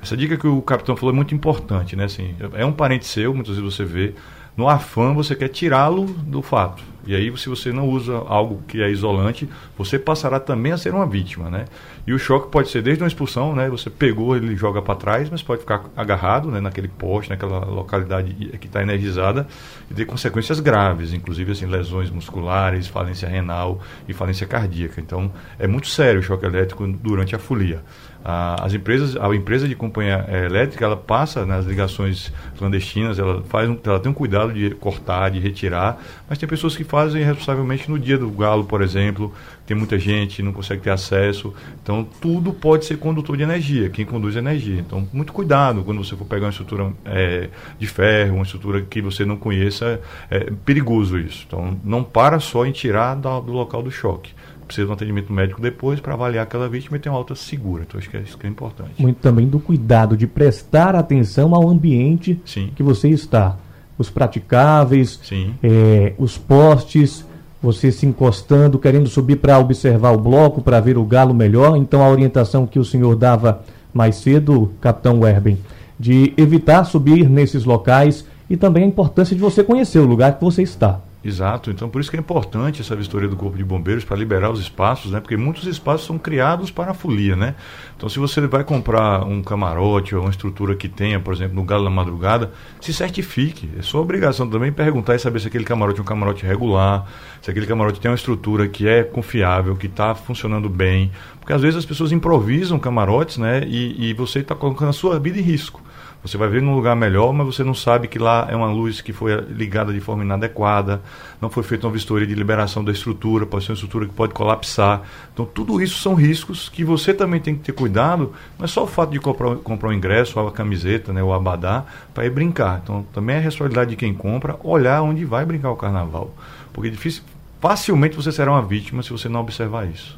essa 0.02 0.16
dica 0.16 0.36
que 0.36 0.46
o 0.46 0.60
capitão 0.60 0.96
falou 0.96 1.12
é 1.12 1.16
muito 1.16 1.34
importante, 1.34 1.94
né? 1.94 2.04
Assim, 2.04 2.34
é 2.54 2.66
um 2.66 2.72
parente 2.72 3.06
seu, 3.06 3.32
muitas 3.32 3.56
vezes 3.56 3.76
você 3.76 3.84
vê 3.84 4.14
no 4.56 4.68
afã 4.68 5.14
você 5.14 5.34
quer 5.34 5.48
tirá-lo 5.48 6.04
do 6.04 6.42
fato. 6.42 6.91
E 7.06 7.14
aí, 7.16 7.36
se 7.36 7.48
você 7.48 7.72
não 7.72 7.88
usa 7.88 8.14
algo 8.26 8.62
que 8.68 8.80
é 8.80 8.90
isolante, 8.90 9.48
você 9.76 9.98
passará 9.98 10.38
também 10.38 10.72
a 10.72 10.78
ser 10.78 10.94
uma 10.94 11.06
vítima, 11.06 11.50
né? 11.50 11.64
E 12.06 12.12
o 12.12 12.18
choque 12.18 12.48
pode 12.50 12.68
ser 12.68 12.82
desde 12.82 13.02
uma 13.02 13.08
expulsão, 13.08 13.54
né? 13.54 13.68
Você 13.70 13.90
pegou, 13.90 14.36
ele 14.36 14.54
joga 14.56 14.80
para 14.80 14.94
trás, 14.94 15.28
mas 15.28 15.42
pode 15.42 15.60
ficar 15.60 15.84
agarrado, 15.96 16.50
né? 16.50 16.60
Naquele 16.60 16.88
poste, 16.88 17.30
naquela 17.30 17.64
localidade 17.64 18.32
que 18.58 18.66
está 18.66 18.82
energizada 18.82 19.46
e 19.90 19.94
ter 19.94 20.04
consequências 20.04 20.60
graves, 20.60 21.12
inclusive 21.12 21.52
assim 21.52 21.66
lesões 21.66 22.10
musculares, 22.10 22.86
falência 22.86 23.28
renal 23.28 23.80
e 24.08 24.12
falência 24.12 24.46
cardíaca. 24.46 25.00
Então, 25.00 25.32
é 25.58 25.66
muito 25.66 25.88
sério 25.88 26.20
o 26.20 26.22
choque 26.22 26.46
elétrico 26.46 26.86
durante 26.86 27.34
a 27.34 27.38
folia 27.38 27.82
as 28.24 28.72
empresas, 28.72 29.16
a 29.16 29.34
empresa 29.34 29.66
de 29.66 29.74
companhia 29.74 30.24
eh, 30.28 30.46
elétrica, 30.46 30.84
ela 30.84 30.96
passa 30.96 31.44
nas 31.44 31.64
ligações 31.64 32.32
clandestinas, 32.56 33.18
ela 33.18 33.42
faz, 33.42 33.68
um, 33.68 33.76
ela 33.84 33.98
tem 33.98 34.10
um 34.10 34.14
cuidado 34.14 34.52
de 34.52 34.70
cortar, 34.70 35.30
de 35.30 35.40
retirar, 35.40 36.00
mas 36.28 36.38
tem 36.38 36.48
pessoas 36.48 36.76
que 36.76 36.84
fazem 36.84 37.24
responsavelmente 37.24 37.90
no 37.90 37.98
dia 37.98 38.16
do 38.16 38.30
galo, 38.30 38.64
por 38.64 38.80
exemplo, 38.80 39.32
tem 39.66 39.76
muita 39.76 39.98
gente, 39.98 40.42
não 40.42 40.52
consegue 40.52 40.82
ter 40.82 40.90
acesso, 40.90 41.52
então 41.82 42.06
tudo 42.20 42.52
pode 42.52 42.84
ser 42.84 42.96
condutor 42.98 43.36
de 43.36 43.42
energia, 43.42 43.90
quem 43.90 44.04
conduz 44.04 44.36
energia. 44.36 44.80
Então, 44.80 45.08
muito 45.12 45.32
cuidado 45.32 45.82
quando 45.82 46.04
você 46.04 46.16
for 46.16 46.24
pegar 46.24 46.46
uma 46.46 46.50
estrutura 46.50 46.92
é, 47.04 47.48
de 47.78 47.86
ferro, 47.86 48.36
uma 48.36 48.44
estrutura 48.44 48.82
que 48.82 49.02
você 49.02 49.24
não 49.24 49.36
conheça, 49.36 50.00
é 50.30 50.50
perigoso 50.64 51.18
isso. 51.18 51.44
Então, 51.46 51.78
não 51.84 52.04
para 52.04 52.38
só 52.38 52.64
em 52.64 52.72
tirar 52.72 53.16
do 53.16 53.52
local 53.52 53.82
do 53.82 53.90
choque 53.90 54.32
precisa 54.66 54.86
de 54.86 54.90
um 54.90 54.94
atendimento 54.94 55.32
médico 55.32 55.60
depois 55.60 56.00
para 56.00 56.14
avaliar 56.14 56.44
aquela 56.44 56.68
vítima 56.68 56.96
e 56.96 57.00
ter 57.00 57.08
uma 57.08 57.18
alta 57.18 57.34
segura. 57.34 57.84
Então, 57.86 57.98
acho 57.98 58.08
que 58.08 58.16
é 58.16 58.20
isso 58.20 58.36
que 58.38 58.46
é 58.46 58.50
importante. 58.50 58.90
Muito 58.98 59.16
também 59.18 59.46
do 59.46 59.58
cuidado 59.58 60.16
de 60.16 60.26
prestar 60.26 60.94
atenção 60.94 61.54
ao 61.54 61.68
ambiente 61.68 62.40
Sim. 62.44 62.70
que 62.74 62.82
você 62.82 63.08
está. 63.08 63.56
Os 63.98 64.10
praticáveis, 64.10 65.20
é, 65.62 66.14
os 66.18 66.38
postes, 66.38 67.24
você 67.62 67.92
se 67.92 68.04
encostando, 68.06 68.78
querendo 68.78 69.08
subir 69.08 69.36
para 69.36 69.58
observar 69.58 70.10
o 70.10 70.18
bloco, 70.18 70.60
para 70.60 70.80
ver 70.80 70.98
o 70.98 71.04
galo 71.04 71.32
melhor. 71.32 71.76
Então, 71.76 72.02
a 72.02 72.08
orientação 72.08 72.66
que 72.66 72.78
o 72.78 72.84
senhor 72.84 73.14
dava 73.14 73.62
mais 73.92 74.16
cedo, 74.16 74.72
capitão 74.80 75.20
Werben, 75.20 75.58
de 75.98 76.32
evitar 76.36 76.84
subir 76.84 77.28
nesses 77.28 77.64
locais 77.64 78.24
e 78.50 78.56
também 78.56 78.84
a 78.84 78.86
importância 78.86 79.36
de 79.36 79.40
você 79.40 79.62
conhecer 79.62 79.98
o 79.98 80.06
lugar 80.06 80.36
que 80.36 80.44
você 80.44 80.62
está. 80.62 81.00
Exato, 81.24 81.70
então 81.70 81.88
por 81.88 82.00
isso 82.00 82.10
que 82.10 82.16
é 82.16 82.20
importante 82.20 82.80
essa 82.80 82.96
vistoria 82.96 83.28
do 83.28 83.36
Corpo 83.36 83.56
de 83.56 83.62
Bombeiros 83.62 84.04
para 84.04 84.16
liberar 84.16 84.50
os 84.50 84.58
espaços, 84.58 85.12
né? 85.12 85.20
Porque 85.20 85.36
muitos 85.36 85.68
espaços 85.68 86.04
são 86.04 86.18
criados 86.18 86.68
para 86.68 86.90
a 86.90 86.94
folia, 86.94 87.36
né? 87.36 87.54
Então 87.96 88.08
se 88.08 88.18
você 88.18 88.40
vai 88.48 88.64
comprar 88.64 89.22
um 89.22 89.40
camarote 89.40 90.16
ou 90.16 90.22
uma 90.22 90.30
estrutura 90.30 90.74
que 90.74 90.88
tenha, 90.88 91.20
por 91.20 91.32
exemplo, 91.32 91.54
no 91.54 91.62
Galo 91.62 91.84
da 91.84 91.90
Madrugada, 91.90 92.50
se 92.80 92.92
certifique. 92.92 93.70
É 93.78 93.82
sua 93.82 94.00
obrigação 94.00 94.50
também 94.50 94.72
perguntar 94.72 95.14
e 95.14 95.20
saber 95.20 95.38
se 95.38 95.46
aquele 95.46 95.64
camarote 95.64 96.00
é 96.00 96.02
um 96.02 96.06
camarote 96.06 96.44
regular, 96.44 97.06
se 97.40 97.48
aquele 97.48 97.66
camarote 97.66 98.00
tem 98.00 98.10
uma 98.10 98.16
estrutura 98.16 98.66
que 98.66 98.88
é 98.88 99.04
confiável, 99.04 99.76
que 99.76 99.86
está 99.86 100.16
funcionando 100.16 100.68
bem. 100.68 101.12
Porque 101.38 101.52
às 101.52 101.62
vezes 101.62 101.76
as 101.76 101.86
pessoas 101.86 102.10
improvisam 102.10 102.80
camarotes, 102.80 103.38
né? 103.38 103.62
E, 103.64 104.10
e 104.10 104.14
você 104.14 104.40
está 104.40 104.56
colocando 104.56 104.88
a 104.88 104.92
sua 104.92 105.20
vida 105.20 105.38
em 105.38 105.42
risco. 105.42 105.80
Você 106.24 106.38
vai 106.38 106.48
ver 106.48 106.62
num 106.62 106.74
lugar 106.74 106.94
melhor, 106.94 107.32
mas 107.32 107.46
você 107.46 107.64
não 107.64 107.74
sabe 107.74 108.06
que 108.06 108.16
lá 108.16 108.46
é 108.48 108.54
uma 108.54 108.70
luz 108.70 109.00
que 109.00 109.12
foi 109.12 109.34
ligada 109.50 109.92
de 109.92 109.98
forma 109.98 110.22
inadequada, 110.22 111.02
não 111.40 111.50
foi 111.50 111.64
feita 111.64 111.86
uma 111.86 111.92
vistoria 111.92 112.26
de 112.26 112.34
liberação 112.34 112.84
da 112.84 112.92
estrutura, 112.92 113.44
pode 113.44 113.64
ser 113.64 113.72
uma 113.72 113.74
estrutura 113.74 114.06
que 114.06 114.12
pode 114.12 114.32
colapsar. 114.32 115.02
Então, 115.34 115.44
tudo 115.44 115.82
isso 115.82 115.98
são 115.98 116.14
riscos 116.14 116.68
que 116.68 116.84
você 116.84 117.12
também 117.12 117.40
tem 117.40 117.56
que 117.56 117.62
ter 117.62 117.72
cuidado. 117.72 118.32
Não 118.56 118.64
é 118.64 118.68
só 118.68 118.84
o 118.84 118.86
fato 118.86 119.10
de 119.10 119.18
comprar, 119.18 119.56
comprar 119.56 119.88
um 119.88 119.92
ingresso, 119.92 120.38
a 120.38 120.52
camiseta, 120.52 121.12
né, 121.12 121.20
o 121.20 121.32
abadá, 121.32 121.84
para 122.14 122.24
ir 122.24 122.30
brincar. 122.30 122.80
Então, 122.84 123.04
também 123.12 123.36
é 123.36 123.38
responsabilidade 123.40 123.90
de 123.90 123.96
quem 123.96 124.14
compra 124.14 124.56
olhar 124.62 125.02
onde 125.02 125.24
vai 125.24 125.44
brincar 125.44 125.72
o 125.72 125.76
carnaval. 125.76 126.32
Porque 126.72 126.88
difícil, 126.88 127.24
facilmente 127.60 128.14
você 128.14 128.30
será 128.30 128.52
uma 128.52 128.62
vítima 128.62 129.02
se 129.02 129.10
você 129.10 129.28
não 129.28 129.40
observar 129.40 129.88
isso. 129.88 130.16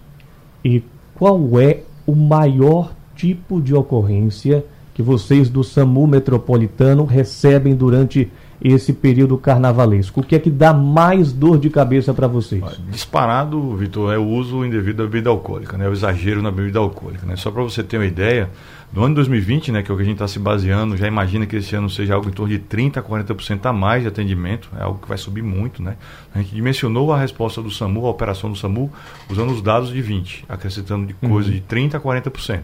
E 0.62 0.82
qual 1.14 1.58
é 1.58 1.80
o 2.06 2.14
maior 2.14 2.92
tipo 3.16 3.62
de 3.62 3.74
ocorrência? 3.74 4.64
Que 4.94 5.02
vocês 5.02 5.50
do 5.50 5.64
SAMU 5.64 6.06
Metropolitano 6.06 7.04
recebem 7.04 7.74
durante 7.74 8.30
esse 8.62 8.92
período 8.92 9.36
carnavalesco? 9.36 10.20
O 10.20 10.22
que 10.22 10.36
é 10.36 10.38
que 10.38 10.50
dá 10.50 10.72
mais 10.72 11.32
dor 11.32 11.58
de 11.58 11.68
cabeça 11.68 12.14
para 12.14 12.28
vocês? 12.28 12.62
Disparado, 12.88 13.76
Vitor, 13.76 14.14
é 14.14 14.18
o 14.18 14.24
uso 14.24 14.64
indevido 14.64 14.98
da 14.98 15.04
bebida 15.04 15.30
alcoólica, 15.30 15.76
né? 15.76 15.88
o 15.88 15.92
exagero 15.92 16.40
na 16.40 16.50
bebida 16.50 16.78
alcoólica. 16.78 17.26
Né? 17.26 17.34
Só 17.34 17.50
para 17.50 17.62
você 17.62 17.82
ter 17.82 17.98
uma 17.98 18.06
ideia, 18.06 18.48
no 18.92 19.02
ano 19.02 19.10
de 19.10 19.16
2020, 19.16 19.72
né, 19.72 19.82
que 19.82 19.90
é 19.90 19.94
o 19.94 19.96
que 19.96 20.04
a 20.04 20.06
gente 20.06 20.14
está 20.14 20.28
se 20.28 20.38
baseando, 20.38 20.96
já 20.96 21.08
imagina 21.08 21.44
que 21.44 21.56
esse 21.56 21.74
ano 21.74 21.90
seja 21.90 22.14
algo 22.14 22.28
em 22.28 22.32
torno 22.32 22.56
de 22.56 22.60
30% 22.60 22.96
a 22.96 23.02
40% 23.02 23.66
a 23.66 23.72
mais 23.72 24.02
de 24.02 24.08
atendimento, 24.08 24.70
é 24.78 24.82
algo 24.84 25.00
que 25.00 25.08
vai 25.08 25.18
subir 25.18 25.42
muito. 25.42 25.82
Né? 25.82 25.96
A 26.32 26.38
gente 26.38 26.54
dimensionou 26.54 27.12
a 27.12 27.18
resposta 27.18 27.60
do 27.60 27.70
SAMU, 27.70 28.06
a 28.06 28.10
operação 28.10 28.48
do 28.48 28.56
SAMU, 28.56 28.92
usando 29.28 29.50
os 29.50 29.60
dados 29.60 29.92
de 29.92 30.00
20, 30.00 30.44
acrescentando 30.48 31.06
de 31.06 31.14
coisa 31.14 31.48
uhum. 31.48 31.54
de 31.56 31.60
30% 31.62 31.96
a 31.96 32.00
40%. 32.00 32.60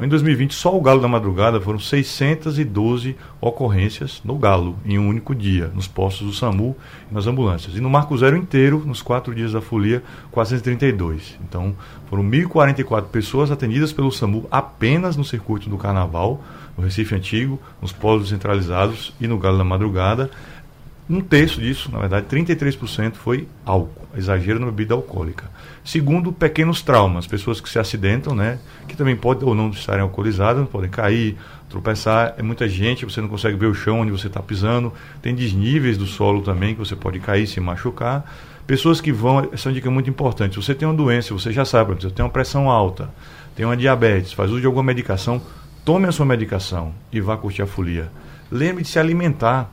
Em 0.00 0.08
2020, 0.08 0.54
só 0.54 0.74
o 0.74 0.80
Galo 0.80 1.02
da 1.02 1.06
Madrugada 1.06 1.60
foram 1.60 1.78
612 1.78 3.14
ocorrências 3.40 4.22
no 4.24 4.36
Galo, 4.36 4.76
em 4.86 4.98
um 4.98 5.06
único 5.06 5.34
dia, 5.34 5.70
nos 5.74 5.86
postos 5.86 6.26
do 6.26 6.32
SAMU 6.32 6.74
e 7.10 7.14
nas 7.14 7.26
ambulâncias. 7.26 7.76
E 7.76 7.80
no 7.80 7.90
Marco 7.90 8.16
Zero 8.16 8.34
inteiro, 8.34 8.82
nos 8.86 9.02
quatro 9.02 9.34
dias 9.34 9.52
da 9.52 9.60
folia, 9.60 10.02
432. 10.30 11.38
Então, 11.46 11.76
foram 12.08 12.24
1.044 12.24 13.04
pessoas 13.04 13.50
atendidas 13.50 13.92
pelo 13.92 14.10
SAMU 14.10 14.46
apenas 14.50 15.14
no 15.14 15.24
circuito 15.24 15.68
do 15.68 15.76
Carnaval, 15.76 16.42
no 16.76 16.82
Recife 16.82 17.14
Antigo, 17.14 17.60
nos 17.80 17.92
polos 17.92 18.30
centralizados 18.30 19.12
e 19.20 19.28
no 19.28 19.38
Galo 19.38 19.58
da 19.58 19.64
Madrugada. 19.64 20.30
Um 21.12 21.20
terço 21.20 21.60
disso, 21.60 21.90
na 21.92 21.98
verdade, 21.98 22.26
33% 22.26 23.16
foi 23.16 23.46
álcool, 23.66 24.08
exagero 24.16 24.58
na 24.58 24.64
bebida 24.64 24.94
alcoólica. 24.94 25.50
Segundo, 25.84 26.32
pequenos 26.32 26.80
traumas, 26.80 27.26
pessoas 27.26 27.60
que 27.60 27.68
se 27.68 27.78
acidentam, 27.78 28.34
né, 28.34 28.58
que 28.88 28.96
também 28.96 29.14
podem 29.14 29.46
ou 29.46 29.54
não 29.54 29.68
estarem 29.68 30.00
alcoolizadas, 30.00 30.66
podem 30.70 30.88
cair, 30.88 31.36
tropeçar. 31.68 32.34
É 32.38 32.42
muita 32.42 32.66
gente, 32.66 33.04
você 33.04 33.20
não 33.20 33.28
consegue 33.28 33.58
ver 33.58 33.66
o 33.66 33.74
chão 33.74 34.00
onde 34.00 34.10
você 34.10 34.26
está 34.26 34.40
pisando. 34.40 34.90
Tem 35.20 35.34
desníveis 35.34 35.98
do 35.98 36.06
solo 36.06 36.40
também, 36.40 36.72
que 36.72 36.80
você 36.80 36.96
pode 36.96 37.20
cair, 37.20 37.46
se 37.46 37.60
machucar. 37.60 38.24
Pessoas 38.66 38.98
que 38.98 39.12
vão, 39.12 39.50
essa 39.52 39.68
é 39.68 39.70
uma 39.70 39.74
dica 39.74 39.90
muito 39.90 40.08
importante. 40.08 40.54
Se 40.54 40.64
você 40.64 40.74
tem 40.74 40.88
uma 40.88 40.94
doença, 40.94 41.34
você 41.34 41.52
já 41.52 41.66
sabe, 41.66 41.92
você 41.92 42.08
tem 42.08 42.24
uma 42.24 42.30
pressão 42.30 42.70
alta, 42.70 43.10
tem 43.54 43.66
uma 43.66 43.76
diabetes, 43.76 44.32
faz 44.32 44.50
uso 44.50 44.62
de 44.62 44.66
alguma 44.66 44.84
medicação, 44.84 45.42
tome 45.84 46.08
a 46.08 46.12
sua 46.12 46.24
medicação 46.24 46.94
e 47.12 47.20
vá 47.20 47.36
curtir 47.36 47.60
a 47.60 47.66
folia. 47.66 48.10
Lembre 48.50 48.82
de 48.82 48.88
se 48.88 48.98
alimentar. 48.98 49.70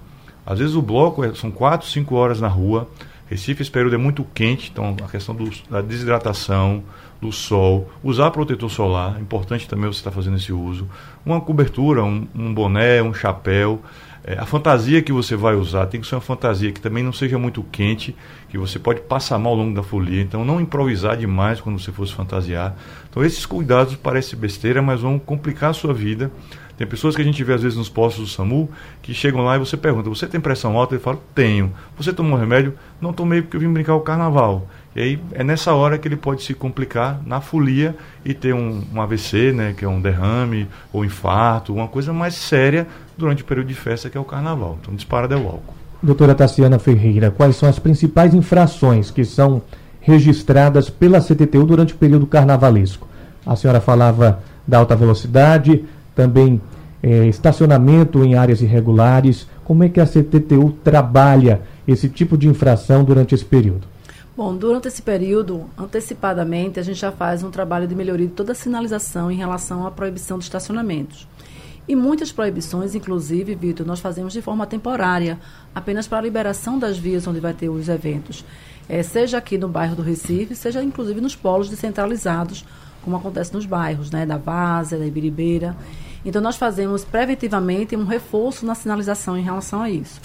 Às 0.50 0.58
vezes 0.58 0.74
o 0.74 0.82
bloco 0.82 1.24
é, 1.24 1.32
são 1.36 1.52
4, 1.52 1.88
5 1.88 2.16
horas 2.16 2.42
na 2.42 2.48
rua. 2.48 2.90
Recife, 3.30 3.62
esse 3.62 3.70
período 3.70 3.94
é 3.94 3.98
muito 4.00 4.26
quente, 4.34 4.72
então 4.74 4.96
a 5.06 5.08
questão 5.08 5.36
do, 5.36 5.48
da 5.70 5.80
desidratação, 5.82 6.84
do 7.22 7.32
sol, 7.32 7.88
usar 8.04 8.32
protetor 8.32 8.72
solar, 8.72 9.18
é 9.18 9.22
importante 9.22 9.68
também 9.68 9.86
você 9.86 10.00
estar 10.00 10.10
fazendo 10.10 10.38
esse 10.38 10.52
uso. 10.52 10.90
Uma 11.24 11.40
cobertura, 11.40 12.04
um, 12.04 12.28
um 12.34 12.52
boné, 12.52 13.04
um 13.04 13.14
chapéu. 13.14 13.80
É, 14.24 14.40
a 14.40 14.46
fantasia 14.48 15.02
que 15.04 15.12
você 15.12 15.36
vai 15.36 15.54
usar 15.54 15.86
tem 15.86 16.02
que 16.02 16.08
ser 16.08 16.16
uma 16.16 16.22
fantasia 16.22 16.72
que 16.72 16.82
também 16.82 17.04
não 17.04 17.14
seja 17.14 17.38
muito 17.38 17.62
quente, 17.72 18.16
que 18.50 18.58
você 18.58 18.80
pode 18.80 19.02
passar 19.02 19.38
mal 19.38 19.54
ao 19.54 19.60
longo 19.60 19.76
da 19.76 19.84
folia. 19.84 20.22
Então, 20.22 20.44
não 20.44 20.60
improvisar 20.60 21.16
demais 21.16 21.62
quando 21.62 21.80
você 21.80 21.92
fosse 21.92 22.14
fantasiar. 22.14 22.76
Então, 23.10 23.24
esses 23.24 23.46
cuidados 23.46 23.96
parecem 23.96 24.40
besteira, 24.40 24.82
mas 24.82 25.02
vão 25.02 25.20
complicar 25.20 25.70
a 25.70 25.74
sua 25.74 25.94
vida 25.94 26.32
tem 26.80 26.88
pessoas 26.88 27.14
que 27.14 27.22
a 27.22 27.26
gente 27.26 27.44
vê 27.44 27.54
às 27.54 27.62
vezes 27.62 27.78
nos 27.78 27.90
postos 27.90 28.24
do 28.24 28.34
SAMU 28.34 28.70
que 29.02 29.14
chegam 29.14 29.44
lá 29.44 29.58
e 29.58 29.60
você 29.60 29.76
pergunta: 29.76 30.08
Você 30.08 30.26
tem 30.26 30.40
pressão 30.40 30.78
alta? 30.78 30.96
Ele 30.96 31.04
fala: 31.04 31.20
Tenho. 31.36 31.74
Você 31.98 32.14
tomou 32.14 32.40
remédio? 32.40 32.74
Não 33.02 33.12
tomei 33.12 33.42
porque 33.42 33.58
eu 33.58 33.60
vim 33.60 33.68
brincar 33.68 33.96
o 33.96 34.00
carnaval. 34.00 34.66
E 34.96 35.02
aí 35.02 35.20
é 35.34 35.44
nessa 35.44 35.74
hora 35.74 35.98
que 35.98 36.08
ele 36.08 36.16
pode 36.16 36.42
se 36.42 36.54
complicar 36.54 37.20
na 37.26 37.42
folia 37.42 37.98
e 38.24 38.34
ter 38.34 38.54
um, 38.54 38.82
um 38.94 39.02
AVC, 39.02 39.52
né, 39.52 39.76
que 39.78 39.84
é 39.84 39.90
um 39.90 40.00
derrame 40.00 40.70
ou 40.94 41.04
infarto, 41.04 41.74
uma 41.74 41.90
coisa 41.90 42.14
mais 42.14 42.36
séria 42.36 42.88
durante 43.18 43.44
o 43.44 43.46
período 43.46 43.68
de 43.68 43.76
festa 43.76 44.10
que 44.10 44.18
é 44.18 44.22
o 44.22 44.24
carnaval. 44.24 44.78
Então, 44.82 44.96
disparado 44.96 45.34
é 45.34 45.38
o 45.38 45.48
álcool. 45.48 45.74
Doutora 46.02 46.34
Tassiana 46.34 46.80
Ferreira, 46.80 47.30
quais 47.30 47.58
são 47.58 47.68
as 47.68 47.78
principais 47.78 48.34
infrações 48.34 49.12
que 49.12 49.26
são 49.26 49.62
registradas 50.00 50.90
pela 50.90 51.20
CTTU 51.20 51.66
durante 51.66 51.94
o 51.94 51.98
período 51.98 52.26
carnavalesco? 52.26 53.06
A 53.46 53.58
senhora 53.58 53.82
falava 53.82 54.42
da 54.66 54.78
alta 54.78 54.96
velocidade, 54.96 55.84
também 56.20 56.60
é, 57.02 57.28
estacionamento 57.28 58.26
em 58.26 58.36
áreas 58.36 58.62
irregulares. 58.62 59.48
Como 59.64 59.86
é 59.86 59.90
que 59.90 60.02
a 60.02 60.06
CTTU 60.06 60.74
trabalha 60.84 61.62
esse 61.88 62.10
tipo 62.10 62.38
de 62.38 62.50
infração 62.50 63.06
durante 63.06 63.34
esse 63.34 63.46
período? 63.46 63.88
Bom, 64.36 64.54
durante 64.54 64.90
esse 64.90 65.02
período, 65.02 65.64
antecipadamente, 65.78 66.78
a 66.78 66.84
gente 66.84 67.00
já 67.00 67.10
faz 67.10 67.42
um 67.42 67.50
trabalho 67.50 67.88
de 67.88 67.96
melhoria 67.96 68.28
de 68.28 68.34
toda 68.34 68.52
a 68.52 68.56
sinalização 68.56 69.32
em 69.32 69.38
relação 69.38 69.88
à 69.88 69.92
proibição 69.92 70.38
de 70.38 70.44
estacionamentos. 70.44 71.26
E 71.88 71.96
muitas 71.96 72.34
proibições, 72.34 72.96
inclusive, 72.96 73.56
Vitor, 73.56 73.88
nós 73.88 74.02
fazemos 74.02 74.34
de 74.34 74.42
forma 74.42 74.68
temporária, 74.68 75.40
apenas 75.74 76.06
para 76.06 76.18
a 76.18 76.22
liberação 76.22 76.78
das 76.78 76.98
vias 76.98 77.26
onde 77.28 77.40
vai 77.40 77.54
ter 77.54 77.70
os 77.70 77.88
eventos. 77.88 78.44
É, 78.90 79.02
seja 79.04 79.38
aqui 79.38 79.58
no 79.58 79.70
bairro 79.70 79.96
do 79.96 80.02
Recife, 80.02 80.54
seja 80.54 80.84
inclusive 80.84 81.22
nos 81.22 81.36
polos 81.36 81.70
descentralizados, 81.70 82.66
como 83.04 83.16
acontece 83.16 83.54
nos 83.54 83.66
bairros, 83.66 84.12
né, 84.12 84.26
da 84.26 84.38
Várzea, 84.38 85.00
da 85.00 85.06
Ibiribeira. 85.06 85.76
Então, 86.26 86.42
nós 86.42 86.58
fazemos 86.58 87.04
preventivamente 87.04 87.96
um 87.96 88.06
reforço 88.06 88.66
na 88.66 88.76
sinalização 88.76 89.38
em 89.38 89.44
relação 89.44 89.82
a 89.82 89.90
isso. 89.90 90.20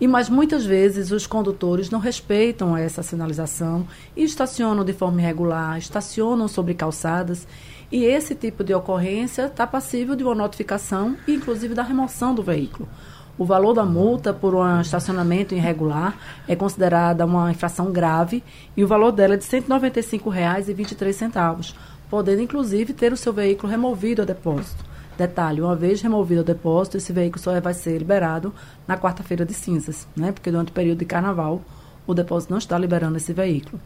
E 0.00 0.06
mas 0.06 0.28
muitas 0.28 0.64
vezes 0.64 1.10
os 1.10 1.26
condutores 1.26 1.90
não 1.90 1.98
respeitam 1.98 2.76
essa 2.76 3.02
sinalização 3.02 3.84
e 4.16 4.22
estacionam 4.22 4.84
de 4.84 4.92
forma 4.92 5.20
irregular, 5.20 5.76
estacionam 5.76 6.46
sobre 6.46 6.74
calçadas. 6.74 7.48
E 7.90 8.04
esse 8.04 8.34
tipo 8.34 8.62
de 8.62 8.72
ocorrência 8.72 9.46
está 9.46 9.66
passível 9.66 10.14
de 10.14 10.22
uma 10.22 10.36
notificação 10.36 11.16
e 11.26 11.34
inclusive 11.34 11.74
da 11.74 11.82
remoção 11.82 12.32
do 12.32 12.44
veículo. 12.44 12.88
O 13.36 13.44
valor 13.44 13.72
da 13.72 13.84
multa 13.84 14.32
por 14.32 14.54
um 14.54 14.80
estacionamento 14.80 15.54
irregular 15.54 16.16
é 16.46 16.54
considerada 16.54 17.24
uma 17.24 17.50
infração 17.50 17.90
grave 17.90 18.44
e 18.76 18.84
o 18.84 18.88
valor 18.88 19.10
dela 19.10 19.34
é 19.34 19.36
de 19.36 19.46
R$ 19.46 19.62
195,23, 19.62 21.74
podendo 22.08 22.42
inclusive 22.42 22.92
ter 22.92 23.12
o 23.12 23.16
seu 23.16 23.32
veículo 23.32 23.70
removido 23.70 24.22
ao 24.22 24.26
depósito. 24.26 24.87
Detalhe, 25.18 25.60
uma 25.60 25.74
vez 25.74 26.00
removido 26.00 26.42
o 26.42 26.44
depósito, 26.44 26.96
esse 26.96 27.12
veículo 27.12 27.42
só 27.42 27.60
vai 27.60 27.74
ser 27.74 27.98
liberado 27.98 28.54
na 28.86 28.96
quarta-feira 28.96 29.44
de 29.44 29.52
cinzas, 29.52 30.06
né? 30.16 30.30
Porque 30.30 30.48
durante 30.48 30.70
o 30.70 30.72
período 30.72 31.00
de 31.00 31.04
carnaval, 31.04 31.60
o 32.06 32.14
depósito 32.14 32.52
não 32.52 32.58
está 32.58 32.78
liberando 32.78 33.16
esse 33.16 33.32
veículo. 33.32 33.80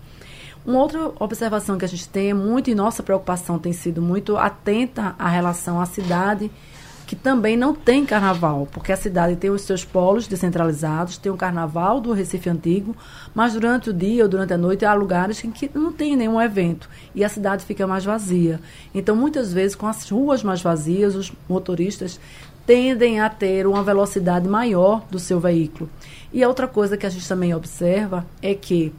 Uma 0.64 0.80
outra 0.80 1.10
observação 1.18 1.78
que 1.78 1.86
a 1.86 1.88
gente 1.88 2.06
tem 2.06 2.28
é 2.28 2.34
muito, 2.34 2.68
e 2.68 2.74
nossa 2.74 3.02
preocupação 3.02 3.58
tem 3.58 3.72
sido 3.72 4.02
muito 4.02 4.36
atenta 4.36 5.14
à 5.18 5.26
relação 5.26 5.80
à 5.80 5.86
cidade 5.86 6.50
que 7.12 7.16
também 7.16 7.58
não 7.58 7.74
tem 7.74 8.06
carnaval, 8.06 8.66
porque 8.72 8.90
a 8.90 8.96
cidade 8.96 9.36
tem 9.36 9.50
os 9.50 9.60
seus 9.60 9.84
polos 9.84 10.26
descentralizados, 10.26 11.18
tem 11.18 11.30
o 11.30 11.36
carnaval 11.36 12.00
do 12.00 12.14
Recife 12.14 12.48
Antigo, 12.48 12.96
mas 13.34 13.52
durante 13.52 13.90
o 13.90 13.92
dia 13.92 14.22
ou 14.22 14.30
durante 14.30 14.54
a 14.54 14.56
noite 14.56 14.86
há 14.86 14.94
lugares 14.94 15.44
em 15.44 15.50
que 15.50 15.70
não 15.74 15.92
tem 15.92 16.16
nenhum 16.16 16.40
evento 16.40 16.88
e 17.14 17.22
a 17.22 17.28
cidade 17.28 17.66
fica 17.66 17.86
mais 17.86 18.02
vazia. 18.02 18.58
Então, 18.94 19.14
muitas 19.14 19.52
vezes, 19.52 19.76
com 19.76 19.86
as 19.86 20.08
ruas 20.08 20.42
mais 20.42 20.62
vazias, 20.62 21.14
os 21.14 21.30
motoristas 21.46 22.18
tendem 22.64 23.20
a 23.20 23.28
ter 23.28 23.66
uma 23.66 23.82
velocidade 23.82 24.48
maior 24.48 25.04
do 25.10 25.18
seu 25.18 25.38
veículo. 25.38 25.90
E 26.32 26.42
outra 26.46 26.66
coisa 26.66 26.96
que 26.96 27.04
a 27.04 27.10
gente 27.10 27.28
também 27.28 27.54
observa 27.54 28.24
é 28.40 28.54
que 28.54 28.90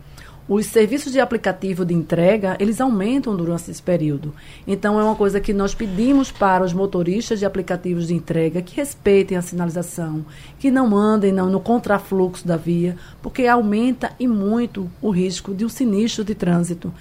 os 0.48 0.66
serviços 0.66 1.14
de 1.14 1.20
aplicativo 1.20 1.86
de 1.86 1.94
entrega, 1.94 2.58
eles 2.60 2.82
aumentam 2.82 3.36
durante 3.36 3.72
esse 3.72 3.82
período. 3.82 4.34
Então, 4.68 5.00
é 5.00 5.04
uma 5.04 5.16
coisa 5.16 5.40
que 5.40 5.54
nós 5.54 5.74
pedimos 5.74 6.32
para 6.32 6.66
os 6.66 6.74
motoristas 6.74 7.40
de 7.40 7.46
aplicativos 7.46 8.08
de 8.08 8.14
entrega 8.14 8.62
que 8.62 8.76
respeitem 8.76 9.38
a 9.38 9.42
sinalização, 9.42 10.26
que 10.60 10.70
não 10.70 10.98
andem 10.98 11.32
não, 11.32 11.50
no 11.50 11.62
contrafluxo 11.62 12.46
da 12.46 12.58
via, 12.58 12.98
porque 13.22 13.48
aumenta 13.48 14.12
e 14.20 14.28
muito 14.28 14.90
o 15.02 15.10
risco 15.10 15.54
de 15.54 15.64
um 15.64 15.70
sinistro 15.70 16.26
de 16.26 16.36
trânsito. 16.36 16.94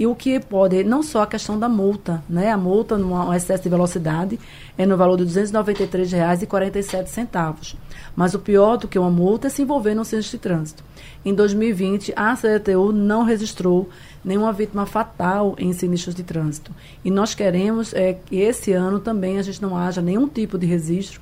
E 0.00 0.06
o 0.06 0.14
que 0.14 0.40
pode, 0.40 0.82
não 0.82 1.02
só 1.02 1.24
a 1.24 1.26
questão 1.26 1.58
da 1.58 1.68
multa, 1.68 2.24
né? 2.26 2.50
A 2.50 2.56
multa 2.56 2.96
no 2.96 3.34
excesso 3.34 3.64
de 3.64 3.68
velocidade 3.68 4.40
é 4.78 4.86
no 4.86 4.96
valor 4.96 5.18
de 5.18 5.24
R$ 5.24 5.42
293,47. 5.42 7.76
Mas 8.16 8.32
o 8.32 8.38
pior 8.38 8.78
do 8.78 8.88
que 8.88 8.98
uma 8.98 9.10
multa 9.10 9.48
é 9.48 9.50
se 9.50 9.60
envolver 9.60 9.94
num 9.94 10.02
sinistro 10.02 10.38
de 10.38 10.42
trânsito. 10.42 10.82
Em 11.22 11.34
2020, 11.34 12.14
a 12.16 12.34
CDTU 12.34 12.92
não 12.92 13.24
registrou 13.24 13.90
nenhuma 14.24 14.54
vítima 14.54 14.86
fatal 14.86 15.54
em 15.58 15.70
sinistros 15.74 16.14
de 16.14 16.22
trânsito. 16.22 16.74
E 17.04 17.10
nós 17.10 17.34
queremos 17.34 17.92
é, 17.92 18.14
que 18.14 18.36
esse 18.36 18.72
ano 18.72 19.00
também 19.00 19.38
a 19.38 19.42
gente 19.42 19.60
não 19.60 19.76
haja 19.76 20.00
nenhum 20.00 20.26
tipo 20.26 20.56
de 20.56 20.66
registro 20.66 21.20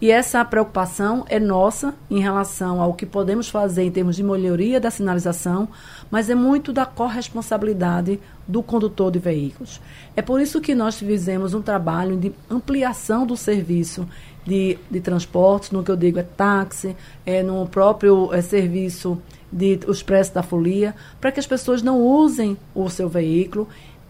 e 0.00 0.10
essa 0.10 0.44
preocupação 0.44 1.24
é 1.28 1.40
nossa 1.40 1.94
em 2.10 2.20
relação 2.20 2.82
ao 2.82 2.92
que 2.92 3.06
podemos 3.06 3.48
fazer 3.48 3.84
em 3.84 3.90
termos 3.90 4.16
de 4.16 4.22
melhoria 4.22 4.78
da 4.78 4.90
sinalização, 4.90 5.68
mas 6.10 6.28
é 6.28 6.34
muito 6.34 6.70
da 6.72 6.84
corresponsabilidade 6.84 8.20
do 8.46 8.62
condutor 8.62 9.10
de 9.10 9.18
veículos. 9.18 9.80
É 10.14 10.20
por 10.20 10.40
isso 10.40 10.60
que 10.60 10.74
nós 10.74 10.98
fizemos 10.98 11.54
um 11.54 11.62
trabalho 11.62 12.16
de 12.16 12.32
ampliação 12.50 13.26
do 13.26 13.36
serviço 13.36 14.06
de, 14.44 14.78
de 14.90 15.00
transportes, 15.00 15.70
no 15.70 15.82
que 15.82 15.90
eu 15.90 15.96
digo 15.96 16.18
é 16.18 16.22
táxi, 16.22 16.94
é 17.24 17.42
no 17.42 17.66
próprio 17.66 18.32
é, 18.32 18.40
serviço 18.42 19.20
de 19.50 19.80
os 19.88 20.02
preços 20.02 20.32
da 20.32 20.42
folia, 20.42 20.94
para 21.20 21.32
que 21.32 21.40
as 21.40 21.46
pessoas 21.46 21.82
não 21.82 22.00
usem 22.00 22.56
o 22.74 22.88
seu 22.90 23.08
veículo 23.08 23.66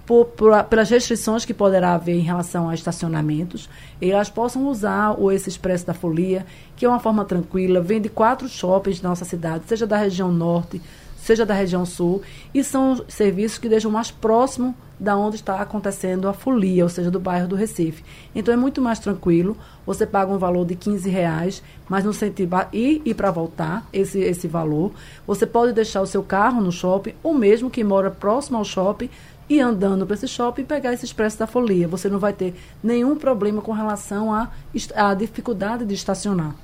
por, 0.07 0.27
por, 0.27 0.65
pelas 0.65 0.89
restrições 0.89 1.45
que 1.45 1.53
poderá 1.53 1.95
haver 1.95 2.15
em 2.15 2.23
relação 2.23 2.69
a 2.69 2.75
estacionamentos, 2.75 3.69
elas 4.01 4.31
possam 4.31 4.69
usar 4.69 5.21
o 5.21 5.33
esse 5.33 5.49
Expresso 5.49 5.85
da 5.85 5.93
Folia, 5.93 6.47
que 6.77 6.87
é 6.87 6.89
uma 6.89 7.01
forma 7.01 7.25
tranquila, 7.25 7.81
vem 7.81 8.01
de 8.01 8.09
quatro 8.09 8.49
shoppings 8.49 9.01
da 9.01 9.09
nossa 9.09 9.25
cidade, 9.25 9.65
seja 9.67 9.87
da 9.87 9.97
região 9.97 10.31
norte, 10.31 10.81
seja 11.17 11.45
da 11.45 11.55
região 11.55 11.85
sul, 11.85 12.23
e 12.55 12.63
são 12.63 13.05
serviços 13.09 13.59
que 13.59 13.69
deixam 13.69 13.91
mais 13.91 14.13
próximo 14.13 14.75
da 14.99 15.17
onde 15.17 15.37
está 15.37 15.61
acontecendo 15.61 16.29
a 16.29 16.33
folia, 16.33 16.85
ou 16.85 16.89
seja, 16.89 17.11
do 17.11 17.21
bairro 17.21 17.49
do 17.49 17.57
Recife. 17.57 18.05
Então 18.35 18.55
é 18.55 18.57
muito 18.57 18.81
mais 18.81 18.99
tranquilo, 18.99 19.57
você 19.85 20.07
paga 20.07 20.33
um 20.33 20.39
valor 20.39 20.65
de 20.65 20.75
15 20.75 21.11
reais, 21.11 21.63
mas 21.89 22.05
no 22.05 22.13
sentido 22.13 22.57
ir 22.73 23.03
e 23.05 23.13
para 23.13 23.31
voltar 23.31 23.87
esse, 23.93 24.21
esse 24.21 24.49
valor. 24.49 24.93
Você 25.27 25.45
pode 25.47 25.73
deixar 25.73 26.01
o 26.01 26.07
seu 26.07 26.23
carro 26.23 26.63
no 26.63 26.73
shopping, 26.73 27.15
ou 27.23 27.35
mesmo 27.35 27.71
quem 27.71 27.85
mora 27.85 28.11
próximo 28.11 28.57
ao 28.57 28.65
shopping, 28.65 29.11
ir 29.49 29.61
andando 29.61 30.07
para 30.07 30.15
esse 30.15 30.29
shopping 30.29 30.63
e 30.63 30.65
pegar 30.65 30.93
esse 30.93 31.05
expresso 31.05 31.39
da 31.39 31.47
folia. 31.47 31.89
Você 31.89 32.09
não 32.09 32.19
vai 32.19 32.33
ter 32.33 32.55
nenhum 32.83 33.17
problema 33.17 33.63
com 33.63 33.73
relação 33.73 34.33
à, 34.33 34.51
à 34.95 35.15
dificuldade 35.15 35.85
de 35.85 35.95
estacionar. 35.95 36.55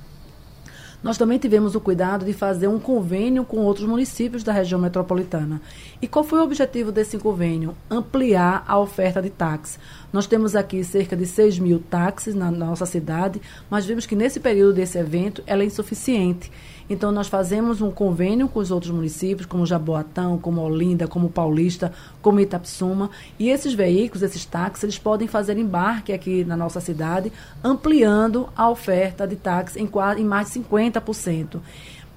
Nós 1.03 1.17
também 1.17 1.37
tivemos 1.37 1.75
o 1.75 1.81
cuidado 1.81 2.23
de 2.23 2.31
fazer 2.31 2.69
um 2.69 2.79
convênio 2.79 3.43
com 3.43 3.57
outros 3.57 3.85
municípios 3.85 4.41
da 4.41 4.53
região 4.53 4.79
metropolitana. 4.79 5.61
E 6.01 6.07
qual 6.07 6.23
foi 6.23 6.39
o 6.39 6.43
objetivo 6.43 6.93
desse 6.93 7.17
convênio? 7.17 7.75
Ampliar 7.89 8.63
a 8.65 8.79
oferta 8.79 9.21
de 9.21 9.29
táxis. 9.29 9.77
Nós 10.13 10.27
temos 10.27 10.55
aqui 10.55 10.81
cerca 10.81 11.17
de 11.17 11.25
6 11.25 11.59
mil 11.59 11.83
táxis 11.89 12.33
na 12.33 12.49
nossa 12.49 12.85
cidade, 12.85 13.41
mas 13.69 13.85
vimos 13.85 14.05
que 14.05 14.15
nesse 14.15 14.39
período 14.39 14.75
desse 14.75 14.97
evento 14.97 15.43
ela 15.45 15.63
é 15.63 15.65
insuficiente. 15.65 16.49
Então, 16.89 17.11
nós 17.11 17.27
fazemos 17.27 17.81
um 17.81 17.91
convênio 17.91 18.47
com 18.47 18.59
os 18.59 18.71
outros 18.71 18.91
municípios, 18.91 19.45
como 19.45 19.65
Jaboatão, 19.65 20.37
como 20.37 20.61
Olinda, 20.61 21.07
como 21.07 21.29
Paulista, 21.29 21.91
como 22.21 22.39
Itapsuma. 22.39 23.09
E 23.39 23.49
esses 23.49 23.73
veículos, 23.73 24.23
esses 24.23 24.45
táxis, 24.45 24.83
eles 24.83 24.97
podem 24.97 25.27
fazer 25.27 25.57
embarque 25.57 26.13
aqui 26.13 26.43
na 26.43 26.57
nossa 26.57 26.79
cidade, 26.79 27.31
ampliando 27.63 28.49
a 28.55 28.69
oferta 28.69 29.27
de 29.27 29.35
táxis 29.35 29.77
em, 29.77 29.89
em 30.17 30.25
mais 30.25 30.51
de 30.51 30.59
50%. 30.59 31.59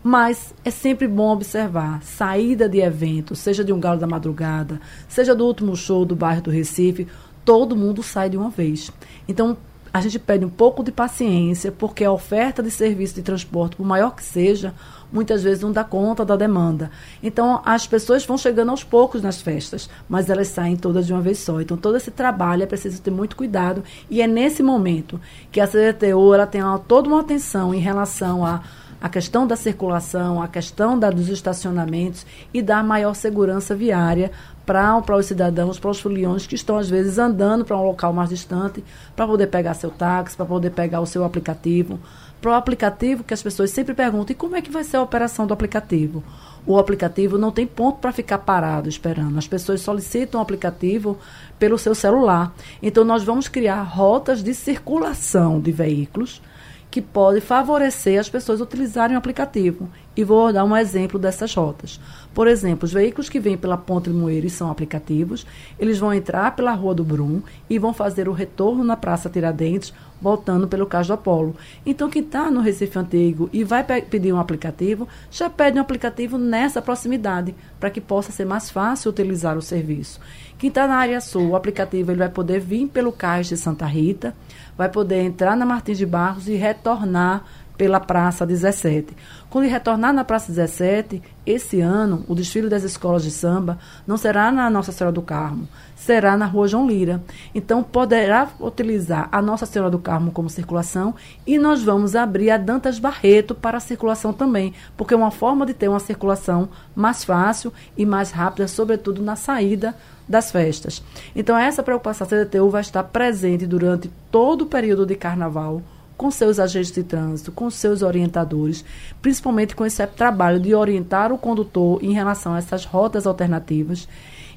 Mas 0.02 0.54
é 0.64 0.70
sempre 0.70 1.08
bom 1.08 1.32
observar, 1.32 2.00
saída 2.02 2.68
de 2.68 2.78
evento, 2.78 3.34
seja 3.34 3.64
de 3.64 3.72
um 3.72 3.80
galo 3.80 3.98
da 3.98 4.06
madrugada, 4.06 4.80
seja 5.08 5.34
do 5.34 5.44
último 5.44 5.74
show 5.74 6.04
do 6.04 6.14
bairro 6.14 6.42
do 6.42 6.50
Recife, 6.50 7.08
todo 7.44 7.74
mundo 7.74 8.04
sai 8.04 8.30
de 8.30 8.36
uma 8.36 8.50
vez. 8.50 8.92
Então, 9.26 9.56
a 9.92 10.00
gente 10.00 10.18
pede 10.18 10.44
um 10.44 10.50
pouco 10.50 10.82
de 10.82 10.92
paciência, 10.92 11.72
porque 11.72 12.04
a 12.04 12.12
oferta 12.12 12.62
de 12.62 12.70
serviço 12.70 13.14
de 13.14 13.22
transporte, 13.22 13.76
por 13.76 13.86
maior 13.86 14.14
que 14.14 14.22
seja, 14.22 14.74
muitas 15.12 15.42
vezes 15.42 15.62
não 15.62 15.72
dá 15.72 15.84
conta 15.84 16.24
da 16.24 16.36
demanda. 16.36 16.90
Então, 17.22 17.60
as 17.64 17.86
pessoas 17.86 18.24
vão 18.24 18.36
chegando 18.36 18.70
aos 18.70 18.84
poucos 18.84 19.22
nas 19.22 19.40
festas, 19.40 19.88
mas 20.08 20.28
elas 20.28 20.48
saem 20.48 20.76
todas 20.76 21.06
de 21.06 21.12
uma 21.12 21.22
vez 21.22 21.38
só. 21.38 21.60
Então, 21.60 21.76
todo 21.76 21.96
esse 21.96 22.10
trabalho 22.10 22.62
é 22.62 22.66
preciso 22.66 23.00
ter 23.00 23.10
muito 23.10 23.36
cuidado 23.36 23.82
e 24.10 24.20
é 24.20 24.26
nesse 24.26 24.62
momento 24.62 25.20
que 25.50 25.60
a 25.60 25.66
CDTU 25.66 26.34
ela 26.34 26.46
tem 26.46 26.60
toda 26.86 27.08
uma 27.08 27.20
atenção 27.20 27.74
em 27.74 27.80
relação 27.80 28.44
a 28.44 28.62
a 29.00 29.08
questão 29.08 29.46
da 29.46 29.56
circulação, 29.56 30.42
a 30.42 30.48
questão 30.48 30.98
da, 30.98 31.10
dos 31.10 31.28
estacionamentos 31.28 32.26
e 32.52 32.62
dar 32.62 32.82
maior 32.82 33.14
segurança 33.14 33.74
viária 33.74 34.32
para, 34.66 35.16
os 35.16 35.26
cidadãos, 35.26 35.78
para 35.78 35.90
os 35.90 36.00
foliões 36.00 36.46
que 36.46 36.56
estão, 36.56 36.76
às 36.76 36.90
vezes, 36.90 37.18
andando 37.18 37.64
para 37.64 37.76
um 37.76 37.84
local 37.84 38.12
mais 38.12 38.28
distante 38.28 38.84
para 39.14 39.26
poder 39.26 39.46
pegar 39.46 39.74
seu 39.74 39.90
táxi, 39.90 40.36
para 40.36 40.44
poder 40.44 40.70
pegar 40.70 41.00
o 41.00 41.06
seu 41.06 41.24
aplicativo. 41.24 42.00
Para 42.40 42.50
o 42.50 42.54
aplicativo, 42.54 43.24
que 43.24 43.32
as 43.32 43.42
pessoas 43.42 43.70
sempre 43.70 43.94
perguntam, 43.94 44.32
e 44.32 44.34
como 44.34 44.56
é 44.56 44.60
que 44.60 44.70
vai 44.70 44.84
ser 44.84 44.96
a 44.96 45.02
operação 45.02 45.46
do 45.46 45.54
aplicativo? 45.54 46.22
O 46.66 46.78
aplicativo 46.78 47.38
não 47.38 47.52
tem 47.52 47.66
ponto 47.66 48.00
para 48.00 48.12
ficar 48.12 48.38
parado 48.38 48.88
esperando. 48.88 49.38
As 49.38 49.46
pessoas 49.46 49.80
solicitam 49.80 50.40
o 50.40 50.42
aplicativo 50.42 51.16
pelo 51.58 51.78
seu 51.78 51.94
celular. 51.94 52.52
Então, 52.82 53.04
nós 53.04 53.22
vamos 53.22 53.46
criar 53.46 53.82
rotas 53.82 54.42
de 54.42 54.52
circulação 54.52 55.60
de 55.60 55.70
veículos 55.70 56.42
que 56.90 57.00
pode 57.00 57.40
favorecer 57.40 58.18
as 58.18 58.28
pessoas 58.28 58.60
utilizarem 58.60 59.14
o 59.14 59.18
aplicativo. 59.18 59.88
E 60.16 60.24
vou 60.24 60.50
dar 60.52 60.64
um 60.64 60.74
exemplo 60.74 61.18
dessas 61.18 61.54
rotas. 61.54 62.00
Por 62.32 62.48
exemplo, 62.48 62.86
os 62.86 62.92
veículos 62.92 63.28
que 63.28 63.38
vêm 63.38 63.56
pela 63.56 63.76
Ponte 63.76 64.08
Limoeiro 64.08 64.46
e 64.46 64.50
são 64.50 64.70
aplicativos, 64.70 65.46
eles 65.78 65.98
vão 65.98 66.12
entrar 66.12 66.56
pela 66.56 66.72
Rua 66.72 66.94
do 66.94 67.04
Brum 67.04 67.42
e 67.68 67.78
vão 67.78 67.92
fazer 67.92 68.28
o 68.28 68.32
retorno 68.32 68.82
na 68.82 68.96
Praça 68.96 69.28
Tiradentes, 69.28 69.92
voltando 70.20 70.66
pelo 70.66 70.86
Cais 70.86 71.06
do 71.06 71.12
Apolo. 71.12 71.54
Então, 71.84 72.08
quem 72.08 72.22
está 72.22 72.50
no 72.50 72.60
Recife 72.60 72.98
Antigo 72.98 73.50
e 73.52 73.62
vai 73.62 73.84
pedir 73.84 74.32
um 74.32 74.40
aplicativo, 74.40 75.06
já 75.30 75.50
pede 75.50 75.78
um 75.78 75.82
aplicativo 75.82 76.38
nessa 76.38 76.80
proximidade, 76.80 77.54
para 77.78 77.90
que 77.90 78.00
possa 78.00 78.32
ser 78.32 78.46
mais 78.46 78.70
fácil 78.70 79.10
utilizar 79.10 79.56
o 79.58 79.62
serviço. 79.62 80.18
Quem 80.58 80.68
está 80.68 80.86
na 80.86 80.96
área 80.96 81.20
sul, 81.20 81.50
o 81.50 81.56
aplicativo 81.56 82.10
ele 82.10 82.18
vai 82.18 82.30
poder 82.30 82.60
vir 82.60 82.86
pelo 82.88 83.12
Cais 83.12 83.48
de 83.48 83.58
Santa 83.58 83.84
Rita, 83.84 84.34
vai 84.76 84.88
poder 84.88 85.20
entrar 85.20 85.54
na 85.54 85.66
Martins 85.66 85.98
de 85.98 86.06
Barros 86.06 86.48
e 86.48 86.54
retornar 86.54 87.44
pela 87.76 88.00
Praça 88.00 88.46
17. 88.46 89.16
Quando 89.48 89.68
retornar 89.68 90.12
na 90.12 90.24
Praça 90.24 90.52
17, 90.52 91.22
esse 91.46 91.80
ano, 91.80 92.24
o 92.28 92.34
desfile 92.34 92.68
das 92.68 92.82
escolas 92.82 93.22
de 93.22 93.30
samba 93.30 93.78
não 94.06 94.16
será 94.16 94.50
na 94.50 94.68
Nossa 94.68 94.92
Senhora 94.92 95.12
do 95.12 95.22
Carmo, 95.22 95.68
será 95.94 96.36
na 96.36 96.46
Rua 96.46 96.68
João 96.68 96.86
Lira. 96.86 97.22
Então, 97.54 97.82
poderá 97.82 98.48
utilizar 98.60 99.28
a 99.30 99.40
Nossa 99.40 99.64
Senhora 99.64 99.90
do 99.90 99.98
Carmo 99.98 100.32
como 100.32 100.50
circulação 100.50 101.14
e 101.46 101.58
nós 101.58 101.82
vamos 101.82 102.16
abrir 102.16 102.50
a 102.50 102.56
Dantas 102.56 102.98
Barreto 102.98 103.54
para 103.54 103.80
circulação 103.80 104.32
também, 104.32 104.74
porque 104.96 105.14
é 105.14 105.16
uma 105.16 105.30
forma 105.30 105.64
de 105.64 105.74
ter 105.74 105.88
uma 105.88 106.00
circulação 106.00 106.68
mais 106.94 107.24
fácil 107.24 107.72
e 107.96 108.04
mais 108.04 108.30
rápida, 108.30 108.66
sobretudo 108.66 109.22
na 109.22 109.36
saída 109.36 109.94
das 110.28 110.50
festas. 110.50 111.02
Então, 111.34 111.56
essa 111.56 111.82
preocupação, 111.82 112.26
a 112.26 112.28
CDTU 112.28 112.68
vai 112.68 112.80
estar 112.80 113.04
presente 113.04 113.66
durante 113.66 114.10
todo 114.30 114.62
o 114.62 114.66
período 114.66 115.06
de 115.06 115.14
carnaval, 115.14 115.82
com 116.16 116.30
seus 116.30 116.58
agentes 116.58 116.92
de 116.92 117.02
trânsito, 117.02 117.52
com 117.52 117.70
seus 117.70 118.02
orientadores, 118.02 118.84
principalmente 119.20 119.76
com 119.76 119.84
esse 119.84 120.06
trabalho 120.06 120.58
de 120.58 120.74
orientar 120.74 121.32
o 121.32 121.38
condutor 121.38 122.02
em 122.02 122.12
relação 122.12 122.54
a 122.54 122.58
essas 122.58 122.84
rotas 122.84 123.26
alternativas. 123.26 124.08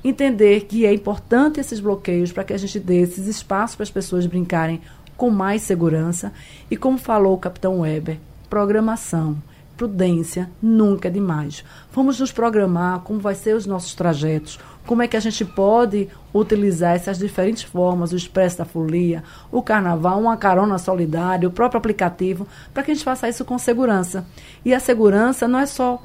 Entender 0.03 0.61
que 0.61 0.85
é 0.85 0.93
importante 0.93 1.59
esses 1.59 1.79
bloqueios 1.79 2.31
para 2.31 2.43
que 2.43 2.53
a 2.53 2.57
gente 2.57 2.79
dê 2.79 3.01
esses 3.01 3.27
espaços 3.27 3.75
para 3.75 3.83
as 3.83 3.91
pessoas 3.91 4.25
brincarem 4.25 4.81
com 5.17 5.29
mais 5.29 5.61
segurança. 5.61 6.31
E 6.71 6.77
como 6.77 6.97
falou 6.97 7.33
o 7.33 7.39
capitão 7.39 7.81
Weber, 7.81 8.17
programação 8.49 9.37
prudência 9.79 10.49
nunca 10.61 11.07
é 11.07 11.11
demais. 11.11 11.63
Vamos 11.93 12.19
nos 12.19 12.33
programar 12.33 12.99
como 12.99 13.21
vai 13.21 13.33
ser 13.33 13.55
os 13.55 13.65
nossos 13.65 13.95
trajetos, 13.95 14.59
como 14.89 15.03
é 15.03 15.07
que 15.07 15.15
a 15.15 15.19
gente 15.19 15.45
pode 15.45 16.09
utilizar 16.33 16.95
essas 16.95 17.19
diferentes 17.19 17.61
formas, 17.61 18.11
o 18.11 18.15
expresso 18.15 18.57
da 18.57 18.65
folia, 18.65 19.23
o 19.51 19.61
carnaval, 19.61 20.19
uma 20.19 20.35
carona 20.35 20.79
solidária, 20.79 21.47
o 21.47 21.51
próprio 21.51 21.77
aplicativo, 21.77 22.47
para 22.73 22.81
que 22.81 22.89
a 22.89 22.93
gente 22.95 23.03
faça 23.03 23.29
isso 23.29 23.45
com 23.45 23.59
segurança. 23.59 24.25
E 24.65 24.73
a 24.73 24.79
segurança 24.79 25.47
não 25.47 25.59
é 25.59 25.67
só 25.67 26.01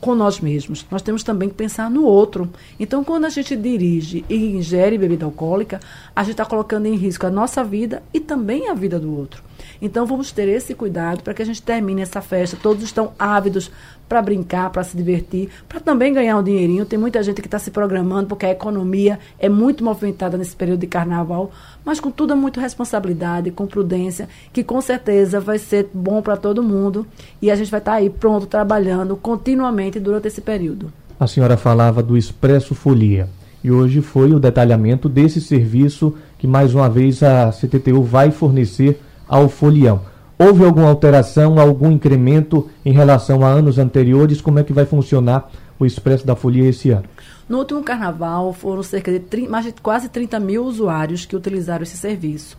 com 0.00 0.14
nós 0.14 0.40
mesmos. 0.40 0.86
Nós 0.90 1.02
temos 1.02 1.22
também 1.22 1.50
que 1.50 1.54
pensar 1.54 1.90
no 1.90 2.02
outro. 2.06 2.48
Então, 2.80 3.04
quando 3.04 3.26
a 3.26 3.28
gente 3.28 3.54
dirige 3.54 4.24
e 4.26 4.56
ingere 4.56 4.96
bebida 4.96 5.26
alcoólica, 5.26 5.78
a 6.16 6.22
gente 6.22 6.32
está 6.32 6.46
colocando 6.46 6.86
em 6.86 6.96
risco 6.96 7.26
a 7.26 7.30
nossa 7.30 7.62
vida 7.62 8.02
e 8.14 8.20
também 8.20 8.70
a 8.70 8.74
vida 8.74 8.98
do 8.98 9.14
outro. 9.14 9.42
Então, 9.84 10.06
vamos 10.06 10.32
ter 10.32 10.48
esse 10.48 10.74
cuidado 10.74 11.22
para 11.22 11.34
que 11.34 11.42
a 11.42 11.44
gente 11.44 11.60
termine 11.60 12.00
essa 12.00 12.22
festa. 12.22 12.56
Todos 12.56 12.82
estão 12.82 13.12
ávidos 13.18 13.70
para 14.08 14.22
brincar, 14.22 14.70
para 14.70 14.82
se 14.82 14.96
divertir, 14.96 15.50
para 15.68 15.78
também 15.78 16.10
ganhar 16.10 16.38
um 16.38 16.42
dinheirinho. 16.42 16.86
Tem 16.86 16.98
muita 16.98 17.22
gente 17.22 17.42
que 17.42 17.46
está 17.46 17.58
se 17.58 17.70
programando 17.70 18.28
porque 18.28 18.46
a 18.46 18.50
economia 18.50 19.18
é 19.38 19.46
muito 19.46 19.84
movimentada 19.84 20.38
nesse 20.38 20.56
período 20.56 20.80
de 20.80 20.86
carnaval, 20.86 21.50
mas 21.84 22.00
com 22.00 22.10
tudo 22.10 22.34
muito 22.34 22.60
responsabilidade, 22.60 23.50
com 23.50 23.66
prudência, 23.66 24.26
que 24.54 24.64
com 24.64 24.80
certeza 24.80 25.38
vai 25.38 25.58
ser 25.58 25.90
bom 25.92 26.22
para 26.22 26.38
todo 26.38 26.62
mundo 26.62 27.06
e 27.42 27.50
a 27.50 27.54
gente 27.54 27.70
vai 27.70 27.80
estar 27.80 27.92
tá 27.92 27.98
aí 27.98 28.08
pronto 28.08 28.46
trabalhando 28.46 29.14
continuamente 29.16 30.00
durante 30.00 30.28
esse 30.28 30.40
período. 30.40 30.90
A 31.20 31.26
senhora 31.26 31.58
falava 31.58 32.02
do 32.02 32.16
Expresso 32.16 32.74
Folia 32.74 33.28
e 33.62 33.70
hoje 33.70 34.00
foi 34.00 34.32
o 34.32 34.40
detalhamento 34.40 35.10
desse 35.10 35.42
serviço 35.42 36.14
que 36.38 36.46
mais 36.46 36.74
uma 36.74 36.88
vez 36.88 37.22
a 37.22 37.52
CTTU 37.52 38.02
vai 38.02 38.30
fornecer 38.30 38.98
ao 39.28 39.48
folião. 39.48 40.00
Houve 40.38 40.64
alguma 40.64 40.88
alteração, 40.88 41.60
algum 41.60 41.90
incremento 41.90 42.68
em 42.84 42.92
relação 42.92 43.44
a 43.44 43.48
anos 43.48 43.78
anteriores? 43.78 44.40
Como 44.40 44.58
é 44.58 44.64
que 44.64 44.72
vai 44.72 44.84
funcionar 44.84 45.50
o 45.78 45.86
Expresso 45.86 46.26
da 46.26 46.34
Folia 46.34 46.68
esse 46.68 46.90
ano? 46.90 47.04
No 47.48 47.58
último 47.58 47.82
carnaval, 47.82 48.52
foram 48.52 48.82
cerca 48.82 49.12
de 49.12 49.20
30, 49.20 49.50
mais 49.50 49.64
de 49.66 49.72
quase 49.72 50.08
30 50.08 50.40
mil 50.40 50.64
usuários 50.64 51.24
que 51.24 51.36
utilizaram 51.36 51.82
esse 51.82 51.96
serviço. 51.96 52.56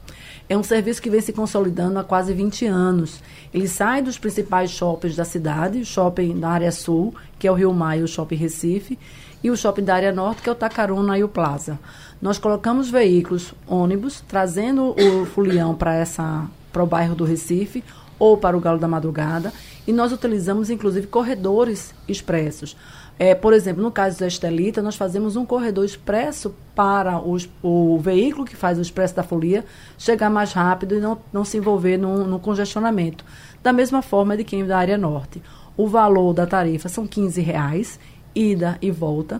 É 0.47 0.55
um 0.55 0.63
serviço 0.63 1.01
que 1.01 1.09
vem 1.09 1.21
se 1.21 1.33
consolidando 1.33 1.97
há 1.97 2.03
quase 2.03 2.33
20 2.33 2.67
anos. 2.67 3.19
Ele 3.51 3.67
sai 3.67 4.01
dos 4.01 4.17
principais 4.17 4.69
shoppings 4.69 5.15
da 5.15 5.25
cidade, 5.25 5.79
o 5.79 5.85
shopping 5.85 6.39
da 6.39 6.49
área 6.49 6.71
sul, 6.71 7.15
que 7.39 7.47
é 7.47 7.51
o 7.51 7.55
Rio 7.55 7.73
Maio, 7.73 8.05
o 8.05 8.07
shopping 8.07 8.35
Recife, 8.35 8.97
e 9.45 9.51
o 9.51 9.55
shopping 9.55 9.83
da 9.83 9.93
área 9.93 10.11
norte, 10.11 10.41
que 10.41 10.49
é 10.49 10.51
o 10.51 10.55
Tacaruna 10.55 11.19
e 11.19 11.23
o 11.23 11.29
Plaza. 11.29 11.77
Nós 12.19 12.39
colocamos 12.39 12.89
veículos, 12.89 13.53
ônibus, 13.67 14.23
trazendo 14.27 14.95
o 14.99 15.23
folião 15.27 15.75
para 15.75 15.93
essa 15.93 16.47
para 16.73 16.83
o 16.83 16.87
bairro 16.87 17.13
do 17.13 17.23
Recife 17.23 17.83
ou 18.17 18.39
para 18.39 18.57
o 18.57 18.59
Galo 18.59 18.79
da 18.79 18.87
Madrugada. 18.87 19.53
E 19.85 19.93
nós 19.93 20.11
utilizamos, 20.11 20.71
inclusive, 20.71 21.05
corredores 21.05 21.93
expressos. 22.07 22.75
É, 23.19 23.35
por 23.35 23.53
exemplo, 23.53 23.83
no 23.83 23.91
caso 23.91 24.19
da 24.19 24.25
Estelita, 24.25 24.81
nós 24.81 24.95
fazemos 24.95 25.35
um 25.35 25.45
corredor 25.45 25.85
expresso 25.85 26.55
para 26.73 27.19
os, 27.19 27.47
o 27.61 27.99
veículo 27.99 28.45
que 28.45 28.55
faz 28.55 28.79
o 28.79 28.81
expresso 28.81 29.15
da 29.15 29.21
folia 29.21 29.63
chegar 29.95 30.31
mais 30.31 30.53
rápido 30.53 30.95
e 30.95 30.99
não, 30.99 31.19
não 31.31 31.45
se 31.45 31.57
envolver 31.57 31.97
no, 31.97 32.25
no 32.25 32.39
congestionamento. 32.39 33.23
Da 33.61 33.71
mesma 33.71 34.01
forma 34.01 34.35
de 34.35 34.43
quem 34.43 34.65
da 34.65 34.75
área 34.75 34.97
norte. 34.97 35.39
O 35.77 35.87
valor 35.87 36.33
da 36.33 36.47
tarifa 36.47 36.87
são 36.87 37.05
15 37.05 37.41
reais, 37.41 37.99
ida 38.35 38.77
e 38.81 38.91
volta 38.91 39.39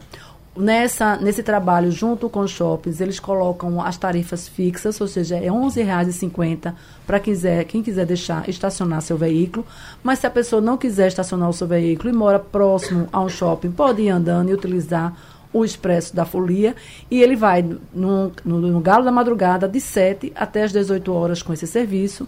nessa, 0.55 1.17
nesse 1.17 1.43
trabalho, 1.43 1.91
junto 1.91 2.29
com 2.29 2.39
os 2.39 2.51
shoppings, 2.51 3.01
eles 3.01 3.19
colocam 3.19 3.81
as 3.81 3.97
tarifas 3.97 4.47
fixas, 4.47 4.99
ou 5.01 5.07
seja, 5.07 5.35
é 5.35 5.41
R$ 5.41 5.49
11,50 5.49 6.73
para 7.05 7.19
quem 7.19 7.33
quiser, 7.33 7.63
quem 7.65 7.83
quiser 7.83 8.05
deixar 8.05 8.47
estacionar 8.49 9.01
seu 9.01 9.17
veículo. 9.17 9.65
Mas 10.01 10.19
se 10.19 10.27
a 10.27 10.29
pessoa 10.29 10.61
não 10.61 10.77
quiser 10.77 11.07
estacionar 11.07 11.49
o 11.49 11.53
seu 11.53 11.67
veículo 11.67 12.09
e 12.09 12.13
mora 12.13 12.39
próximo 12.39 13.07
a 13.11 13.21
um 13.21 13.29
shopping, 13.29 13.71
pode 13.71 14.01
ir 14.01 14.09
andando 14.09 14.49
e 14.49 14.53
utilizar 14.53 15.15
o 15.55 15.63
Expresso 15.63 16.13
da 16.13 16.25
Folia, 16.25 16.75
e 17.09 17.23
ele 17.23 17.37
vai 17.37 17.61
no, 17.61 18.29
no, 18.43 18.59
no, 18.59 18.81
Galo 18.81 19.05
da 19.05 19.11
Madrugada 19.11 19.69
de 19.69 19.79
7 19.79 20.33
até 20.35 20.63
as 20.63 20.73
18 20.73 21.13
horas 21.13 21.41
com 21.41 21.53
esse 21.53 21.65
serviço, 21.65 22.27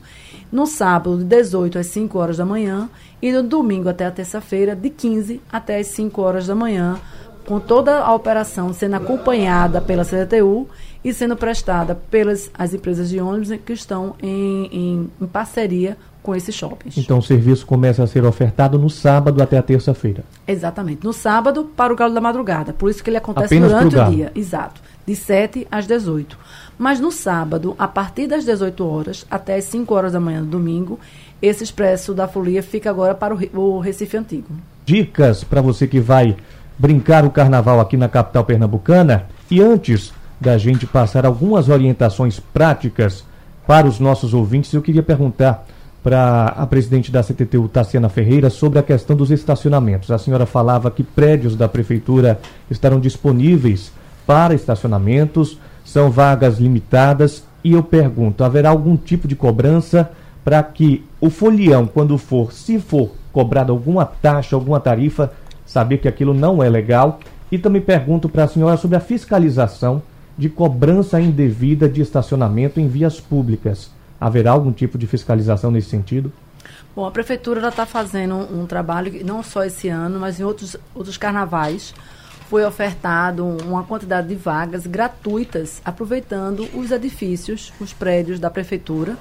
no 0.50 0.66
sábado 0.66 1.18
de 1.18 1.26
18 1.26 1.78
às 1.78 1.88
5 1.88 2.18
horas 2.18 2.38
da 2.38 2.46
manhã 2.46 2.90
e 3.22 3.30
no 3.34 3.44
domingo 3.44 3.90
até 3.90 4.06
a 4.06 4.12
terça-feira 4.12 4.74
de 4.74 4.90
15 4.90 5.42
até 5.52 5.78
as 5.78 5.88
5 5.88 6.22
horas 6.22 6.48
da 6.48 6.56
manhã, 6.56 6.98
com 7.46 7.60
toda 7.60 8.00
a 8.00 8.16
operação 8.16 8.72
sendo 8.72 8.96
acompanhada 8.96 9.82
pela 9.82 10.06
CDTU 10.06 10.66
e 11.04 11.14
sendo 11.14 11.36
prestada 11.36 11.96
pelas 11.96 12.50
as 12.58 12.74
empresas 12.74 13.10
de 13.10 13.20
ônibus 13.20 13.52
que 13.66 13.74
estão 13.74 14.16
em, 14.24 14.68
em, 14.72 15.12
em 15.20 15.28
parceria 15.28 15.98
com 16.28 16.36
esses 16.36 16.54
shoppings. 16.54 16.98
Então 16.98 17.20
o 17.20 17.22
serviço 17.22 17.66
começa 17.66 18.04
a 18.04 18.08
ser 18.08 18.26
ofertado 18.26 18.78
no 18.78 18.90
sábado 18.90 19.42
até 19.42 19.58
a 19.58 19.64
terça-feira. 19.64 20.26
Exatamente. 20.46 21.06
No 21.06 21.14
sábado 21.14 21.64
para 21.64 21.94
o 21.94 21.96
galo 21.96 22.14
da 22.14 22.20
madrugada. 22.20 22.74
Por 22.74 22.90
isso 22.90 23.02
que 23.02 23.10
ele 23.10 23.16
acontece 23.16 23.56
Apenas 23.56 23.72
durante 23.72 23.96
o 23.98 24.10
dia. 24.14 24.30
Exato. 24.36 24.82
De 25.06 25.16
7 25.16 25.66
às 25.72 25.88
18. 25.88 26.38
Mas 26.78 27.00
no 27.00 27.14
sábado, 27.14 27.74
a 27.80 27.88
partir 27.88 28.28
das 28.28 28.44
18 28.44 28.86
horas 28.86 29.26
até 29.32 29.56
as 29.56 29.64
5 29.64 29.96
horas 29.96 30.12
da 30.12 30.20
manhã 30.20 30.42
do 30.42 30.50
domingo, 30.50 31.00
esse 31.42 31.64
expresso 31.64 32.14
da 32.14 32.28
folia 32.28 32.62
fica 32.62 32.90
agora 32.90 33.16
para 33.16 33.34
o 33.34 33.80
Recife 33.80 34.18
Antigo. 34.18 34.50
Dicas 34.84 35.46
para 35.46 35.62
você 35.62 35.88
que 35.88 36.02
vai 36.02 36.36
brincar 36.78 37.24
o 37.24 37.30
carnaval 37.30 37.80
aqui 37.80 37.96
na 37.96 38.10
capital 38.10 38.44
pernambucana. 38.44 39.28
E 39.50 39.62
antes 39.62 40.12
da 40.42 40.58
gente 40.58 40.86
passar 40.86 41.26
algumas 41.26 41.70
orientações 41.70 42.38
práticas 42.38 43.24
para 43.66 43.88
os 43.88 43.98
nossos 43.98 44.34
ouvintes, 44.34 44.74
eu 44.74 44.82
queria 44.82 45.02
perguntar 45.02 45.66
para 46.04 46.48
a 46.48 46.66
presidente 46.66 47.12
da 47.12 47.24
CTTU, 47.24 47.68
Tassiana 47.68 48.10
Ferreira, 48.10 48.50
sobre 48.50 48.80
a 48.80 48.84
questão 48.84 49.16
dos 49.16 49.32
estacionamentos. 49.32 50.12
A 50.12 50.18
senhora 50.18 50.46
falava 50.46 50.92
que 50.92 51.04
prédios 51.04 51.56
da 51.56 51.68
prefeitura 51.68 52.40
estarão 52.70 53.00
disponíveis 53.00 53.92
para 54.26 54.54
estacionamentos, 54.54 55.60
são 55.84 56.12
vagas 56.12 56.60
limitadas, 56.60 57.44
e 57.64 57.74
eu 57.74 57.84
pergunto: 57.84 58.44
haverá 58.44 58.70
algum 58.70 58.96
tipo 58.96 59.28
de 59.28 59.36
cobrança 59.36 60.10
para 60.44 60.64
que 60.64 61.04
o 61.20 61.30
folião, 61.30 61.86
quando 61.86 62.18
for, 62.18 62.54
se 62.54 62.80
for 62.80 63.12
cobrado 63.34 63.74
alguma 63.74 64.06
taxa, 64.06 64.56
alguma 64.56 64.80
tarifa, 64.80 65.32
saber 65.66 65.98
que 65.98 66.08
aquilo 66.08 66.34
não 66.34 66.64
é 66.64 66.70
legal? 66.70 67.20
E 67.52 67.58
também 67.58 67.82
pergunto 67.82 68.30
para 68.30 68.46
a 68.46 68.48
senhora 68.48 68.78
sobre 68.78 68.98
a 68.98 69.02
fiscalização 69.02 70.02
de 70.38 70.50
cobrança 70.50 71.20
indevida 71.20 71.90
de 71.90 72.02
estacionamento 72.02 72.80
em 72.80 72.88
vias 72.88 73.20
públicas. 73.20 73.90
Haverá 74.20 74.52
algum 74.52 74.72
tipo 74.72 74.98
de 74.98 75.06
fiscalização 75.06 75.72
nesse 75.72 75.90
sentido? 75.90 76.32
Bom, 76.96 77.06
a 77.06 77.12
prefeitura 77.12 77.68
está 77.68 77.86
fazendo 77.86 78.34
um, 78.34 78.62
um, 78.62 78.66
trabalho, 78.66 79.24
não 79.24 79.44
só 79.44 79.64
esse 79.64 79.88
ano, 79.88 80.20
mas 80.20 80.40
em 80.40 80.44
outros, 80.44 80.76
outros 80.96 81.18
carnavais. 81.18 81.94
Foi 82.50 82.66
ofertado 82.66 83.46
uma 83.46 83.84
quantidade 83.84 84.30
de 84.30 84.36
vagas 84.36 84.88
gratuitas, 84.88 85.82
aproveitando 85.84 86.68
os 86.74 86.92
edifícios, 86.92 87.74
os 87.80 87.94
prédios 87.94 88.40
da 88.40 88.50
prefeitura. 88.50 89.18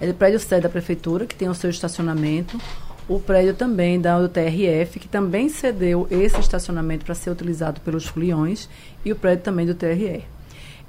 É 0.00 0.08
o 0.08 0.14
prédio 0.14 0.38
sede 0.38 0.62
da 0.62 0.68
prefeitura, 0.68 1.26
que 1.26 1.34
tem 1.34 1.48
o 1.48 1.54
seu 1.54 1.70
estacionamento. 1.70 2.60
O 3.08 3.18
prédio 3.18 3.54
também 3.54 3.98
da 3.98 4.18
UTRF, 4.18 5.00
que 5.00 5.08
também 5.08 5.48
cedeu 5.48 6.06
esse 6.10 6.38
estacionamento 6.38 7.04
para 7.06 7.14
ser 7.14 7.30
utilizado 7.30 7.80
pelos 7.80 8.06
foliões. 8.06 8.68
E 9.04 9.10
o 9.10 9.16
prédio 9.16 9.44
também 9.44 9.66
do 9.66 9.74
TRE. 9.74 10.24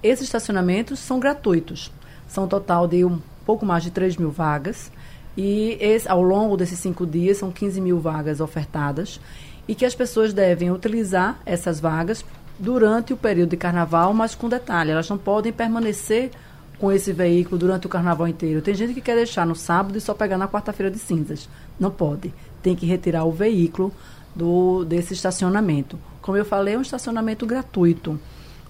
Esses 0.03 0.25
estacionamentos 0.25 0.99
são 0.99 1.19
gratuitos. 1.19 1.91
São 2.27 2.43
um 2.43 2.47
total 2.47 2.87
de 2.87 3.03
um 3.03 3.19
pouco 3.49 3.65
mais 3.65 3.81
de 3.81 3.89
3 3.89 4.15
mil 4.17 4.29
vagas. 4.29 4.91
E 5.35 5.75
esse, 5.81 6.07
ao 6.07 6.21
longo 6.21 6.55
desses 6.55 6.77
cinco 6.77 7.03
dias, 7.03 7.37
são 7.37 7.51
15 7.51 7.81
mil 7.81 7.99
vagas 7.99 8.39
ofertadas. 8.39 9.19
E 9.67 9.73
que 9.73 9.85
as 9.85 9.95
pessoas 9.95 10.33
devem 10.33 10.69
utilizar 10.69 11.39
essas 11.47 11.79
vagas 11.79 12.23
durante 12.59 13.11
o 13.11 13.17
período 13.17 13.49
de 13.49 13.57
carnaval, 13.57 14.13
mas 14.13 14.35
com 14.35 14.47
detalhe: 14.47 14.91
elas 14.91 15.09
não 15.09 15.17
podem 15.17 15.51
permanecer 15.51 16.29
com 16.77 16.91
esse 16.91 17.11
veículo 17.11 17.57
durante 17.57 17.87
o 17.87 17.89
carnaval 17.89 18.27
inteiro. 18.27 18.61
Tem 18.61 18.75
gente 18.75 18.93
que 18.93 19.01
quer 19.01 19.15
deixar 19.15 19.47
no 19.47 19.55
sábado 19.55 19.97
e 19.97 20.01
só 20.01 20.13
pegar 20.13 20.37
na 20.37 20.47
quarta-feira 20.47 20.91
de 20.91 20.99
cinzas. 20.99 21.49
Não 21.79 21.89
pode. 21.89 22.31
Tem 22.61 22.75
que 22.75 22.85
retirar 22.85 23.23
o 23.23 23.31
veículo 23.31 23.91
do, 24.35 24.85
desse 24.85 25.15
estacionamento. 25.15 25.97
Como 26.21 26.37
eu 26.37 26.45
falei, 26.45 26.75
é 26.75 26.77
um 26.77 26.83
estacionamento 26.83 27.47
gratuito. 27.47 28.19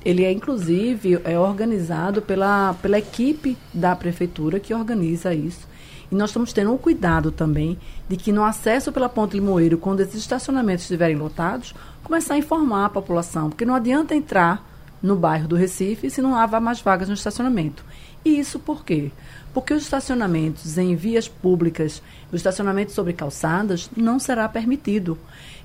Ele 0.04 0.24
é, 0.24 0.32
inclusive, 0.32 1.20
é 1.24 1.38
organizado 1.38 2.22
pela, 2.22 2.74
pela 2.82 2.98
equipe 2.98 3.58
da 3.74 3.96
prefeitura 3.96 4.60
que 4.60 4.74
organiza 4.74 5.34
isso. 5.34 5.68
E 6.12 6.16
nós 6.16 6.30
estamos 6.30 6.54
tendo 6.54 6.74
um 6.74 6.78
cuidado 6.78 7.32
também 7.32 7.78
de 8.08 8.18
que 8.18 8.32
no 8.32 8.44
acesso 8.44 8.92
pela 8.92 9.10
Ponte 9.10 9.34
Limoeiro, 9.34 9.78
quando 9.78 10.00
esses 10.00 10.16
estacionamentos 10.16 10.84
estiverem 10.84 11.16
lotados, 11.16 11.76
começar 12.04 12.34
a 12.34 12.38
informar 12.38 12.86
a 12.86 12.90
população, 12.90 13.50
porque 13.50 13.66
não 13.66 13.76
adianta 13.76 14.16
entrar 14.16 14.66
no 15.02 15.16
bairro 15.16 15.48
do 15.48 15.56
Recife 15.56 16.10
se 16.10 16.22
não 16.22 16.36
há 16.36 16.60
mais 16.60 16.82
vagas 16.82 17.08
no 17.08 17.14
estacionamento. 17.14 17.84
E 18.24 18.40
isso 18.40 18.60
por 18.60 18.84
quê? 18.84 19.12
Porque 19.54 19.74
os 19.74 19.84
estacionamentos 19.84 20.78
em 20.78 20.96
vias 20.96 21.28
públicas, 21.28 22.02
o 22.32 22.36
estacionamento 22.36 22.92
sobre 22.92 23.14
calçadas, 23.14 23.90
não 23.96 24.20
será 24.20 24.48
permitido. 24.50 25.18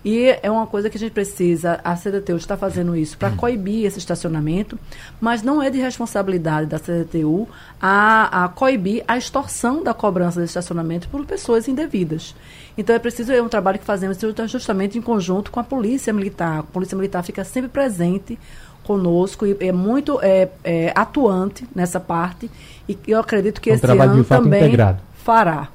E 0.05 0.37
é 0.43 0.51
uma 0.51 0.67
coisa 0.67 0.91
que 0.91 0.99
a 0.99 1.01
gente 1.01 1.13
precisa, 1.13 1.81
a 1.83 1.97
CDTU 1.97 2.37
está 2.37 2.59
fazendo 2.59 2.95
isso 2.95 3.17
para 3.17 3.31
coibir 3.31 3.87
esse 3.87 3.99
estacionamento, 3.99 4.79
mas 5.19 5.43
não 5.43 5.63
é 5.63 5.71
de 5.71 5.79
responsabilidade 5.79 6.67
da 6.67 6.79
CDTU 6.79 7.49
a, 7.81 8.45
a 8.45 8.49
coibir 8.49 9.03
a 9.09 9.17
extorsão 9.17 9.83
da 9.83 9.95
cobrança 9.95 10.41
de 10.41 10.47
estacionamento 10.47 11.09
por 11.09 11.25
pessoas 11.25 11.69
indevidas. 11.69 12.35
Então 12.77 12.95
é 12.95 12.99
preciso, 12.99 13.33
é 13.33 13.41
um 13.41 13.49
trabalho 13.49 13.79
que 13.79 13.85
fazemos 13.85 14.19
justamente 14.47 14.99
em 14.99 15.03
conjunto 15.03 15.51
com 15.51 15.59
a 15.59 15.65
Polícia 15.65 16.13
Militar. 16.13 16.59
A 16.59 16.63
Polícia 16.63 16.97
Militar 16.97 17.23
fica 17.23 17.43
sempre 17.43 17.71
presente 17.71 18.39
conosco 18.83 19.47
e 19.47 19.57
é 19.61 19.73
muito 19.73 20.21
é, 20.23 20.51
é, 20.63 20.93
atuante 20.95 21.67
nessa 21.75 21.99
parte 21.99 22.51
e 22.87 22.99
eu 23.09 23.19
acredito 23.19 23.59
que 23.59 23.71
é 23.71 23.73
um 23.73 23.77
esse 23.77 23.87
ano 23.87 24.23
também 24.25 24.65
integrado. 24.65 25.01
fará. 25.15 25.69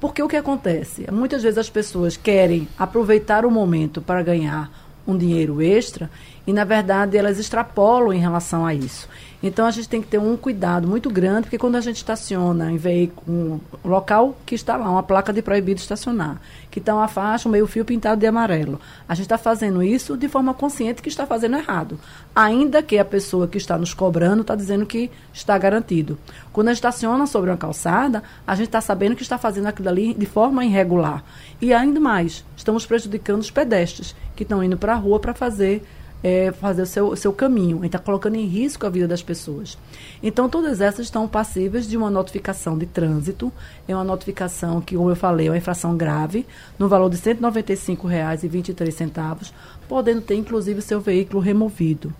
Porque 0.00 0.22
o 0.22 0.28
que 0.28 0.36
acontece? 0.36 1.10
Muitas 1.10 1.42
vezes 1.42 1.58
as 1.58 1.70
pessoas 1.70 2.16
querem 2.16 2.68
aproveitar 2.78 3.44
o 3.44 3.50
momento 3.50 4.00
para 4.00 4.22
ganhar 4.22 4.70
um 5.06 5.16
dinheiro 5.16 5.62
extra 5.62 6.10
e, 6.46 6.52
na 6.52 6.64
verdade, 6.64 7.16
elas 7.16 7.38
extrapolam 7.38 8.12
em 8.12 8.20
relação 8.20 8.64
a 8.64 8.74
isso. 8.74 9.08
Então, 9.40 9.66
a 9.66 9.70
gente 9.70 9.88
tem 9.88 10.02
que 10.02 10.08
ter 10.08 10.18
um 10.18 10.36
cuidado 10.36 10.88
muito 10.88 11.08
grande, 11.08 11.42
porque 11.42 11.58
quando 11.58 11.76
a 11.76 11.80
gente 11.80 11.96
estaciona 11.96 12.72
em 12.72 12.76
veículo, 12.76 13.60
um 13.84 13.88
local 13.88 14.36
que 14.44 14.54
está 14.54 14.76
lá, 14.76 14.90
uma 14.90 15.02
placa 15.02 15.32
de 15.32 15.40
proibido 15.40 15.80
estacionar, 15.80 16.40
que 16.70 16.80
está 16.80 16.94
uma 16.94 17.06
faixa, 17.06 17.48
um 17.48 17.52
meio-fio 17.52 17.84
pintado 17.84 18.20
de 18.20 18.26
amarelo, 18.26 18.80
a 19.08 19.14
gente 19.14 19.26
está 19.26 19.38
fazendo 19.38 19.80
isso 19.82 20.16
de 20.16 20.28
forma 20.28 20.52
consciente 20.52 21.00
que 21.00 21.08
está 21.08 21.24
fazendo 21.24 21.56
errado. 21.56 22.00
Ainda 22.34 22.82
que 22.82 22.98
a 22.98 23.04
pessoa 23.04 23.46
que 23.46 23.58
está 23.58 23.78
nos 23.78 23.94
cobrando 23.94 24.42
está 24.42 24.56
dizendo 24.56 24.84
que 24.84 25.08
está 25.32 25.56
garantido. 25.56 26.18
Quando 26.52 26.68
a 26.68 26.72
gente 26.72 26.78
estaciona 26.78 27.24
sobre 27.26 27.50
uma 27.50 27.56
calçada, 27.56 28.24
a 28.44 28.56
gente 28.56 28.66
está 28.66 28.80
sabendo 28.80 29.14
que 29.14 29.22
está 29.22 29.38
fazendo 29.38 29.66
aquilo 29.66 29.88
ali 29.88 30.14
de 30.14 30.26
forma 30.26 30.64
irregular. 30.64 31.22
E 31.60 31.72
ainda 31.72 32.00
mais, 32.00 32.44
estamos 32.56 32.84
prejudicando 32.84 33.40
os 33.40 33.50
pedestres 33.50 34.16
que 34.34 34.42
estão 34.42 34.62
indo 34.62 34.76
para 34.76 34.94
a 34.94 34.96
rua 34.96 35.20
para 35.20 35.32
fazer 35.32 35.84
é, 36.22 36.52
fazer 36.52 36.82
o 36.82 36.86
seu, 36.86 37.16
seu 37.16 37.32
caminho, 37.32 37.84
está 37.84 37.98
colocando 37.98 38.36
em 38.36 38.46
risco 38.46 38.86
a 38.86 38.90
vida 38.90 39.06
das 39.06 39.22
pessoas. 39.22 39.78
Então, 40.22 40.48
todas 40.48 40.80
essas 40.80 41.06
estão 41.06 41.28
passíveis 41.28 41.88
de 41.88 41.96
uma 41.96 42.10
notificação 42.10 42.76
de 42.76 42.86
trânsito, 42.86 43.52
é 43.86 43.94
uma 43.94 44.04
notificação 44.04 44.80
que, 44.80 44.96
como 44.96 45.10
eu 45.10 45.16
falei, 45.16 45.48
é 45.48 45.50
uma 45.50 45.56
infração 45.56 45.96
grave, 45.96 46.46
no 46.78 46.88
valor 46.88 47.10
de 47.10 47.16
R$ 47.16 47.34
195,23, 47.34 49.52
podendo 49.88 50.20
ter, 50.20 50.34
inclusive, 50.34 50.82
seu 50.82 51.00
veículo 51.00 51.40
removido. 51.40 52.12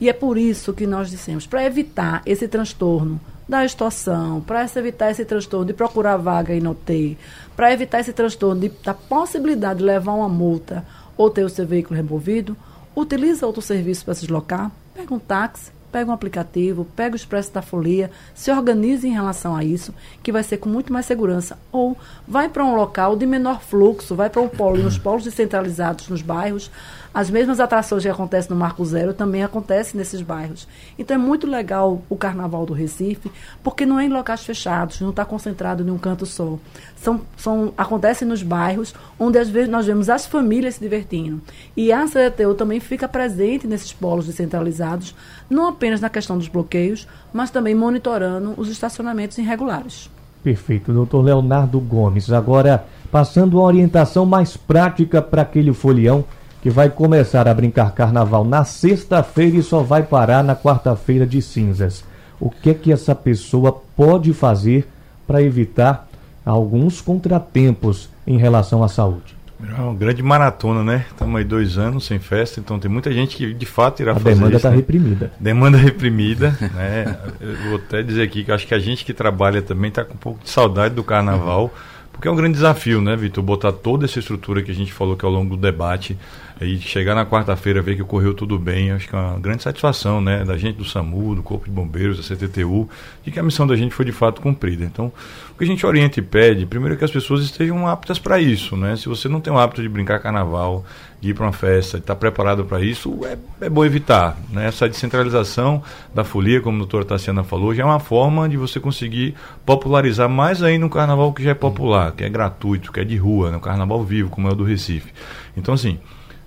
E 0.00 0.08
é 0.08 0.12
por 0.12 0.38
isso 0.38 0.72
que 0.72 0.86
nós 0.86 1.10
dissemos, 1.10 1.46
para 1.46 1.64
evitar 1.64 2.22
esse 2.24 2.46
transtorno 2.48 3.20
da 3.48 3.64
extorsão, 3.64 4.40
para 4.40 4.64
evitar 4.76 5.10
esse 5.10 5.24
transtorno 5.24 5.66
de 5.66 5.74
procurar 5.74 6.16
vaga 6.16 6.54
e 6.54 6.60
não 6.60 6.72
ter, 6.72 7.18
para 7.56 7.72
evitar 7.72 7.98
esse 8.00 8.12
transtorno 8.12 8.60
de, 8.60 8.68
da 8.82 8.94
possibilidade 8.94 9.80
de 9.80 9.84
levar 9.84 10.12
uma 10.12 10.28
multa 10.28 10.86
ou 11.16 11.28
ter 11.28 11.44
o 11.44 11.48
seu 11.48 11.66
veículo 11.66 11.96
removido, 11.96 12.56
utiliza 12.94 13.46
outro 13.46 13.62
serviço 13.62 14.04
para 14.04 14.14
se 14.14 14.22
deslocar, 14.22 14.70
pega 14.94 15.14
um 15.14 15.18
táxi, 15.18 15.70
pega 15.90 16.10
um 16.10 16.14
aplicativo, 16.14 16.86
pega 16.96 17.14
o 17.14 17.16
Expresso 17.16 17.52
da 17.52 17.62
Folia, 17.62 18.10
se 18.34 18.50
organize 18.50 19.06
em 19.06 19.12
relação 19.12 19.56
a 19.56 19.64
isso, 19.64 19.94
que 20.22 20.32
vai 20.32 20.42
ser 20.42 20.58
com 20.58 20.68
muito 20.68 20.92
mais 20.92 21.06
segurança. 21.06 21.58
Ou 21.72 21.96
vai 22.26 22.48
para 22.48 22.64
um 22.64 22.74
local 22.74 23.16
de 23.16 23.26
menor 23.26 23.60
fluxo, 23.60 24.14
vai 24.14 24.30
para 24.30 24.40
um 24.40 24.48
polo, 24.48 24.78
nos 24.78 24.98
polos 24.98 25.24
descentralizados 25.24 26.08
nos 26.08 26.22
bairros, 26.22 26.70
as 27.12 27.28
mesmas 27.28 27.58
atrações 27.58 28.04
que 28.04 28.08
acontecem 28.08 28.50
no 28.50 28.56
Marco 28.56 28.84
Zero 28.84 29.12
também 29.12 29.42
acontecem 29.42 29.98
nesses 29.98 30.22
bairros. 30.22 30.68
Então 30.98 31.14
é 31.14 31.18
muito 31.18 31.46
legal 31.46 32.02
o 32.08 32.16
Carnaval 32.16 32.64
do 32.64 32.72
Recife, 32.72 33.30
porque 33.62 33.84
não 33.84 33.98
é 33.98 34.04
em 34.04 34.08
locais 34.08 34.44
fechados, 34.44 35.00
não 35.00 35.10
está 35.10 35.24
concentrado 35.24 35.82
em 35.82 35.90
um 35.90 35.98
canto 35.98 36.24
só. 36.24 36.56
São, 36.96 37.20
são, 37.36 37.72
acontece 37.76 38.24
nos 38.24 38.42
bairros 38.42 38.94
onde 39.18 39.38
às 39.38 39.48
vezes 39.48 39.68
nós 39.68 39.86
vemos 39.86 40.08
as 40.08 40.24
famílias 40.24 40.74
se 40.74 40.80
divertindo. 40.80 41.40
E 41.76 41.92
a 41.92 42.06
CDTU 42.06 42.54
também 42.54 42.78
fica 42.78 43.08
presente 43.08 43.66
nesses 43.66 43.92
polos 43.92 44.26
descentralizados, 44.26 45.14
não 45.48 45.68
apenas 45.68 46.00
na 46.00 46.08
questão 46.08 46.38
dos 46.38 46.48
bloqueios, 46.48 47.08
mas 47.32 47.50
também 47.50 47.74
monitorando 47.74 48.54
os 48.56 48.68
estacionamentos 48.68 49.36
irregulares. 49.36 50.08
Perfeito, 50.44 50.92
doutor 50.92 51.22
Leonardo 51.22 51.78
Gomes. 51.80 52.32
Agora, 52.32 52.84
passando 53.10 53.54
uma 53.54 53.64
orientação 53.64 54.24
mais 54.24 54.56
prática 54.56 55.20
para 55.20 55.42
aquele 55.42 55.72
folião 55.72 56.24
que 56.62 56.70
vai 56.70 56.90
começar 56.90 57.48
a 57.48 57.54
brincar 57.54 57.92
carnaval 57.92 58.44
na 58.44 58.64
sexta-feira 58.64 59.56
e 59.56 59.62
só 59.62 59.82
vai 59.82 60.02
parar 60.02 60.44
na 60.44 60.54
quarta-feira 60.54 61.26
de 61.26 61.40
cinzas. 61.40 62.04
O 62.38 62.50
que 62.50 62.70
é 62.70 62.74
que 62.74 62.92
essa 62.92 63.14
pessoa 63.14 63.82
pode 63.96 64.32
fazer 64.32 64.88
para 65.26 65.42
evitar 65.42 66.08
alguns 66.44 67.00
contratempos 67.00 68.08
em 68.26 68.36
relação 68.36 68.82
à 68.82 68.88
saúde? 68.88 69.40
É 69.62 69.80
uma 69.80 69.94
grande 69.94 70.22
maratona, 70.22 70.82
né? 70.82 71.04
Estamos 71.10 71.36
aí 71.36 71.44
dois 71.44 71.76
anos 71.76 72.06
sem 72.06 72.18
festa, 72.18 72.60
então 72.60 72.78
tem 72.78 72.90
muita 72.90 73.12
gente 73.12 73.36
que 73.36 73.52
de 73.52 73.66
fato 73.66 74.00
irá 74.00 74.12
a 74.12 74.14
fazer 74.14 74.30
demanda 74.30 74.48
isso. 74.48 74.56
está 74.56 74.70
né? 74.70 74.76
reprimida. 74.76 75.32
Demanda 75.38 75.76
reprimida, 75.78 76.56
né? 76.74 77.18
Eu 77.40 77.56
vou 77.68 77.76
até 77.76 78.02
dizer 78.02 78.22
aqui 78.22 78.42
que 78.42 78.50
acho 78.50 78.66
que 78.66 78.74
a 78.74 78.78
gente 78.78 79.04
que 79.04 79.12
trabalha 79.12 79.60
também 79.60 79.88
está 79.88 80.02
com 80.02 80.14
um 80.14 80.18
pouco 80.18 80.42
de 80.42 80.48
saudade 80.48 80.94
do 80.94 81.04
carnaval, 81.04 81.70
porque 82.10 82.26
é 82.26 82.30
um 82.30 82.36
grande 82.36 82.54
desafio, 82.54 83.02
né, 83.02 83.14
Vitor? 83.16 83.44
Botar 83.44 83.72
toda 83.72 84.06
essa 84.06 84.18
estrutura 84.18 84.62
que 84.62 84.70
a 84.70 84.74
gente 84.74 84.92
falou 84.92 85.14
que 85.14 85.24
ao 85.26 85.30
longo 85.30 85.56
do 85.56 85.60
debate 85.60 86.16
e 86.60 86.78
chegar 86.78 87.14
na 87.14 87.24
quarta-feira 87.24 87.80
ver 87.80 87.96
que 87.96 88.02
ocorreu 88.02 88.34
tudo 88.34 88.58
bem, 88.58 88.90
acho 88.90 89.08
que 89.08 89.16
é 89.16 89.18
uma 89.18 89.38
grande 89.38 89.62
satisfação, 89.62 90.20
né, 90.20 90.44
da 90.44 90.58
gente 90.58 90.76
do 90.76 90.84
SAMU, 90.84 91.34
do 91.34 91.42
Corpo 91.42 91.64
de 91.64 91.70
Bombeiros, 91.70 92.18
da 92.18 92.22
CTTU, 92.36 92.88
de 93.24 93.30
que 93.30 93.40
a 93.40 93.42
missão 93.42 93.66
da 93.66 93.74
gente 93.74 93.94
foi 93.94 94.04
de 94.04 94.12
fato 94.12 94.42
cumprida. 94.42 94.84
Então, 94.84 95.10
o 95.54 95.58
que 95.58 95.64
a 95.64 95.66
gente 95.66 95.86
orienta 95.86 96.20
e 96.20 96.22
pede, 96.22 96.66
primeiro 96.66 96.94
é 96.94 96.98
que 96.98 97.04
as 97.04 97.10
pessoas 97.10 97.42
estejam 97.42 97.88
aptas 97.88 98.18
para 98.18 98.38
isso, 98.38 98.76
né? 98.76 98.94
Se 98.96 99.08
você 99.08 99.26
não 99.26 99.40
tem 99.40 99.50
o 99.50 99.58
hábito 99.58 99.80
de 99.80 99.88
brincar 99.88 100.18
carnaval, 100.18 100.84
de 101.18 101.30
ir 101.30 101.34
para 101.34 101.46
uma 101.46 101.52
festa, 101.52 101.96
de 101.96 102.04
estar 102.04 102.14
preparado 102.16 102.64
para 102.64 102.80
isso, 102.82 103.18
é, 103.24 103.38
é 103.64 103.70
bom 103.70 103.84
evitar, 103.84 104.36
né? 104.50 104.66
Essa 104.66 104.86
descentralização 104.86 105.82
da 106.14 106.24
folia, 106.24 106.60
como 106.60 106.76
a 106.76 106.80
doutora 106.80 107.06
Tassiana 107.06 107.42
falou, 107.42 107.74
já 107.74 107.82
é 107.82 107.86
uma 107.86 108.00
forma 108.00 108.46
de 108.48 108.58
você 108.58 108.78
conseguir 108.78 109.34
popularizar 109.64 110.28
mais 110.28 110.62
ainda 110.62 110.84
um 110.84 110.90
carnaval 110.90 111.32
que 111.32 111.42
já 111.42 111.52
é 111.52 111.54
popular, 111.54 112.12
que 112.12 112.22
é 112.22 112.28
gratuito, 112.28 112.92
que 112.92 113.00
é 113.00 113.04
de 113.04 113.16
rua, 113.16 113.50
né? 113.50 113.56
um 113.56 113.60
carnaval 113.60 114.04
vivo, 114.04 114.28
como 114.28 114.46
é 114.48 114.52
o 114.52 114.54
do 114.54 114.64
Recife. 114.64 115.10
Então, 115.56 115.74
assim, 115.74 115.98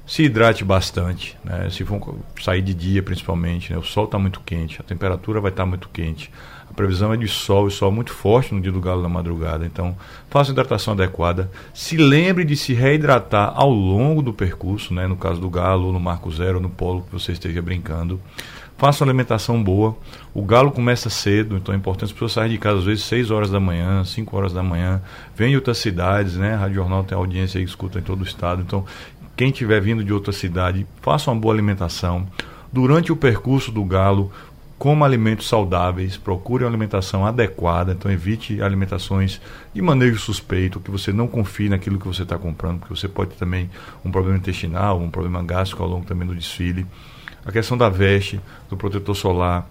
se 0.05 0.23
hidrate 0.23 0.63
bastante, 0.63 1.37
né? 1.43 1.69
se 1.69 1.85
for 1.85 2.17
sair 2.41 2.61
de 2.61 2.73
dia 2.73 3.01
principalmente, 3.01 3.71
né? 3.71 3.77
o 3.77 3.83
sol 3.83 4.05
está 4.05 4.19
muito 4.19 4.41
quente, 4.41 4.79
a 4.81 4.83
temperatura 4.83 5.39
vai 5.39 5.49
estar 5.49 5.63
tá 5.63 5.69
muito 5.69 5.87
quente, 5.89 6.29
a 6.69 6.73
previsão 6.73 7.13
é 7.13 7.17
de 7.17 7.27
sol 7.27 7.67
e 7.67 7.71
sol 7.71 7.91
muito 7.91 8.11
forte 8.11 8.53
no 8.53 8.59
dia 8.59 8.71
do 8.71 8.81
galo 8.81 9.01
da 9.01 9.07
madrugada, 9.07 9.65
então 9.65 9.95
faça 10.29 10.51
hidratação 10.51 10.93
adequada, 10.93 11.49
se 11.73 11.95
lembre 11.95 12.43
de 12.43 12.57
se 12.57 12.73
reidratar 12.73 13.53
ao 13.55 13.69
longo 13.69 14.21
do 14.21 14.33
percurso, 14.33 14.93
né? 14.93 15.07
no 15.07 15.15
caso 15.15 15.39
do 15.39 15.49
galo, 15.49 15.93
no 15.93 15.99
marco 15.99 16.29
zero, 16.31 16.59
no 16.59 16.69
polo 16.69 17.03
que 17.03 17.11
você 17.11 17.31
esteja 17.31 17.61
brincando, 17.61 18.19
faça 18.77 19.03
uma 19.03 19.11
alimentação 19.11 19.63
boa. 19.63 19.95
O 20.33 20.41
galo 20.41 20.71
começa 20.71 21.09
cedo, 21.09 21.55
então 21.55 21.73
é 21.73 21.77
importante 21.77 22.05
as 22.05 22.11
pessoas 22.11 22.33
saírem 22.33 22.53
de 22.53 22.57
casa 22.57 22.79
às 22.79 22.85
vezes 22.85 23.03
6 23.05 23.31
horas 23.31 23.49
da 23.49 23.59
manhã, 23.59 24.03
5 24.03 24.35
horas 24.35 24.51
da 24.51 24.63
manhã. 24.63 25.01
Vem 25.35 25.51
de 25.51 25.55
outras 25.55 25.77
cidades, 25.77 26.35
né? 26.35 26.55
A 26.55 26.57
Rádio 26.57 26.75
Jornal 26.75 27.03
tem 27.03 27.17
audiência 27.17 27.59
que 27.59 27.65
escuta 27.65 27.99
em 27.99 28.01
todo 28.01 28.21
o 28.21 28.23
estado. 28.23 28.61
Então, 28.61 28.85
quem 29.35 29.49
estiver 29.49 29.81
vindo 29.81 30.03
de 30.03 30.13
outra 30.13 30.31
cidade, 30.31 30.85
faça 31.01 31.31
uma 31.31 31.39
boa 31.39 31.53
alimentação. 31.53 32.27
Durante 32.71 33.11
o 33.11 33.15
percurso 33.15 33.71
do 33.71 33.83
galo, 33.83 34.31
coma 34.77 35.05
alimentos 35.05 35.47
saudáveis, 35.47 36.17
procure 36.17 36.63
uma 36.63 36.69
alimentação 36.69 37.25
adequada, 37.25 37.93
então 37.93 38.11
evite 38.11 38.61
alimentações 38.61 39.39
de 39.73 39.81
manejo 39.81 40.19
suspeito, 40.19 40.79
que 40.79 40.91
você 40.91 41.13
não 41.13 41.27
confie 41.27 41.69
naquilo 41.69 41.97
que 41.97 42.07
você 42.07 42.23
está 42.23 42.37
comprando, 42.37 42.79
porque 42.79 42.95
você 42.95 43.07
pode 43.07 43.31
ter 43.31 43.37
também 43.37 43.69
um 44.03 44.11
problema 44.11 44.37
intestinal, 44.37 44.99
um 44.99 45.09
problema 45.09 45.41
gástrico 45.41 45.81
ao 45.81 45.89
longo 45.89 46.05
também 46.05 46.27
do 46.27 46.35
desfile. 46.35 46.85
A 47.45 47.51
questão 47.51 47.77
da 47.77 47.89
veste, 47.89 48.39
do 48.69 48.77
protetor 48.77 49.15
solar, 49.15 49.67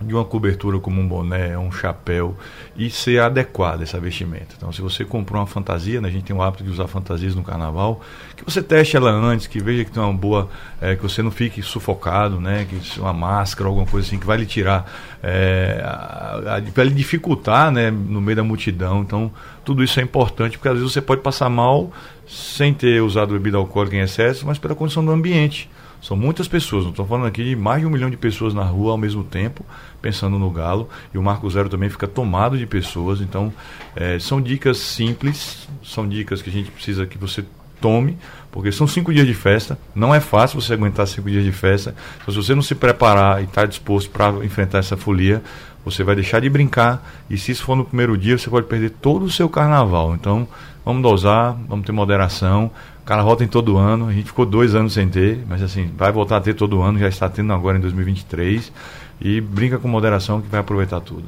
de 0.00 0.14
uma 0.14 0.24
cobertura 0.24 0.78
como 0.78 1.00
um 1.00 1.08
boné, 1.08 1.58
um 1.58 1.72
chapéu 1.72 2.36
e 2.76 2.88
ser 2.88 3.20
adequada 3.20 3.82
essa 3.82 3.98
vestimenta. 3.98 4.54
Então, 4.56 4.72
se 4.72 4.80
você 4.80 5.04
comprou 5.04 5.40
uma 5.40 5.46
fantasia, 5.46 6.00
né, 6.00 6.08
a 6.08 6.10
gente 6.10 6.24
tem 6.24 6.36
o 6.36 6.40
hábito 6.40 6.62
de 6.62 6.70
usar 6.70 6.86
fantasias 6.86 7.34
no 7.34 7.42
carnaval, 7.42 8.00
que 8.36 8.44
você 8.44 8.62
teste 8.62 8.96
ela 8.96 9.10
antes, 9.10 9.48
que 9.48 9.60
veja 9.60 9.84
que 9.84 9.90
tem 9.90 10.00
uma 10.00 10.12
boa, 10.12 10.48
é, 10.80 10.94
que 10.94 11.02
você 11.02 11.20
não 11.20 11.32
fique 11.32 11.60
sufocado, 11.62 12.40
né, 12.40 12.66
que 12.68 13.00
uma 13.00 13.12
máscara, 13.12 13.68
alguma 13.68 13.86
coisa 13.86 14.06
assim 14.06 14.18
que 14.18 14.26
vai 14.26 14.36
lhe 14.36 14.46
tirar, 14.46 14.88
é, 15.20 15.82
vai 16.74 16.84
lhe 16.84 16.94
dificultar, 16.94 17.72
né, 17.72 17.90
no 17.90 18.20
meio 18.20 18.36
da 18.36 18.44
multidão. 18.44 19.00
Então, 19.00 19.32
tudo 19.64 19.82
isso 19.82 19.98
é 19.98 20.02
importante 20.02 20.56
porque 20.56 20.68
às 20.68 20.74
vezes 20.74 20.92
você 20.92 21.00
pode 21.00 21.22
passar 21.22 21.50
mal 21.50 21.90
sem 22.26 22.72
ter 22.72 23.02
usado 23.02 23.32
bebida 23.32 23.56
alcoólica 23.56 23.96
em 23.96 24.00
excesso, 24.00 24.46
mas 24.46 24.58
pela 24.58 24.74
condição 24.76 25.04
do 25.04 25.10
ambiente. 25.10 25.68
São 26.00 26.16
muitas 26.16 26.46
pessoas, 26.46 26.84
não 26.84 26.90
estou 26.90 27.06
falando 27.06 27.26
aqui 27.26 27.42
de 27.42 27.56
mais 27.56 27.80
de 27.80 27.86
um 27.86 27.90
milhão 27.90 28.08
de 28.08 28.16
pessoas 28.16 28.54
na 28.54 28.62
rua 28.62 28.92
ao 28.92 28.98
mesmo 28.98 29.24
tempo, 29.24 29.64
pensando 30.00 30.38
no 30.38 30.50
Galo. 30.50 30.88
E 31.12 31.18
o 31.18 31.22
Marco 31.22 31.48
Zero 31.50 31.68
também 31.68 31.88
fica 31.88 32.06
tomado 32.06 32.56
de 32.56 32.66
pessoas. 32.66 33.20
Então, 33.20 33.52
é, 33.96 34.18
são 34.18 34.40
dicas 34.40 34.78
simples, 34.78 35.68
são 35.82 36.08
dicas 36.08 36.40
que 36.40 36.50
a 36.50 36.52
gente 36.52 36.70
precisa 36.70 37.04
que 37.06 37.18
você 37.18 37.44
tome, 37.80 38.16
porque 38.50 38.70
são 38.72 38.86
cinco 38.86 39.12
dias 39.12 39.26
de 39.26 39.34
festa. 39.34 39.78
Não 39.94 40.14
é 40.14 40.20
fácil 40.20 40.60
você 40.60 40.72
aguentar 40.72 41.06
cinco 41.06 41.30
dias 41.30 41.44
de 41.44 41.52
festa. 41.52 41.94
Então, 42.22 42.32
se 42.32 42.42
você 42.42 42.54
não 42.54 42.62
se 42.62 42.74
preparar 42.74 43.40
e 43.40 43.44
estar 43.44 43.62
tá 43.62 43.66
disposto 43.66 44.10
para 44.10 44.44
enfrentar 44.44 44.78
essa 44.78 44.96
folia, 44.96 45.42
você 45.90 46.04
vai 46.04 46.14
deixar 46.14 46.40
de 46.40 46.48
brincar. 46.48 47.06
E 47.28 47.38
se 47.38 47.52
isso 47.52 47.64
for 47.64 47.76
no 47.76 47.84
primeiro 47.84 48.16
dia, 48.16 48.36
você 48.36 48.50
pode 48.50 48.66
perder 48.66 48.90
todo 48.90 49.24
o 49.24 49.30
seu 49.30 49.48
carnaval. 49.48 50.14
Então, 50.14 50.46
vamos 50.84 51.02
dosar, 51.02 51.56
vamos 51.68 51.86
ter 51.86 51.92
moderação 51.92 52.70
carnaval 53.08 53.36
tem 53.36 53.48
todo 53.48 53.78
ano, 53.78 54.08
a 54.08 54.12
gente 54.12 54.26
ficou 54.26 54.44
dois 54.44 54.74
anos 54.74 54.92
sem 54.92 55.08
ter, 55.08 55.42
mas 55.48 55.62
assim, 55.62 55.90
vai 55.96 56.12
voltar 56.12 56.36
a 56.36 56.40
ter 56.42 56.52
todo 56.52 56.82
ano, 56.82 56.98
já 56.98 57.08
está 57.08 57.26
tendo 57.26 57.50
agora 57.54 57.78
em 57.78 57.80
2023. 57.80 58.70
E 59.18 59.40
brinca 59.40 59.78
com 59.78 59.88
moderação 59.88 60.42
que 60.42 60.48
vai 60.48 60.60
aproveitar 60.60 61.00
tudo. 61.00 61.24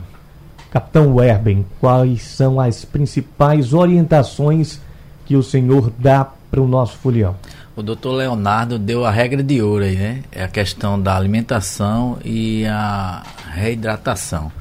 Capitão 0.71 1.15
Werben, 1.15 1.65
quais 1.81 2.23
são 2.23 2.61
as 2.61 2.85
principais 2.85 3.73
orientações 3.73 4.79
que 5.25 5.35
o 5.35 5.43
senhor 5.43 5.91
dá 5.99 6.25
para 6.51 6.61
o 6.61 6.69
nosso 6.69 6.99
folião? 6.99 7.35
O 7.81 7.83
doutor 7.83 8.13
Leonardo 8.13 8.79
deu 8.79 9.07
a 9.07 9.11
regra 9.11 9.43
de 9.43 9.63
ouro 9.63 9.85
aí, 9.85 9.97
né? 9.97 10.23
É 10.31 10.45
a 10.45 10.49
questão 10.49 11.01
da 11.01 11.17
alimentação 11.17 12.19
e 12.23 12.67
a 12.67 13.23
reidratação. 13.55 14.53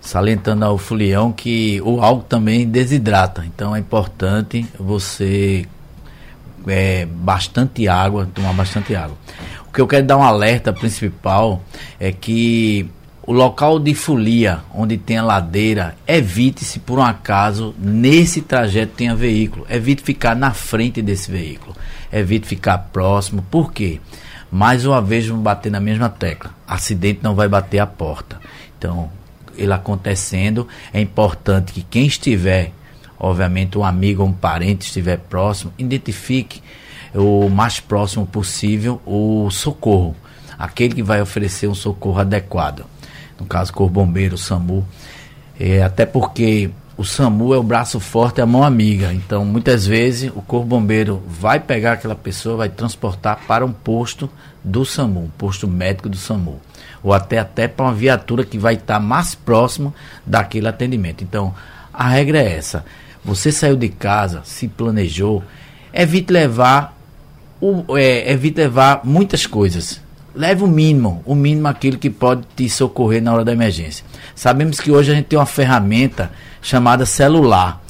Salientando 0.00 0.64
ao 0.64 0.78
folião 0.78 1.30
que 1.30 1.78
o 1.82 2.00
álcool 2.00 2.24
também 2.24 2.66
desidrata. 2.66 3.44
Então 3.44 3.76
é 3.76 3.78
importante 3.78 4.66
você 4.78 5.66
é, 6.66 7.04
bastante 7.04 7.86
água, 7.86 8.26
tomar 8.34 8.54
bastante 8.54 8.96
água. 8.96 9.18
O 9.68 9.70
que 9.70 9.82
eu 9.82 9.86
quero 9.86 10.06
dar 10.06 10.16
um 10.16 10.22
alerta 10.22 10.72
principal 10.72 11.62
é 12.00 12.10
que 12.10 12.90
o 13.28 13.32
local 13.34 13.78
de 13.78 13.94
folia, 13.94 14.60
onde 14.74 14.96
tem 14.96 15.18
a 15.18 15.22
ladeira, 15.22 15.94
evite 16.06 16.64
se 16.64 16.78
por 16.78 16.98
um 16.98 17.02
acaso 17.02 17.74
nesse 17.78 18.40
trajeto 18.40 18.94
tenha 18.96 19.14
veículo. 19.14 19.66
Evite 19.68 20.02
ficar 20.02 20.34
na 20.34 20.54
frente 20.54 21.02
desse 21.02 21.30
veículo. 21.30 21.76
Evite 22.10 22.48
ficar 22.48 22.78
próximo. 22.90 23.44
Por 23.50 23.70
quê? 23.70 24.00
Mais 24.50 24.86
uma 24.86 25.02
vez 25.02 25.26
vamos 25.26 25.42
bater 25.42 25.70
na 25.70 25.78
mesma 25.78 26.08
tecla. 26.08 26.54
Acidente 26.66 27.20
não 27.22 27.34
vai 27.34 27.50
bater 27.50 27.80
a 27.80 27.86
porta. 27.86 28.40
Então, 28.78 29.10
ele 29.58 29.74
acontecendo, 29.74 30.66
é 30.90 30.98
importante 30.98 31.74
que 31.74 31.82
quem 31.82 32.06
estiver 32.06 32.72
obviamente 33.20 33.76
um 33.76 33.84
amigo 33.84 34.22
ou 34.22 34.28
um 34.30 34.32
parente 34.32 34.86
estiver 34.86 35.18
próximo, 35.18 35.70
identifique 35.76 36.62
o 37.14 37.50
mais 37.50 37.78
próximo 37.78 38.26
possível 38.26 39.02
o 39.04 39.50
socorro, 39.50 40.16
aquele 40.58 40.94
que 40.94 41.02
vai 41.02 41.20
oferecer 41.20 41.68
um 41.68 41.74
socorro 41.74 42.20
adequado. 42.20 42.86
No 43.38 43.46
caso, 43.46 43.72
Corpo 43.72 43.94
Bombeiro, 43.94 44.36
SAMU. 44.36 44.86
É, 45.58 45.82
até 45.82 46.06
porque 46.06 46.70
o 46.96 47.04
SAMU 47.04 47.54
é 47.54 47.58
o 47.58 47.62
braço 47.62 48.00
forte, 48.00 48.40
é 48.40 48.42
a 48.42 48.46
mão 48.46 48.64
amiga. 48.64 49.12
Então, 49.12 49.44
muitas 49.44 49.86
vezes, 49.86 50.30
o 50.34 50.42
Corpo 50.42 50.66
Bombeiro 50.66 51.22
vai 51.26 51.60
pegar 51.60 51.92
aquela 51.92 52.14
pessoa, 52.14 52.56
vai 52.56 52.68
transportar 52.68 53.40
para 53.46 53.64
um 53.64 53.72
posto 53.72 54.28
do 54.62 54.84
SAMU, 54.84 55.20
um 55.20 55.30
posto 55.30 55.68
médico 55.68 56.08
do 56.08 56.16
SAMU. 56.16 56.60
Ou 57.02 57.12
até, 57.12 57.38
até 57.38 57.68
para 57.68 57.86
uma 57.86 57.94
viatura 57.94 58.44
que 58.44 58.58
vai 58.58 58.74
estar 58.74 58.98
mais 58.98 59.34
próximo 59.34 59.94
daquele 60.26 60.68
atendimento. 60.68 61.22
Então, 61.22 61.54
a 61.92 62.08
regra 62.08 62.42
é 62.42 62.56
essa 62.56 62.84
você 63.28 63.52
saiu 63.52 63.76
de 63.76 63.88
casa, 63.88 64.40
se 64.44 64.68
planejou, 64.68 65.42
evite 65.92 66.32
levar, 66.32 66.96
o, 67.60 67.96
é, 67.96 68.32
evite 68.32 68.58
levar 68.58 69.02
muitas 69.04 69.46
coisas. 69.46 70.00
Leve 70.34 70.62
o 70.62 70.66
mínimo, 70.66 71.22
o 71.24 71.34
mínimo 71.34 71.68
aquilo 71.68 71.98
que 71.98 72.10
pode 72.10 72.42
te 72.54 72.68
socorrer 72.68 73.22
na 73.22 73.32
hora 73.32 73.44
da 73.44 73.52
emergência. 73.52 74.04
Sabemos 74.34 74.78
que 74.78 74.90
hoje 74.90 75.10
a 75.10 75.14
gente 75.14 75.26
tem 75.26 75.38
uma 75.38 75.46
ferramenta 75.46 76.30
chamada 76.60 77.06
celular, 77.06 77.82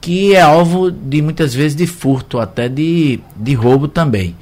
que 0.00 0.34
é 0.34 0.40
alvo 0.40 0.90
de 0.90 1.20
muitas 1.22 1.54
vezes 1.54 1.76
de 1.76 1.86
furto, 1.86 2.38
até 2.38 2.68
de, 2.68 3.20
de 3.34 3.54
roubo 3.54 3.88
também. 3.88 4.36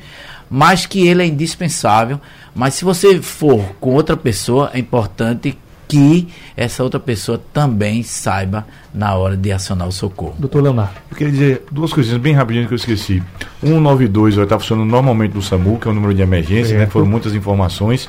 Mas 0.51 0.87
que 0.87 1.07
ele 1.07 1.23
é 1.23 1.27
indispensável. 1.27 2.21
Mas 2.55 2.75
se 2.75 2.85
você 2.85 3.21
for 3.21 3.75
com 3.81 3.95
outra 3.95 4.17
pessoa, 4.17 4.71
é 4.73 4.79
importante 4.79 5.57
que 5.89 6.29
essa 6.57 6.83
outra 6.83 6.99
pessoa 6.99 7.41
também 7.53 8.03
saiba 8.03 8.67
na 8.93 9.15
hora 9.15 9.37
de 9.37 9.53
acionar 9.53 9.87
o 9.87 9.93
socorro. 9.93 10.35
Doutor 10.39 10.63
Leonardo. 10.63 10.95
Eu 11.11 11.17
queria 11.17 11.33
dizer 11.33 11.65
duas 11.71 11.93
coisinhas 11.93 12.21
bem 12.21 12.33
rapidinho 12.33 12.67
que 12.67 12.75
eu 12.75 12.77
esqueci. 12.77 13.23
192 13.61 14.35
vai 14.37 14.45
estar 14.45 14.59
funcionando 14.59 14.89
normalmente 14.89 15.35
no 15.35 15.43
SAMU, 15.43 15.79
que 15.79 15.89
é 15.89 15.91
o 15.91 15.95
número 15.95 16.15
de 16.15 16.23
emergência, 16.23 16.79
né? 16.79 16.87
foram 16.87 17.07
muitas 17.07 17.35
informações. 17.35 18.09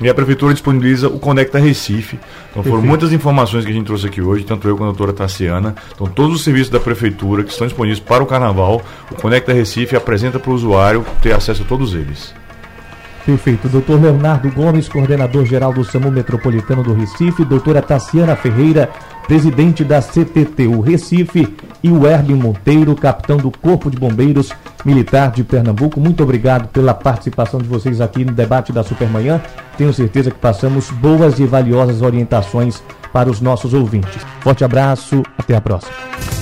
E 0.00 0.08
a 0.08 0.14
Prefeitura 0.14 0.52
disponibiliza 0.52 1.08
o 1.08 1.18
Conecta 1.18 1.58
Recife. 1.58 2.18
Então 2.50 2.62
foram 2.62 2.76
Perfeito. 2.76 2.88
muitas 2.88 3.12
informações 3.12 3.64
que 3.64 3.70
a 3.70 3.74
gente 3.74 3.86
trouxe 3.86 4.06
aqui 4.06 4.20
hoje, 4.20 4.44
tanto 4.44 4.68
eu 4.68 4.76
quanto 4.76 4.90
a 4.90 4.92
doutora 4.92 5.12
Tassiana. 5.12 5.74
Então 5.94 6.06
todos 6.06 6.36
os 6.36 6.44
serviços 6.44 6.68
da 6.68 6.80
Prefeitura 6.80 7.42
que 7.42 7.50
estão 7.50 7.66
disponíveis 7.66 8.00
para 8.00 8.22
o 8.22 8.26
Carnaval, 8.26 8.82
o 9.10 9.14
Conecta 9.14 9.52
Recife 9.52 9.96
apresenta 9.96 10.38
para 10.38 10.50
o 10.50 10.54
usuário 10.54 11.06
ter 11.22 11.32
acesso 11.32 11.62
a 11.62 11.64
todos 11.64 11.94
eles. 11.94 12.34
Perfeito. 13.24 13.68
Doutor 13.68 14.00
Leonardo 14.00 14.50
Gomes, 14.50 14.88
coordenador 14.88 15.46
geral 15.46 15.72
do 15.72 15.84
SAMU 15.84 16.10
Metropolitano 16.10 16.82
do 16.82 16.92
Recife, 16.92 17.44
doutora 17.44 17.80
Tassiana 17.80 18.34
Ferreira, 18.34 18.90
presidente 19.28 19.84
da 19.84 20.00
CTTU 20.00 20.80
Recife, 20.80 21.54
e 21.82 21.90
o 21.90 22.06
Herbin 22.06 22.34
Monteiro, 22.34 22.94
capitão 22.94 23.36
do 23.36 23.50
Corpo 23.50 23.90
de 23.90 23.96
Bombeiros 23.96 24.52
Militar 24.84 25.30
de 25.30 25.44
Pernambuco. 25.44 26.00
Muito 26.00 26.22
obrigado 26.22 26.68
pela 26.68 26.94
participação 26.94 27.60
de 27.60 27.68
vocês 27.68 28.00
aqui 28.00 28.24
no 28.24 28.32
debate 28.32 28.72
da 28.72 28.82
Supermanhã. 28.82 29.40
Tenho 29.76 29.92
certeza 29.92 30.30
que 30.30 30.38
passamos 30.38 30.90
boas 30.90 31.38
e 31.38 31.44
valiosas 31.44 32.02
orientações 32.02 32.82
para 33.12 33.30
os 33.30 33.40
nossos 33.40 33.72
ouvintes. 33.72 34.22
Forte 34.40 34.64
abraço, 34.64 35.22
até 35.38 35.54
a 35.54 35.60
próxima. 35.60 36.41